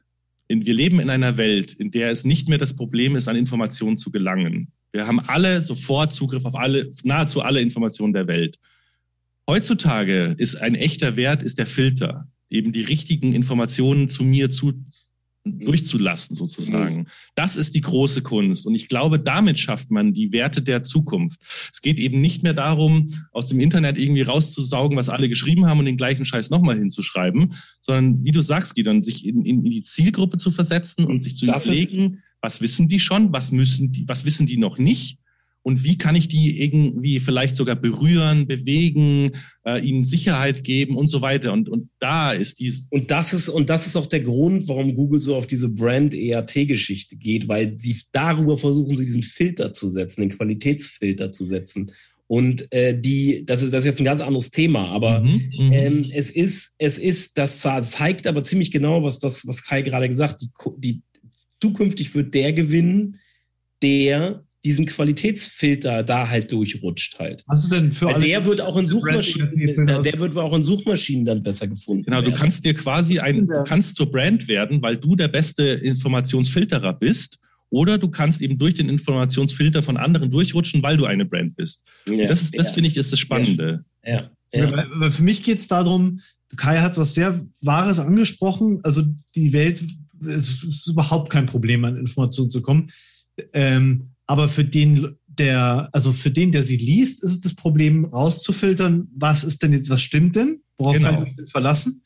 [0.47, 3.97] wir leben in einer Welt, in der es nicht mehr das Problem ist, an Informationen
[3.97, 4.71] zu gelangen.
[4.91, 8.57] Wir haben alle sofort Zugriff auf alle, nahezu alle Informationen der Welt.
[9.49, 14.73] Heutzutage ist ein echter Wert, ist der Filter, eben die richtigen Informationen zu mir zu,
[15.45, 16.97] durchzulassen, sozusagen.
[17.01, 17.05] Mhm.
[17.35, 18.65] Das ist die große Kunst.
[18.65, 21.39] Und ich glaube, damit schafft man die Werte der Zukunft.
[21.71, 25.79] Es geht eben nicht mehr darum, aus dem Internet irgendwie rauszusaugen, was alle geschrieben haben
[25.79, 29.81] und den gleichen Scheiß nochmal hinzuschreiben, sondern, wie du sagst, Gideon, sich in, in die
[29.81, 34.07] Zielgruppe zu versetzen und sich zu das überlegen, was wissen die schon, was müssen die,
[34.07, 35.19] was wissen die noch nicht
[35.65, 39.31] und wie kann ich die irgendwie vielleicht sogar berühren, bewegen,
[39.65, 41.53] äh, ihnen Sicherheit geben und so weiter.
[41.53, 42.85] Und, und da ist dies.
[42.91, 47.15] Und das ist, und das ist auch der Grund, warum Google so auf diese Brand-EAT-Geschichte
[47.15, 51.91] geht, weil sie darüber versuchen, sie diesen Filter zu setzen, den Qualitätsfilter zu setzen.
[52.27, 55.73] Und äh, die, das ist, das ist jetzt ein ganz anderes Thema, aber mhm, mhm.
[55.73, 60.09] ähm, es ist, es ist, das zeigt aber ziemlich genau, was das, was Kai gerade
[60.09, 61.01] gesagt, die, die
[61.59, 63.17] zukünftig wird der gewinnen,
[63.81, 67.43] der diesen Qualitätsfilter da halt durchrutscht halt.
[67.45, 70.63] Was ist denn für alle der wird auch in Suchmaschinen, der, der, wird auch in
[70.63, 72.03] Suchmaschinen dann besser gefunden.
[72.03, 72.31] Genau, werden.
[72.31, 76.93] du kannst dir quasi ein, du kannst zur Brand werden, weil du der beste Informationsfilterer
[76.93, 77.37] bist.
[77.69, 81.81] Oder du kannst eben durch den Informationsfilter von anderen durchrutschen, weil du eine Brand bist.
[82.07, 82.73] Ja, das das ja.
[82.73, 83.83] finde ich ist das Spannende.
[84.03, 84.71] Ja, ja.
[84.71, 86.21] Weil, weil für mich geht es darum,
[86.55, 88.79] Kai hat was sehr Wahres angesprochen.
[88.83, 89.03] Also
[89.35, 89.81] die Welt,
[90.25, 92.87] es ist überhaupt kein Problem, an Informationen zu kommen.
[93.51, 98.05] Ähm, aber für den, der, also für den, der sie liest, ist es das Problem,
[98.05, 100.61] rauszufiltern, was ist denn jetzt, was stimmt denn?
[100.77, 101.09] Worauf genau.
[101.09, 102.01] kann ich mich denn verlassen?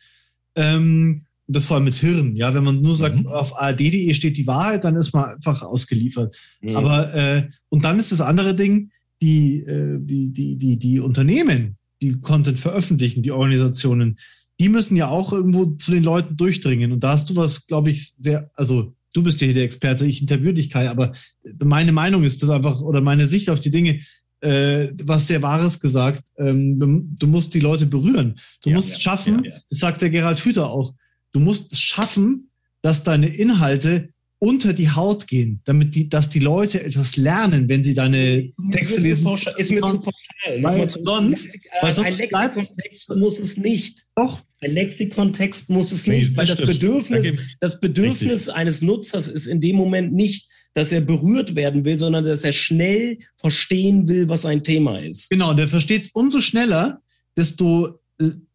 [0.56, 2.54] Ähm, das vor allem mit Hirn, ja.
[2.54, 3.28] Wenn man nur sagt, mhm.
[3.28, 6.38] auf ard.de steht die Wahrheit, dann ist man einfach ausgeliefert.
[6.62, 6.76] Mhm.
[6.76, 8.92] Aber äh, und dann ist das andere Ding,
[9.22, 14.18] die, äh, die, die, die, die Unternehmen, die Content veröffentlichen, die Organisationen,
[14.60, 16.92] die müssen ja auch irgendwo zu den Leuten durchdringen.
[16.92, 20.06] Und da hast du was, glaube ich, sehr, also du bist ja hier der Experte,
[20.06, 21.12] ich interviewe dich, Kai, aber
[21.64, 24.00] meine Meinung ist das einfach, oder meine Sicht auf die Dinge,
[24.42, 28.36] äh, was sehr Wahres gesagt, ähm, du musst die Leute berühren.
[28.64, 30.94] Du ja, musst ja, schaffen, ja, das sagt der Gerald Hüther auch,
[31.34, 32.50] du musst schaffen,
[32.82, 34.10] dass deine Inhalte
[34.42, 39.02] unter die Haut gehen, damit die, dass die Leute etwas lernen, wenn sie deine Texte
[39.02, 39.28] lesen.
[39.58, 40.64] Ist mir zu pauschal.
[40.64, 44.06] Weil sonst, weil sonst ein Lexikon-Text muss es nicht.
[44.16, 44.42] Doch.
[44.62, 49.76] Ein Lexikon-Text muss es nicht, weil das Bedürfnis, das Bedürfnis eines Nutzers ist in dem
[49.76, 54.64] Moment nicht, dass er berührt werden will, sondern dass er schnell verstehen will, was ein
[54.64, 55.30] Thema ist.
[55.30, 57.02] Genau, der versteht es umso schneller,
[57.38, 58.00] desto,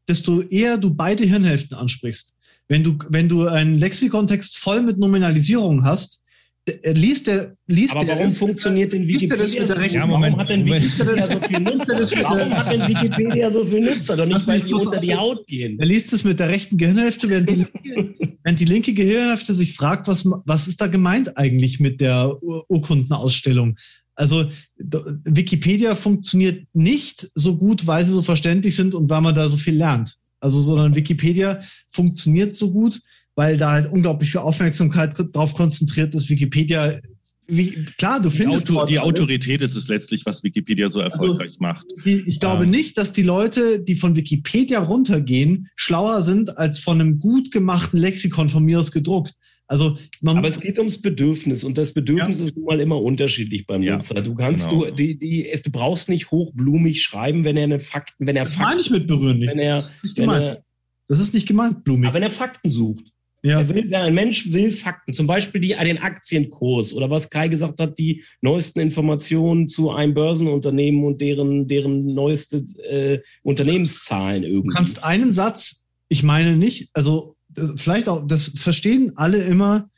[0.08, 2.34] desto eher du beide Hirnhälften ansprichst.
[2.68, 6.22] Wenn du, wenn du einen Lexikontext voll mit Nominalisierung hast,
[6.66, 9.36] liest der, liest Aber warum der, funktioniert denn Wikipedia?
[9.36, 11.98] Das mit der rechten, ja, Moment, warum hat denn Wikipedia so viel Nutzer?
[12.22, 14.16] warum hat denn Wikipedia so viel Nutzer?
[14.16, 15.78] Doch nicht, weil sie unter die Haut gehen.
[15.78, 17.66] Er liest es mit der rechten Gehirnhälfte, während die,
[18.42, 23.76] während die linke Gehirnhälfte sich fragt, was, was ist da gemeint eigentlich mit der Urkundenausstellung?
[24.14, 24.46] Also
[24.78, 29.56] Wikipedia funktioniert nicht so gut, weil sie so verständlich sind und weil man da so
[29.56, 30.16] viel lernt.
[30.40, 33.00] Also, sondern Wikipedia funktioniert so gut,
[33.34, 36.30] weil da halt unglaublich viel Aufmerksamkeit drauf konzentriert ist.
[36.30, 37.00] Wikipedia,
[37.46, 38.70] wie, klar, du die findest.
[38.70, 41.86] Auto, die Autorität ist es letztlich, was Wikipedia so also, erfolgreich also, macht.
[42.04, 42.70] Die, ich glaube ähm.
[42.70, 47.98] nicht, dass die Leute, die von Wikipedia runtergehen, schlauer sind als von einem gut gemachten
[47.98, 49.34] Lexikon von mir aus gedruckt.
[49.66, 52.44] Also Aber es geht ums Bedürfnis und das Bedürfnis ja.
[52.44, 54.20] ist nun mal immer unterschiedlich beim ja, Nutzer.
[54.20, 54.84] Du kannst genau.
[54.84, 58.44] du, die, die, es, du brauchst nicht hochblumig schreiben, wenn er eine Fakten, wenn er
[58.44, 58.68] das Fakten.
[58.68, 59.50] meine ich mit berühren nicht.
[59.50, 60.46] Wenn er, das, ist nicht gemeint.
[60.46, 60.64] Er,
[61.08, 62.06] das ist nicht gemeint, blumig.
[62.06, 63.04] Aber wenn er Fakten sucht.
[63.44, 63.68] Ja.
[63.68, 67.98] Will, ein Mensch will Fakten, zum Beispiel die, den Aktienkurs oder was Kai gesagt hat,
[67.98, 74.68] die neuesten Informationen zu einem Börsenunternehmen und deren, deren neueste äh, Unternehmenszahlen irgendwie.
[74.68, 77.34] Du kannst einen Satz, ich meine nicht, also
[77.76, 79.90] vielleicht auch, das verstehen alle immer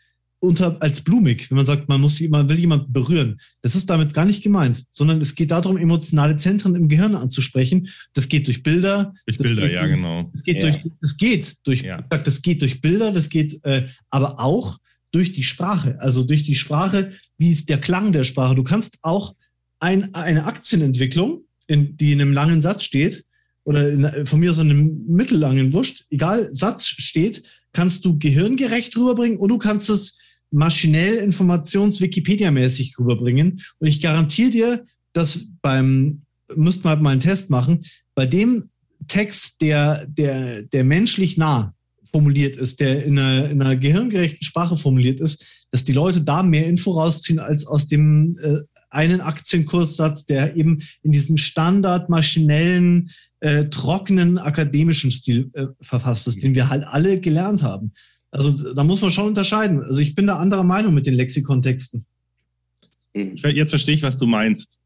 [0.47, 3.36] unter, als blumig, wenn man sagt, man muss man will jemanden berühren.
[3.62, 7.88] Das ist damit gar nicht gemeint, sondern es geht darum, emotionale Zentren im Gehirn anzusprechen.
[8.14, 9.14] Das geht durch Bilder.
[9.26, 10.30] Durch Bilder, ja, genau.
[10.32, 10.70] Es geht ja.
[10.70, 12.03] durch, es geht durch, ja.
[12.03, 14.78] das geht durch Bilder, das geht, äh, aber auch
[15.12, 15.99] durch die Sprache.
[16.01, 18.55] Also durch die Sprache, wie ist der Klang der Sprache.
[18.55, 19.34] Du kannst auch
[19.80, 23.24] ein, eine Aktienentwicklung, in, die in einem langen Satz steht,
[23.64, 27.42] oder in, von mir aus einem mittellangen Wurscht, egal, Satz steht,
[27.72, 30.18] kannst du gehirngerecht rüberbringen und du kannst es
[30.51, 33.61] maschinell Informations-Wikipedia-mäßig rüberbringen.
[33.78, 36.20] Und ich garantiere dir, dass beim,
[36.55, 37.82] müssten wir halt mal einen Test machen,
[38.14, 38.64] bei dem
[39.09, 41.74] Text, der, der, der menschlich nah
[42.12, 46.42] formuliert ist, der in einer, in einer gehirngerechten Sprache formuliert ist, dass die Leute da
[46.42, 53.11] mehr Info rausziehen als aus dem äh, einen Aktienkurssatz, der eben in diesem standard maschinellen,
[53.40, 57.92] äh, trockenen akademischen Stil äh, verfasst ist, den wir halt alle gelernt haben.
[58.31, 59.83] Also da muss man schon unterscheiden.
[59.85, 62.05] Also ich bin da anderer Meinung mit den Lexikontexten.
[63.14, 64.79] Jetzt verstehe ich, was du meinst.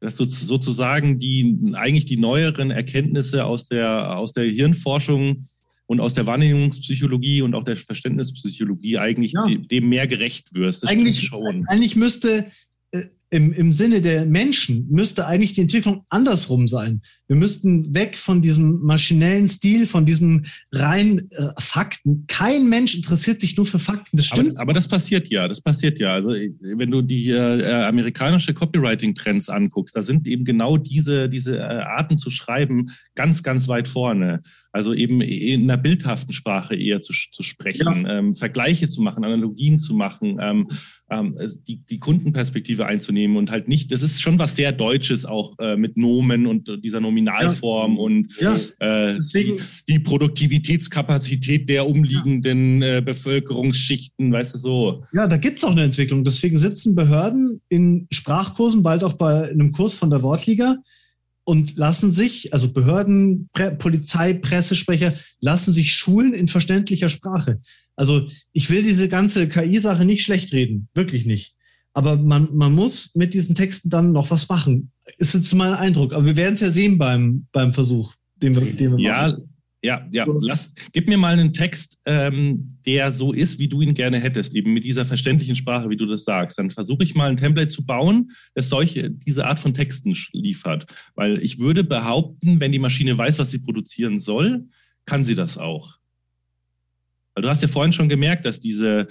[0.00, 5.48] Dass sozusagen die eigentlich die neueren Erkenntnisse aus der, aus der Hirnforschung
[5.86, 9.46] und aus der Wahrnehmungspsychologie und auch der Verständnispsychologie eigentlich ja.
[9.48, 10.82] dem mehr gerecht wirst.
[10.82, 11.66] Das eigentlich, schon.
[11.68, 12.46] eigentlich müsste
[13.32, 17.00] im, im Sinne der Menschen müsste eigentlich die Entwicklung andersrum sein.
[17.28, 22.26] Wir müssten weg von diesem maschinellen Stil, von diesem rein äh, Fakten.
[22.28, 24.18] Kein Mensch interessiert sich nur für Fakten.
[24.18, 24.52] Das stimmt.
[24.52, 25.48] Aber, aber das passiert ja.
[25.48, 26.12] Das passiert ja.
[26.12, 31.62] Also wenn du die äh, amerikanische Copywriting-Trends anguckst, da sind eben genau diese, diese äh,
[31.62, 34.42] Arten zu schreiben ganz, ganz weit vorne.
[34.72, 38.18] Also eben in einer bildhaften Sprache eher zu, zu sprechen, ja.
[38.18, 40.66] ähm, Vergleiche zu machen, Analogien zu machen, ähm,
[41.12, 41.36] ähm,
[41.68, 45.76] die, die Kundenperspektive einzunehmen und halt nicht, das ist schon was sehr Deutsches auch äh,
[45.76, 48.00] mit Nomen und dieser Nominalform ja.
[48.00, 48.56] und ja.
[48.78, 55.04] Äh, die, die, Produktivitätskapazität der umliegenden äh, Bevölkerungsschichten, weißt du so.
[55.12, 56.24] Ja, da gibt es auch eine Entwicklung.
[56.24, 60.76] Deswegen sitzen Behörden in Sprachkursen, bald auch bei einem Kurs von der Wortliga,
[61.44, 67.60] und lassen sich, also Behörden, Pre Polizei, Pressesprecher, lassen sich schulen in verständlicher Sprache.
[67.96, 71.54] Also ich will diese ganze KI-Sache nicht schlecht reden, wirklich nicht.
[71.94, 74.92] Aber man, man muss mit diesen Texten dann noch was machen.
[75.18, 76.12] Ist jetzt mein Eindruck.
[76.12, 79.00] Aber wir werden es ja sehen beim, beim Versuch, den wir, den wir machen.
[79.00, 79.36] Ja,
[80.12, 80.24] ja.
[80.40, 84.54] Lass, gib mir mal einen Text, ähm, der so ist, wie du ihn gerne hättest,
[84.54, 86.58] eben mit dieser verständlichen Sprache, wie du das sagst.
[86.58, 90.86] Dann versuche ich mal ein Template zu bauen, das solche, diese Art von Texten liefert.
[91.16, 94.66] Weil ich würde behaupten, wenn die Maschine weiß, was sie produzieren soll,
[95.04, 95.98] kann sie das auch.
[97.34, 99.08] Weil du hast ja vorhin schon gemerkt, dass diese,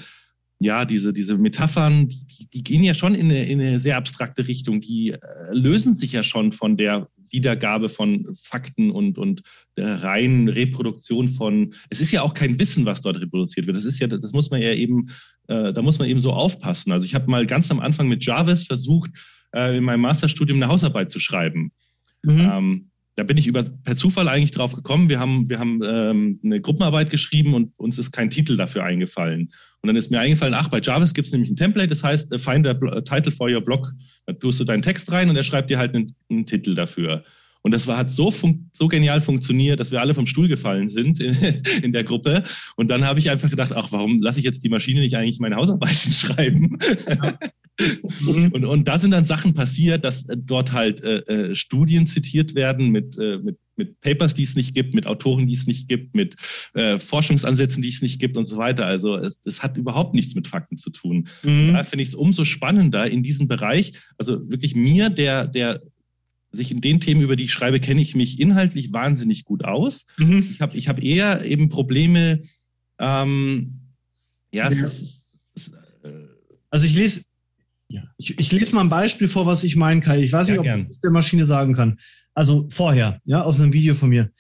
[0.62, 4.48] ja, diese, diese Metaphern, die, die gehen ja schon in eine, in eine sehr abstrakte
[4.48, 4.80] Richtung.
[4.80, 5.20] Die äh,
[5.52, 9.42] lösen sich ja schon von der Wiedergabe von Fakten und, und
[9.78, 13.78] der reinen Reproduktion von, es ist ja auch kein Wissen, was dort reproduziert wird.
[13.78, 15.10] Das ist ja, das muss man ja eben,
[15.48, 16.92] äh, da muss man eben so aufpassen.
[16.92, 19.12] Also ich habe mal ganz am Anfang mit Jarvis versucht,
[19.56, 21.72] äh, in meinem Masterstudium eine Hausarbeit zu schreiben.
[22.24, 22.40] Mhm.
[22.40, 22.91] Ähm,
[23.22, 25.08] da bin ich über, per Zufall eigentlich drauf gekommen.
[25.08, 29.52] Wir haben, wir haben ähm, eine Gruppenarbeit geschrieben und uns ist kein Titel dafür eingefallen.
[29.82, 32.32] Und dann ist mir eingefallen, ach, bei Jarvis gibt es nämlich ein Template, das heißt,
[32.32, 33.94] äh, find a title for your blog.
[34.26, 37.24] Da tust du deinen Text rein und er schreibt dir halt einen, einen Titel dafür.
[37.64, 38.34] Und das war, hat so,
[38.74, 41.36] so genial funktioniert, dass wir alle vom Stuhl gefallen sind in,
[41.84, 42.44] in der Gruppe.
[42.76, 45.40] Und dann habe ich einfach gedacht, ach, warum lasse ich jetzt die Maschine nicht eigentlich
[45.40, 46.78] meine Hausarbeiten schreiben?
[47.08, 47.38] Ja.
[48.28, 52.90] und, und da sind dann Sachen passiert, dass dort halt äh, äh, Studien zitiert werden
[52.90, 56.16] mit, äh, mit, mit Papers, die es nicht gibt, mit Autoren, die es nicht gibt,
[56.16, 56.36] mit
[56.74, 58.86] äh, Forschungsansätzen, die es nicht gibt und so weiter.
[58.86, 61.28] Also es, es hat überhaupt nichts mit Fakten zu tun.
[61.44, 61.74] Mhm.
[61.74, 65.82] Da finde ich es umso spannender in diesem Bereich, also wirklich mir, der, der
[66.52, 70.06] sich in den Themen, über die ich schreibe, kenne ich mich inhaltlich wahnsinnig gut aus.
[70.18, 70.48] Mhm.
[70.52, 72.42] Ich habe ich hab eher eben Probleme,
[73.00, 73.82] ähm,
[74.54, 74.70] ja, ja.
[74.70, 75.26] Es ist,
[75.56, 75.68] es,
[76.04, 76.10] äh,
[76.70, 77.24] also ich lese,
[77.88, 78.04] ja.
[78.18, 80.22] ich, ich, lese mal ein Beispiel vor, was ich meinen kann.
[80.22, 82.00] Ich weiß nicht, ja, ob ich das der Maschine sagen kann.
[82.34, 84.32] Also vorher, ja, aus einem Video von mir.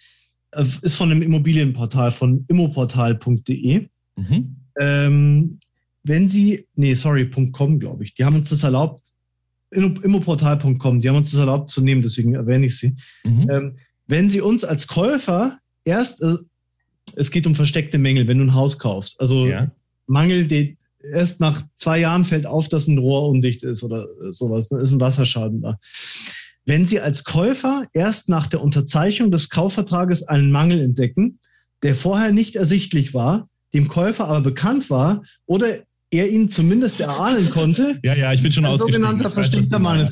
[0.51, 3.87] Äh, ist von einem Immobilienportal, von immoportal.de.
[4.17, 4.55] Mhm.
[4.79, 5.59] Ähm,
[6.03, 8.13] wenn Sie, nee, sorry, .com, glaube ich.
[8.13, 9.01] Die haben uns das erlaubt,
[9.71, 12.95] immoportal.com, die haben uns das erlaubt zu nehmen, deswegen erwähne ich sie.
[13.23, 13.49] Mhm.
[13.49, 13.75] Ähm,
[14.07, 16.35] wenn sie uns als Käufer erst, äh,
[17.15, 19.71] es geht um versteckte Mängel, wenn du ein Haus kaufst, also ja.
[20.07, 24.69] Mangel, die, erst nach zwei Jahren fällt auf, dass ein Rohr undicht ist oder sowas,
[24.69, 25.79] da ist ein Wasserschaden da.
[26.65, 31.39] Wenn Sie als Käufer erst nach der Unterzeichnung des Kaufvertrages einen Mangel entdecken,
[31.81, 35.79] der vorher nicht ersichtlich war, dem Käufer aber bekannt war oder
[36.11, 37.99] er ihn zumindest erahnen konnte.
[38.03, 40.09] ja, ja, ich bin schon ein sogenannter versteckter Mangel.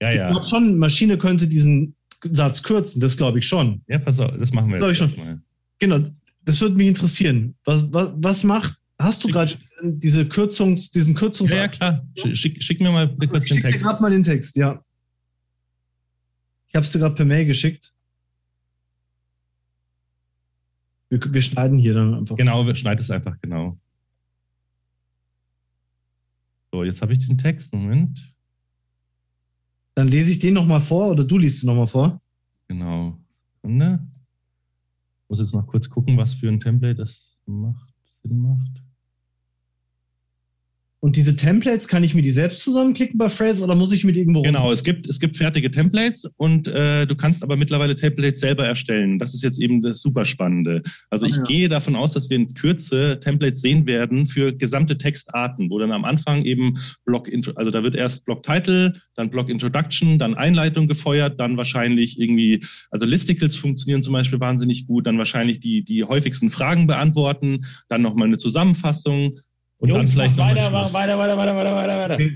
[0.00, 0.26] Ja, ja.
[0.26, 3.82] Ich glaube schon, Maschine könnte diesen Satz kürzen, das glaube ich schon.
[3.88, 4.90] Ja, pass auf, das machen wir jetzt.
[4.90, 5.42] Ich schon.
[5.78, 6.00] Genau,
[6.44, 7.54] das würde mich interessieren.
[7.64, 11.50] Was, was, was macht, hast du gerade diese Kürzungs, diesen Kürzungs...
[11.50, 12.06] Ja, ja, klar.
[12.34, 13.72] Schick, schick mir mal kurz den Text.
[13.72, 14.84] Schick gerade mal den Text, ja.
[16.68, 17.92] Ich habe es dir gerade per Mail geschickt.
[21.08, 22.36] Wir, wir, schneiden hier dann einfach.
[22.36, 23.76] Genau, wir schneiden es einfach, genau.
[26.72, 27.72] So, jetzt habe ich den Text.
[27.72, 28.32] Moment.
[29.94, 32.20] Dann lese ich den nochmal vor oder du liest ihn nochmal vor.
[32.68, 33.18] Genau.
[33.54, 34.06] Sekunde.
[35.22, 37.92] Ich muss jetzt noch kurz gucken, was für ein Template das macht,
[38.22, 38.82] Sinn macht.
[41.02, 44.18] Und diese Templates, kann ich mir die selbst zusammenklicken bei Phrase oder muss ich mit
[44.18, 48.40] irgendwo Genau, es gibt, es gibt fertige Templates und äh, du kannst aber mittlerweile Templates
[48.40, 49.18] selber erstellen.
[49.18, 50.82] Das ist jetzt eben das super Spannende.
[51.08, 51.42] Also ich ah, ja.
[51.44, 55.92] gehe davon aus, dass wir in Kürze Templates sehen werden für gesamte Textarten, wo dann
[55.92, 56.74] am Anfang eben
[57.06, 62.20] Block, also da wird erst Block Title, dann Block Introduction, dann Einleitung gefeuert, dann wahrscheinlich
[62.20, 67.64] irgendwie, also Listicles funktionieren zum Beispiel wahnsinnig gut, dann wahrscheinlich die, die häufigsten Fragen beantworten,
[67.88, 69.38] dann nochmal eine Zusammenfassung
[69.80, 72.30] und Jungs, dann vielleicht noch weiter, weiter, weiter, weiter, weiter, weiter, weiter.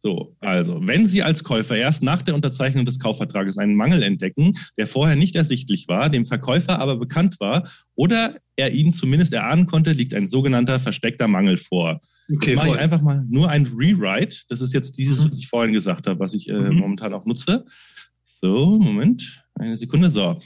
[0.00, 4.56] So, also, wenn Sie als Käufer erst nach der Unterzeichnung des Kaufvertrages einen Mangel entdecken,
[4.76, 9.66] der vorher nicht ersichtlich war, dem Verkäufer aber bekannt war oder er ihn zumindest erahnen
[9.66, 12.00] konnte, liegt ein sogenannter versteckter Mangel vor.
[12.32, 14.44] Okay, mache ich einfach mal nur ein Rewrite.
[14.48, 16.76] Das ist jetzt dieses, was ich vorhin gesagt habe, was ich äh, mhm.
[16.78, 17.64] momentan auch nutze.
[18.22, 20.10] So, Moment, eine Sekunde.
[20.10, 20.38] So.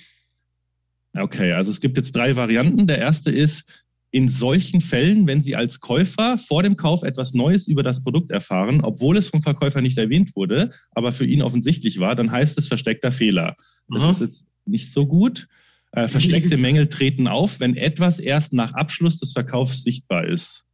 [1.14, 2.86] Okay, also es gibt jetzt drei Varianten.
[2.86, 3.82] Der erste ist,
[4.13, 8.31] in solchen Fällen, wenn Sie als Käufer vor dem Kauf etwas Neues über das Produkt
[8.31, 12.59] erfahren, obwohl es vom Verkäufer nicht erwähnt wurde, aber für ihn offensichtlich war, dann heißt
[12.59, 13.57] es versteckter Fehler.
[13.89, 14.11] Das Aha.
[14.11, 15.49] ist jetzt nicht so gut.
[15.93, 20.65] Äh, versteckte Mängel treten auf, wenn etwas erst nach Abschluss des Verkaufs sichtbar ist.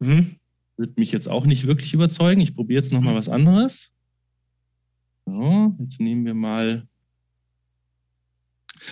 [0.00, 0.36] Mhm.
[0.76, 2.40] Wird mich jetzt auch nicht wirklich überzeugen.
[2.40, 3.92] Ich probiere jetzt nochmal was anderes.
[5.26, 6.88] So, jetzt nehmen wir mal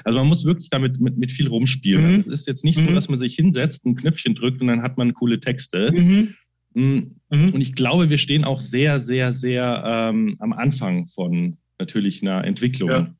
[0.04, 2.02] also man muss wirklich damit mit, mit viel rumspielen.
[2.04, 2.16] Mhm.
[2.16, 2.88] Also es ist jetzt nicht mhm.
[2.88, 5.92] so, dass man sich hinsetzt, ein Knöpfchen drückt und dann hat man coole Texte.
[5.94, 6.34] Mhm.
[6.74, 6.98] Mm,
[7.30, 7.50] mhm.
[7.52, 12.44] Und ich glaube, wir stehen auch sehr, sehr, sehr ähm, am Anfang von natürlich einer
[12.44, 12.90] Entwicklung.
[12.90, 13.14] Ja.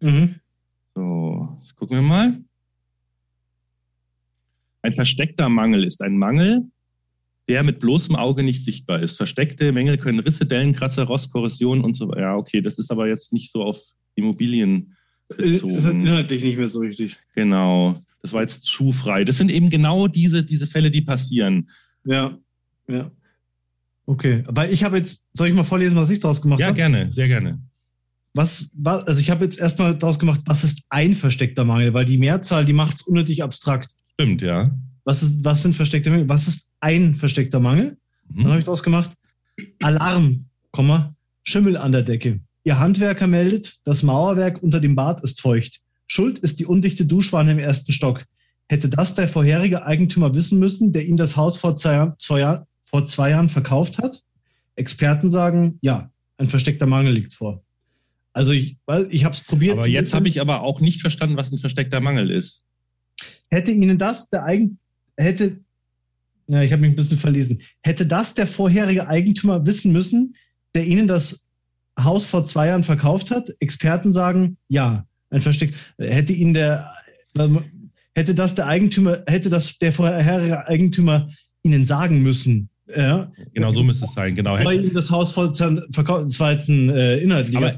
[0.00, 0.36] Mhm.
[0.94, 2.38] So, gucken wir mal.
[4.82, 6.62] Ein versteckter Mangel ist ein Mangel,
[7.48, 9.16] der mit bloßem Auge nicht sichtbar ist.
[9.16, 12.14] Versteckte Mängel können Risse, Dellen, Kratzer, Rost, Korrosion und so.
[12.14, 13.78] Ja, okay, das ist aber jetzt nicht so auf
[14.14, 14.95] Immobilien
[15.28, 15.74] bezogen.
[15.74, 17.16] Das ist inhaltlich nicht mehr so richtig.
[17.34, 18.00] Genau.
[18.22, 19.24] Das war jetzt zu frei.
[19.24, 21.68] Das sind eben genau diese, diese Fälle, die passieren.
[22.04, 22.36] Ja,
[22.88, 23.10] ja.
[24.06, 26.78] Okay, weil ich habe jetzt, soll ich mal vorlesen, was ich daraus gemacht habe?
[26.78, 27.60] Ja, gerne, sehr gerne.
[28.34, 32.04] Was, was, also ich habe jetzt erstmal daraus gemacht, was ist ein versteckter Mangel, weil
[32.04, 33.90] die Mehrzahl, die macht es unnötig abstrakt.
[34.14, 34.70] Stimmt, ja.
[35.04, 36.28] Was, ist, was sind versteckte Mängel?
[36.28, 37.96] Was ist ein versteckter Mangel?
[38.28, 38.42] Mhm.
[38.42, 39.12] Dann habe ich daraus gemacht,
[39.80, 40.46] Alarm,
[41.44, 42.40] Schimmel an der Decke.
[42.66, 45.82] Ihr Handwerker meldet, das Mauerwerk unter dem Bad ist feucht.
[46.08, 48.24] Schuld ist die undichte Duschwanne im ersten Stock.
[48.68, 53.06] Hätte das der vorherige Eigentümer wissen müssen, der ihm das Haus vor zwei, zwei, vor
[53.06, 54.20] zwei Jahren verkauft hat?
[54.74, 57.62] Experten sagen, ja, ein versteckter Mangel liegt vor.
[58.32, 58.76] Also ich,
[59.10, 59.78] ich habe es probiert.
[59.78, 62.64] Aber jetzt habe ich aber auch nicht verstanden, was ein versteckter Mangel ist.
[63.48, 64.80] Hätte Ihnen das der Eigen
[65.16, 65.60] hätte
[66.48, 67.62] ja, ich habe mich ein bisschen verlesen.
[67.82, 70.34] Hätte das der vorherige Eigentümer wissen müssen,
[70.74, 71.45] der Ihnen das
[71.98, 73.48] Haus vor zwei Jahren verkauft hat.
[73.60, 75.72] Experten sagen, ja, ein Versteck.
[75.98, 76.90] Hätte ihn der,
[78.14, 81.28] hätte das der Eigentümer, hätte das der vorherige Eigentümer
[81.62, 82.68] ihnen sagen müssen.
[82.94, 83.32] Ja.
[83.52, 84.52] Genau, so müsste es sein, genau.
[84.52, 87.58] Weil ihm das Haus voll verkauft, das war jetzt ein äh, inhaltlicher.
[87.58, 87.74] Aber,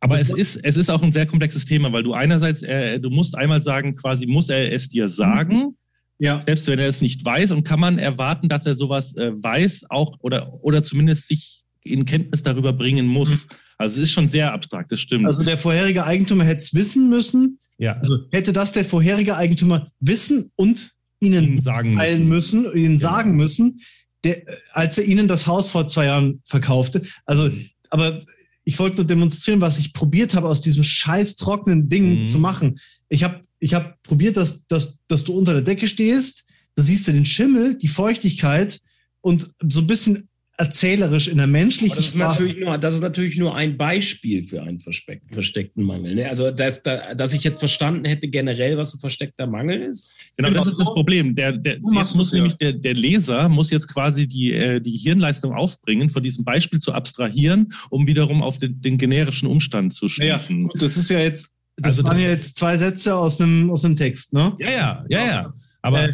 [0.00, 3.10] aber es ist, es ist auch ein sehr komplexes Thema, weil du einerseits, äh, du
[3.10, 5.76] musst einmal sagen, quasi muss er es dir sagen,
[6.18, 6.40] ja.
[6.42, 9.84] selbst wenn er es nicht weiß, und kann man erwarten, dass er sowas äh, weiß,
[9.88, 13.46] auch oder, oder zumindest sich in Kenntnis darüber bringen muss.
[13.46, 13.54] Mhm.
[13.80, 15.24] Also es ist schon sehr abstrakt, das stimmt.
[15.24, 17.58] Also der vorherige Eigentümer hätte es wissen müssen.
[17.78, 17.96] Ja.
[17.96, 22.98] Also hätte das der vorherige Eigentümer wissen und ihnen, ihnen sagen müssen, müssen ihnen genau.
[22.98, 23.80] sagen müssen,
[24.22, 24.42] der,
[24.72, 27.00] als er ihnen das Haus vor zwei Jahren verkaufte.
[27.24, 27.70] Also, mhm.
[27.88, 28.20] aber
[28.64, 32.26] ich wollte nur demonstrieren, was ich probiert habe, aus diesem scheiß trockenen Ding mhm.
[32.26, 32.78] zu machen.
[33.08, 36.44] Ich habe ich hab probiert, dass, dass, dass du unter der Decke stehst,
[36.74, 38.78] da siehst du den Schimmel, die Feuchtigkeit
[39.22, 40.28] und so ein bisschen
[40.60, 42.42] erzählerisch in der menschlichen das ist Sprache.
[42.42, 46.14] Natürlich nur, das ist natürlich nur ein Beispiel für einen versteckten Mangel.
[46.14, 46.28] Ne?
[46.28, 50.12] Also, dass, dass ich jetzt verstanden hätte generell, was ein versteckter Mangel ist.
[50.36, 51.34] Genau, das ist das Problem.
[51.34, 55.54] Der, der, jetzt muss nämlich der, der Leser muss jetzt quasi die, äh, die Hirnleistung
[55.54, 60.62] aufbringen, von diesem Beispiel zu abstrahieren, um wiederum auf den, den generischen Umstand zu schließen.
[60.62, 63.40] Ja, gut, das ist ja jetzt, das also waren das ja jetzt zwei Sätze aus
[63.40, 64.54] einem, aus einem Text, ne?
[64.58, 65.52] Ja, ja, ja, ja.
[65.80, 66.12] Aber äh,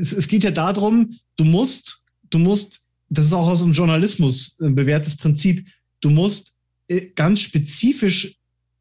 [0.00, 4.56] es, es geht ja darum, du musst, du musst das ist auch aus dem Journalismus
[4.60, 5.66] ein bewährtes Prinzip.
[6.00, 6.54] Du musst
[6.88, 8.36] äh, ganz spezifisch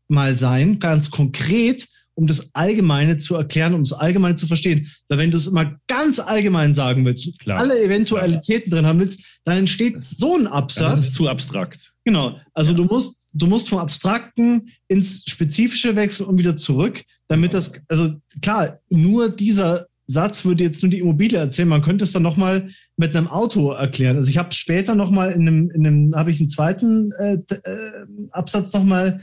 [0.07, 4.89] mal sein, ganz konkret, um das Allgemeine zu erklären, um das Allgemeine zu verstehen.
[5.09, 7.59] Weil wenn du es immer ganz allgemein sagen willst, Klar.
[7.59, 8.81] alle Eventualitäten Klar.
[8.81, 10.95] drin haben willst, dann entsteht so ein Absatz.
[10.95, 11.93] das ist zu abstrakt.
[12.05, 12.39] Genau.
[12.53, 12.77] Also ja.
[12.77, 17.63] du musst, du musst vom Abstrakten ins Spezifische wechseln und wieder zurück, damit genau.
[17.63, 21.67] das, also klar, nur dieser Satz würde jetzt nur die Immobilie erzählen.
[21.67, 24.17] Man könnte es dann nochmal mit einem Auto erklären.
[24.17, 28.05] Also ich habe später nochmal in einem, in einem habe ich einen zweiten äh, äh,
[28.31, 29.21] Absatz nochmal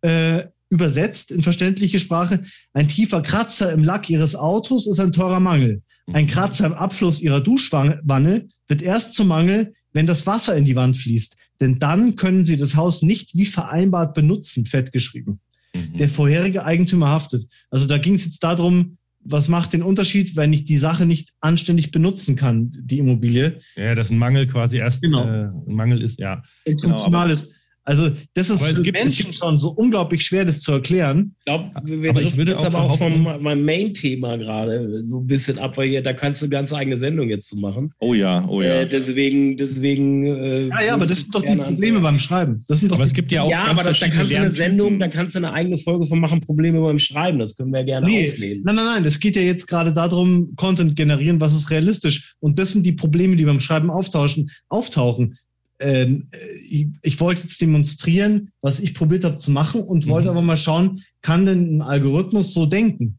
[0.00, 2.42] äh, übersetzt in verständliche Sprache.
[2.72, 5.82] Ein tiefer Kratzer im Lack Ihres Autos ist ein teurer Mangel.
[6.12, 10.76] Ein Kratzer im Abfluss ihrer Duschwanne wird erst zum Mangel, wenn das Wasser in die
[10.76, 11.36] Wand fließt.
[11.60, 15.40] Denn dann können sie das Haus nicht wie vereinbart benutzen, fett geschrieben.
[15.74, 15.96] Mhm.
[15.96, 17.46] Der vorherige Eigentümer haftet.
[17.70, 21.30] Also da ging es jetzt darum, was macht den Unterschied, wenn ich die Sache nicht
[21.40, 25.24] anständig benutzen kann, die Immobilie, Ja, dass ein Mangel quasi erst Genau.
[25.24, 26.42] äh, ein Mangel ist, ja.
[26.66, 27.54] und Genau, funktional ist.
[27.86, 30.72] Also das ist Aber es für gibt- es Menschen schon so unglaublich schwer, das zu
[30.72, 31.34] erklären.
[31.40, 35.18] Ich glaube, wir Aber ich würde jetzt auch aber auch vom meinem Main-Thema gerade so
[35.20, 37.92] ein bisschen ab, weil hier, da kannst du eine ganz eigene Sendung jetzt zu machen.
[37.98, 38.80] Oh ja, oh ja.
[38.80, 40.24] Äh, deswegen, deswegen.
[40.26, 42.64] Äh, Ja, ja, aber das sind doch die Probleme beim Schreiben.
[42.68, 44.36] Das sind doch aber es gibt ja auch Ja, ganz aber das, da kannst du
[44.38, 44.50] eine.
[44.50, 47.38] Sendung, da kannst du eine eigene Folge von machen, Probleme beim Schreiben.
[47.38, 48.62] Das können wir ja gerne Nee, aufnehmen.
[48.64, 49.04] nein, nein, nein.
[49.04, 52.34] Es geht ja jetzt gerade darum, Content generieren, was ist realistisch.
[52.40, 55.36] Und das sind die Probleme, die beim Schreiben auftauschen, auftauchen.
[55.80, 56.36] Ähm, äh,
[56.70, 60.10] ich, ich wollte jetzt demonstrieren, was ich probiert habe zu machen und Mhm.
[60.10, 63.18] wollte aber mal schauen, kann denn ein Algorithmus so denken?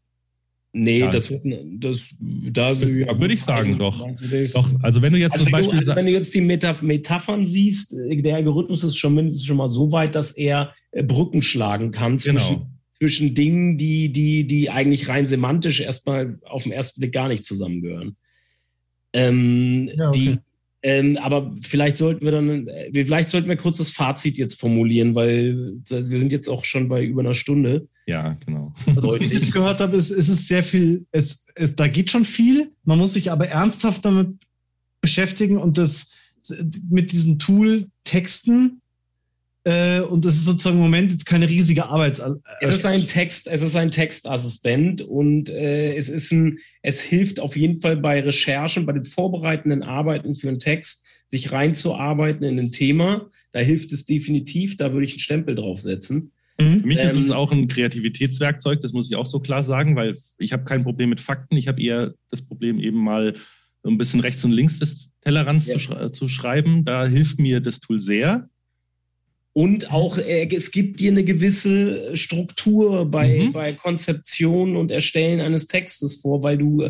[0.77, 1.09] Nee, Ja.
[1.09, 1.43] das wird
[1.79, 4.07] das, da so, ja, Würde ich sagen, also, doch.
[4.53, 6.81] Doch, also wenn du jetzt Also zum Beispiel du, also wenn du jetzt die Metaph
[6.81, 11.01] Metaphern siehst, äh, der Algorithmus ist schon mindestens schon mal so weit, dass er äh,
[11.03, 12.67] Brücken schlagen kann zwischen, genau.
[12.99, 17.45] zwischen Dingen, die, die, die eigentlich rein semantisch erstmal auf den ersten Blick gar nicht
[17.45, 18.15] zusammengehören.
[19.13, 20.19] Ähm, Ja, okay.
[20.19, 20.35] die,
[20.87, 25.15] ähm, aber vielleicht sollten wir dann, äh, vielleicht sollten wir kurz das Fazit jetzt formulieren,
[25.15, 27.87] weil wir sind jetzt auch schon bei über einer Stunde.
[28.05, 28.71] Ja, genau.
[28.95, 32.11] Also, was ich jetzt gehört habe, ist, ist es sehr viel, es, es, da geht
[32.11, 32.71] schon viel.
[32.83, 34.37] Man muss sich aber ernsthaft damit
[35.01, 36.11] beschäftigen und das
[36.87, 38.79] mit diesem Tool texten.
[39.67, 42.21] Äh, und das ist sozusagen im Moment jetzt keine riesige Arbeits.
[42.61, 47.39] Es ist ein Text, es ist ein Textassistent und äh, es ist ein, es hilft
[47.39, 52.59] auf jeden Fall bei Recherchen, bei den vorbereitenden Arbeiten für einen Text, sich reinzuarbeiten in
[52.59, 53.27] ein Thema.
[53.53, 56.31] Da hilft es definitiv, da würde ich einen Stempel draufsetzen.
[56.59, 56.81] Mhm.
[56.81, 59.95] Für mich ist es Ähm, auch ein Kreativitätswerkzeug, das muss ich auch so klar sagen,
[59.95, 61.57] weil ich habe kein Problem mit Fakten.
[61.57, 63.33] Ich habe eher das Problem, eben mal
[63.83, 65.73] so ein bisschen rechts und links des Tellerrands Ja.
[65.73, 66.85] zu, schrei zu schreiben.
[66.85, 68.47] Da hilft mir das Tool sehr.
[69.57, 73.53] Und auch, äh, es gibt dir eine gewisse Struktur bei, Mhm.
[73.53, 76.89] bei Konzeption und Erstellen eines Textes vor, weil du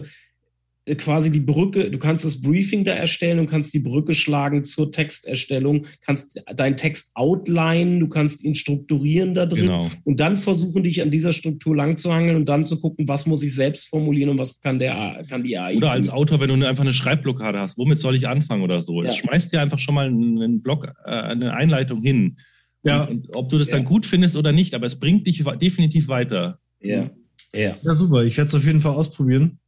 [0.87, 4.63] äh, quasi die Brücke, du kannst das Briefing da erstellen und kannst die Brücke schlagen
[4.63, 9.89] zur Texterstellung, kannst deinen Text outline, du kannst ihn strukturieren da drin Genau.
[10.03, 13.25] und dann versuchen, dich an dieser Struktur lang zu hangeln und dann zu gucken, was
[13.27, 15.77] muss ich selbst formulieren und was kann, der, A- kann die AI.
[15.77, 16.09] Oder als.
[16.09, 19.01] Autor, wenn du einfach eine Schreibblockade hast, womit soll ich anfangen oder so?
[19.03, 19.21] Es Ja.
[19.23, 22.37] schmeißt dir einfach schon mal einen Blog, äh, eine Einleitung hin.
[22.85, 23.03] Ja.
[23.05, 23.75] Und, und ob du das Ja.
[23.77, 26.59] dann gut findest oder nicht, aber es bringt dich definitiv weiter.
[26.81, 27.09] Ja.
[27.53, 27.75] ja.
[27.81, 28.23] Ja, super.
[28.23, 29.59] Ich werde es auf jeden Fall ausprobieren.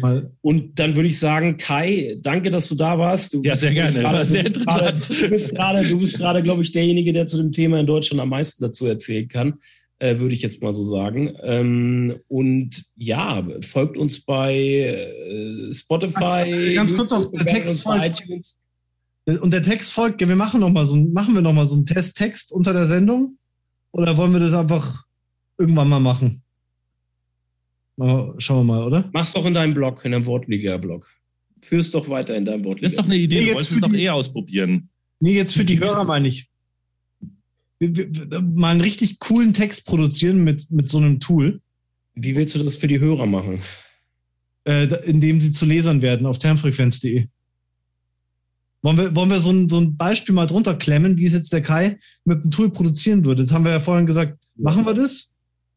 [0.00, 0.30] Mal.
[0.40, 3.34] Und dann würde ich sagen, Kai, danke, dass du da warst.
[3.34, 3.98] Du Ja, sehr gerne.
[4.00, 5.22] Gerade, War sehr du bist gerade- interessant.
[5.22, 8.20] Du bist gerade, du bist gerade, glaube ich, derjenige, der zu dem Thema in Deutschland
[8.20, 9.54] am meisten dazu erzählen kann,
[9.98, 11.34] äh, würde ich jetzt mal so sagen.
[11.42, 16.72] Ähm, und ja, folgt uns bei äh, Spotify.
[16.76, 18.22] Ganz kurz noch, der Text folgt.
[19.38, 21.86] Und der Text folgt, wir machen noch mal so, machen wir noch mal so einen
[21.86, 23.36] Testtext unter der Sendung?
[23.92, 25.04] Oder wollen wir das einfach
[25.58, 26.42] irgendwann mal machen?
[27.96, 29.10] Mal, schauen wir mal, oder?
[29.12, 31.06] Mach's doch in deinem Blog, in deinem Wortliga-Blog.
[31.60, 32.86] Führ's doch weiter in deinem Wortliga.
[32.86, 34.88] Das ist doch eine Idee, Nee, du jetzt wolltest für es doch eh ausprobieren.
[35.20, 36.48] Nee, jetzt für die Hörer meine ich.
[37.78, 41.60] Wir, wir, wir, mal einen richtig coolen Text produzieren mit, mit so einem Tool,
[42.14, 43.60] Wie willst du das für die Hörer machen?
[44.64, 47.26] äh, da- in dem sie zu Lesern werden auf termfrequenz.de.
[48.82, 51.52] Wollen wir, wollen wir so, ein, so ein Beispiel mal drunter klemmen, wie es jetzt
[51.52, 53.42] der Kai mit dem Tool produzieren würde?
[53.42, 54.38] Das haben wir ja vorhin gesagt.
[54.56, 55.32] Machen wir das?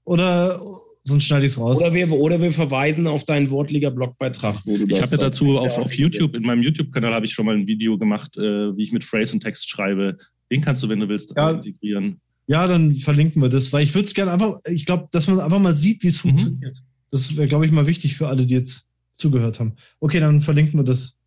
[0.05, 0.59] Oder
[1.03, 1.79] sonst schneide ich es raus?
[1.79, 5.77] Oder wir, oder wir verweisen auf deinen Wortliga-Blogbeitrag, wo du Ich habe ja dazu auf,
[5.77, 8.91] auf YouTube, in meinem YouTube-Kanal habe ich schon mal ein Video gemacht, äh, wie ich
[8.93, 10.17] mit Phrase und Text schreibe.
[10.51, 11.51] Den kannst du, wenn du willst, Ja.
[11.51, 12.21] integrieren.
[12.47, 15.39] Ja, dann verlinken wir das, weil ich würde es gerne einfach, ich glaube, dass man
[15.39, 16.29] einfach mal sieht, wie es Mhm.
[16.29, 16.77] funktioniert.
[17.11, 19.73] Das wäre, glaube ich, mal wichtig für alle, die jetzt zugehört haben.
[19.99, 21.17] Okay, dann verlinken wir das.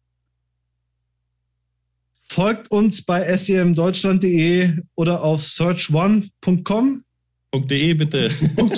[2.29, 7.03] Folgt uns bei semdeutschland.de oder auf searchone.com.
[7.55, 8.29] .de bitte.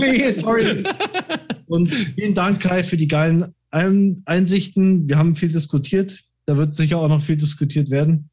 [0.00, 0.84] .de, sorry.
[1.66, 5.08] Und vielen Dank, Kai, für die geilen Ein Einsichten.
[5.08, 6.20] Wir haben viel diskutiert.
[6.46, 8.30] Da wird sicher auch noch viel diskutiert werden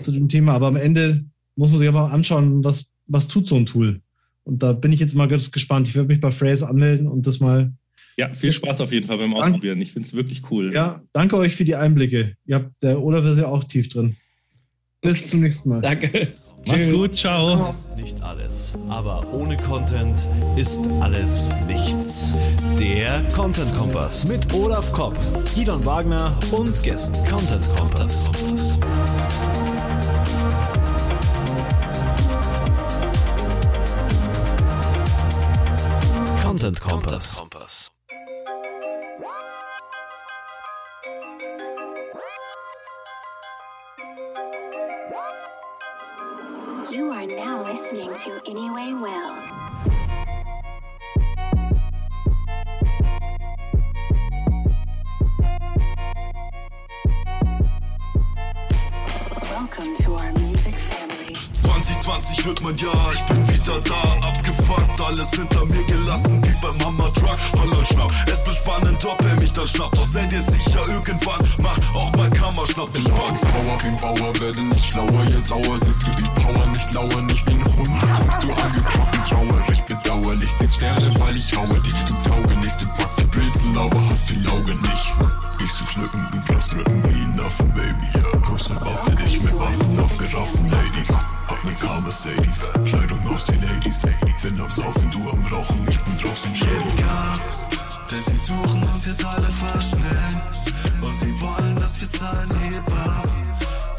[0.00, 0.54] zu dem Thema.
[0.54, 1.24] Aber am Ende
[1.54, 4.00] muss man sich einfach anschauen, was, was tut so ein Tool.
[4.44, 5.88] Und da bin ich jetzt mal ganz gespannt.
[5.88, 7.72] Ich werde mich bei Phrase anmelden und das mal.
[8.16, 9.80] Ja, viel Spaß auf jeden Fall beim Ausprobieren.
[9.80, 10.72] Ich finde es wirklich cool.
[10.72, 12.36] Ja, danke euch für die Einblicke.
[12.46, 14.16] Ihr habt, der Olaf ist ja auch tief drin.
[15.06, 15.80] Bis zum nächsten Mal.
[15.80, 16.32] Danke.
[16.66, 17.70] Macht's gut, ciao.
[17.70, 20.26] ist nicht alles, aber ohne Content
[20.56, 22.32] ist alles nichts.
[22.78, 25.16] Der Content Kompass mit Olaf Kopp,
[25.54, 27.24] Gidon Wagner und Gästen.
[27.28, 28.28] Content Kompass.
[36.42, 37.42] Content Kompass.
[46.96, 49.36] You are now listening to Anyway Well.
[59.42, 60.32] Welcome to our
[62.06, 66.78] 2020 wird mein Jahr, ich bin wieder da, abgefuckt, alles hinter mir gelassen, wie beim
[66.84, 70.40] Hammer Truck, Holland schnapp, es wird spannend, ob er mich dann schnappt, doch seid ihr
[70.40, 73.12] sicher, irgendwann macht auch mein Kammerschnapp den Spaß.
[73.12, 77.22] Bauer wie ein Bauer, werde nicht schlauer, je sauer siehst du die Power, nicht lauer,
[77.22, 81.80] nicht wie ein Hund, kommst du angekrochen, traurig, bedauerlich, siehst Sterne, weil ich haue.
[81.80, 85.12] Dich, du Tauge nicht, du packst die Brezel, aber hast die Augen nicht.
[85.58, 88.42] Gehst du schlucken, du brauchst drücken wie ein Affen, Baby.
[88.42, 91.16] Große Waffe, dich mit Waffen aufgeraffen, Ladies
[91.66, 92.68] mein paar Mercedes.
[92.84, 94.06] Kleidung aus den 80s.
[94.42, 96.92] Bin am Saufen, du am Rauchen, ich bin draußen zum Schäden.
[98.10, 100.34] Denn sie suchen uns jetzt alle verschnell.
[101.02, 103.28] Und sie wollen, dass wir zahlen, heb ab.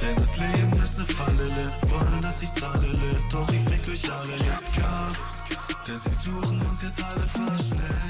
[0.02, 1.72] Denn das Leben ist ne Fallele.
[1.89, 3.11] Wollen, dass ich zahle, le.
[3.31, 8.10] Doch ich fick euch alle, gebt Denn sie suchen uns jetzt alle verschnell.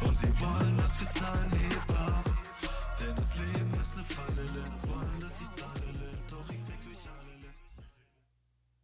[0.00, 2.24] Und sie wollen, dass wir zahlen, heb ab.
[3.00, 4.64] Denn das Leben ist ne Fallele.
[4.88, 5.89] Wollen, dass ich zahlele.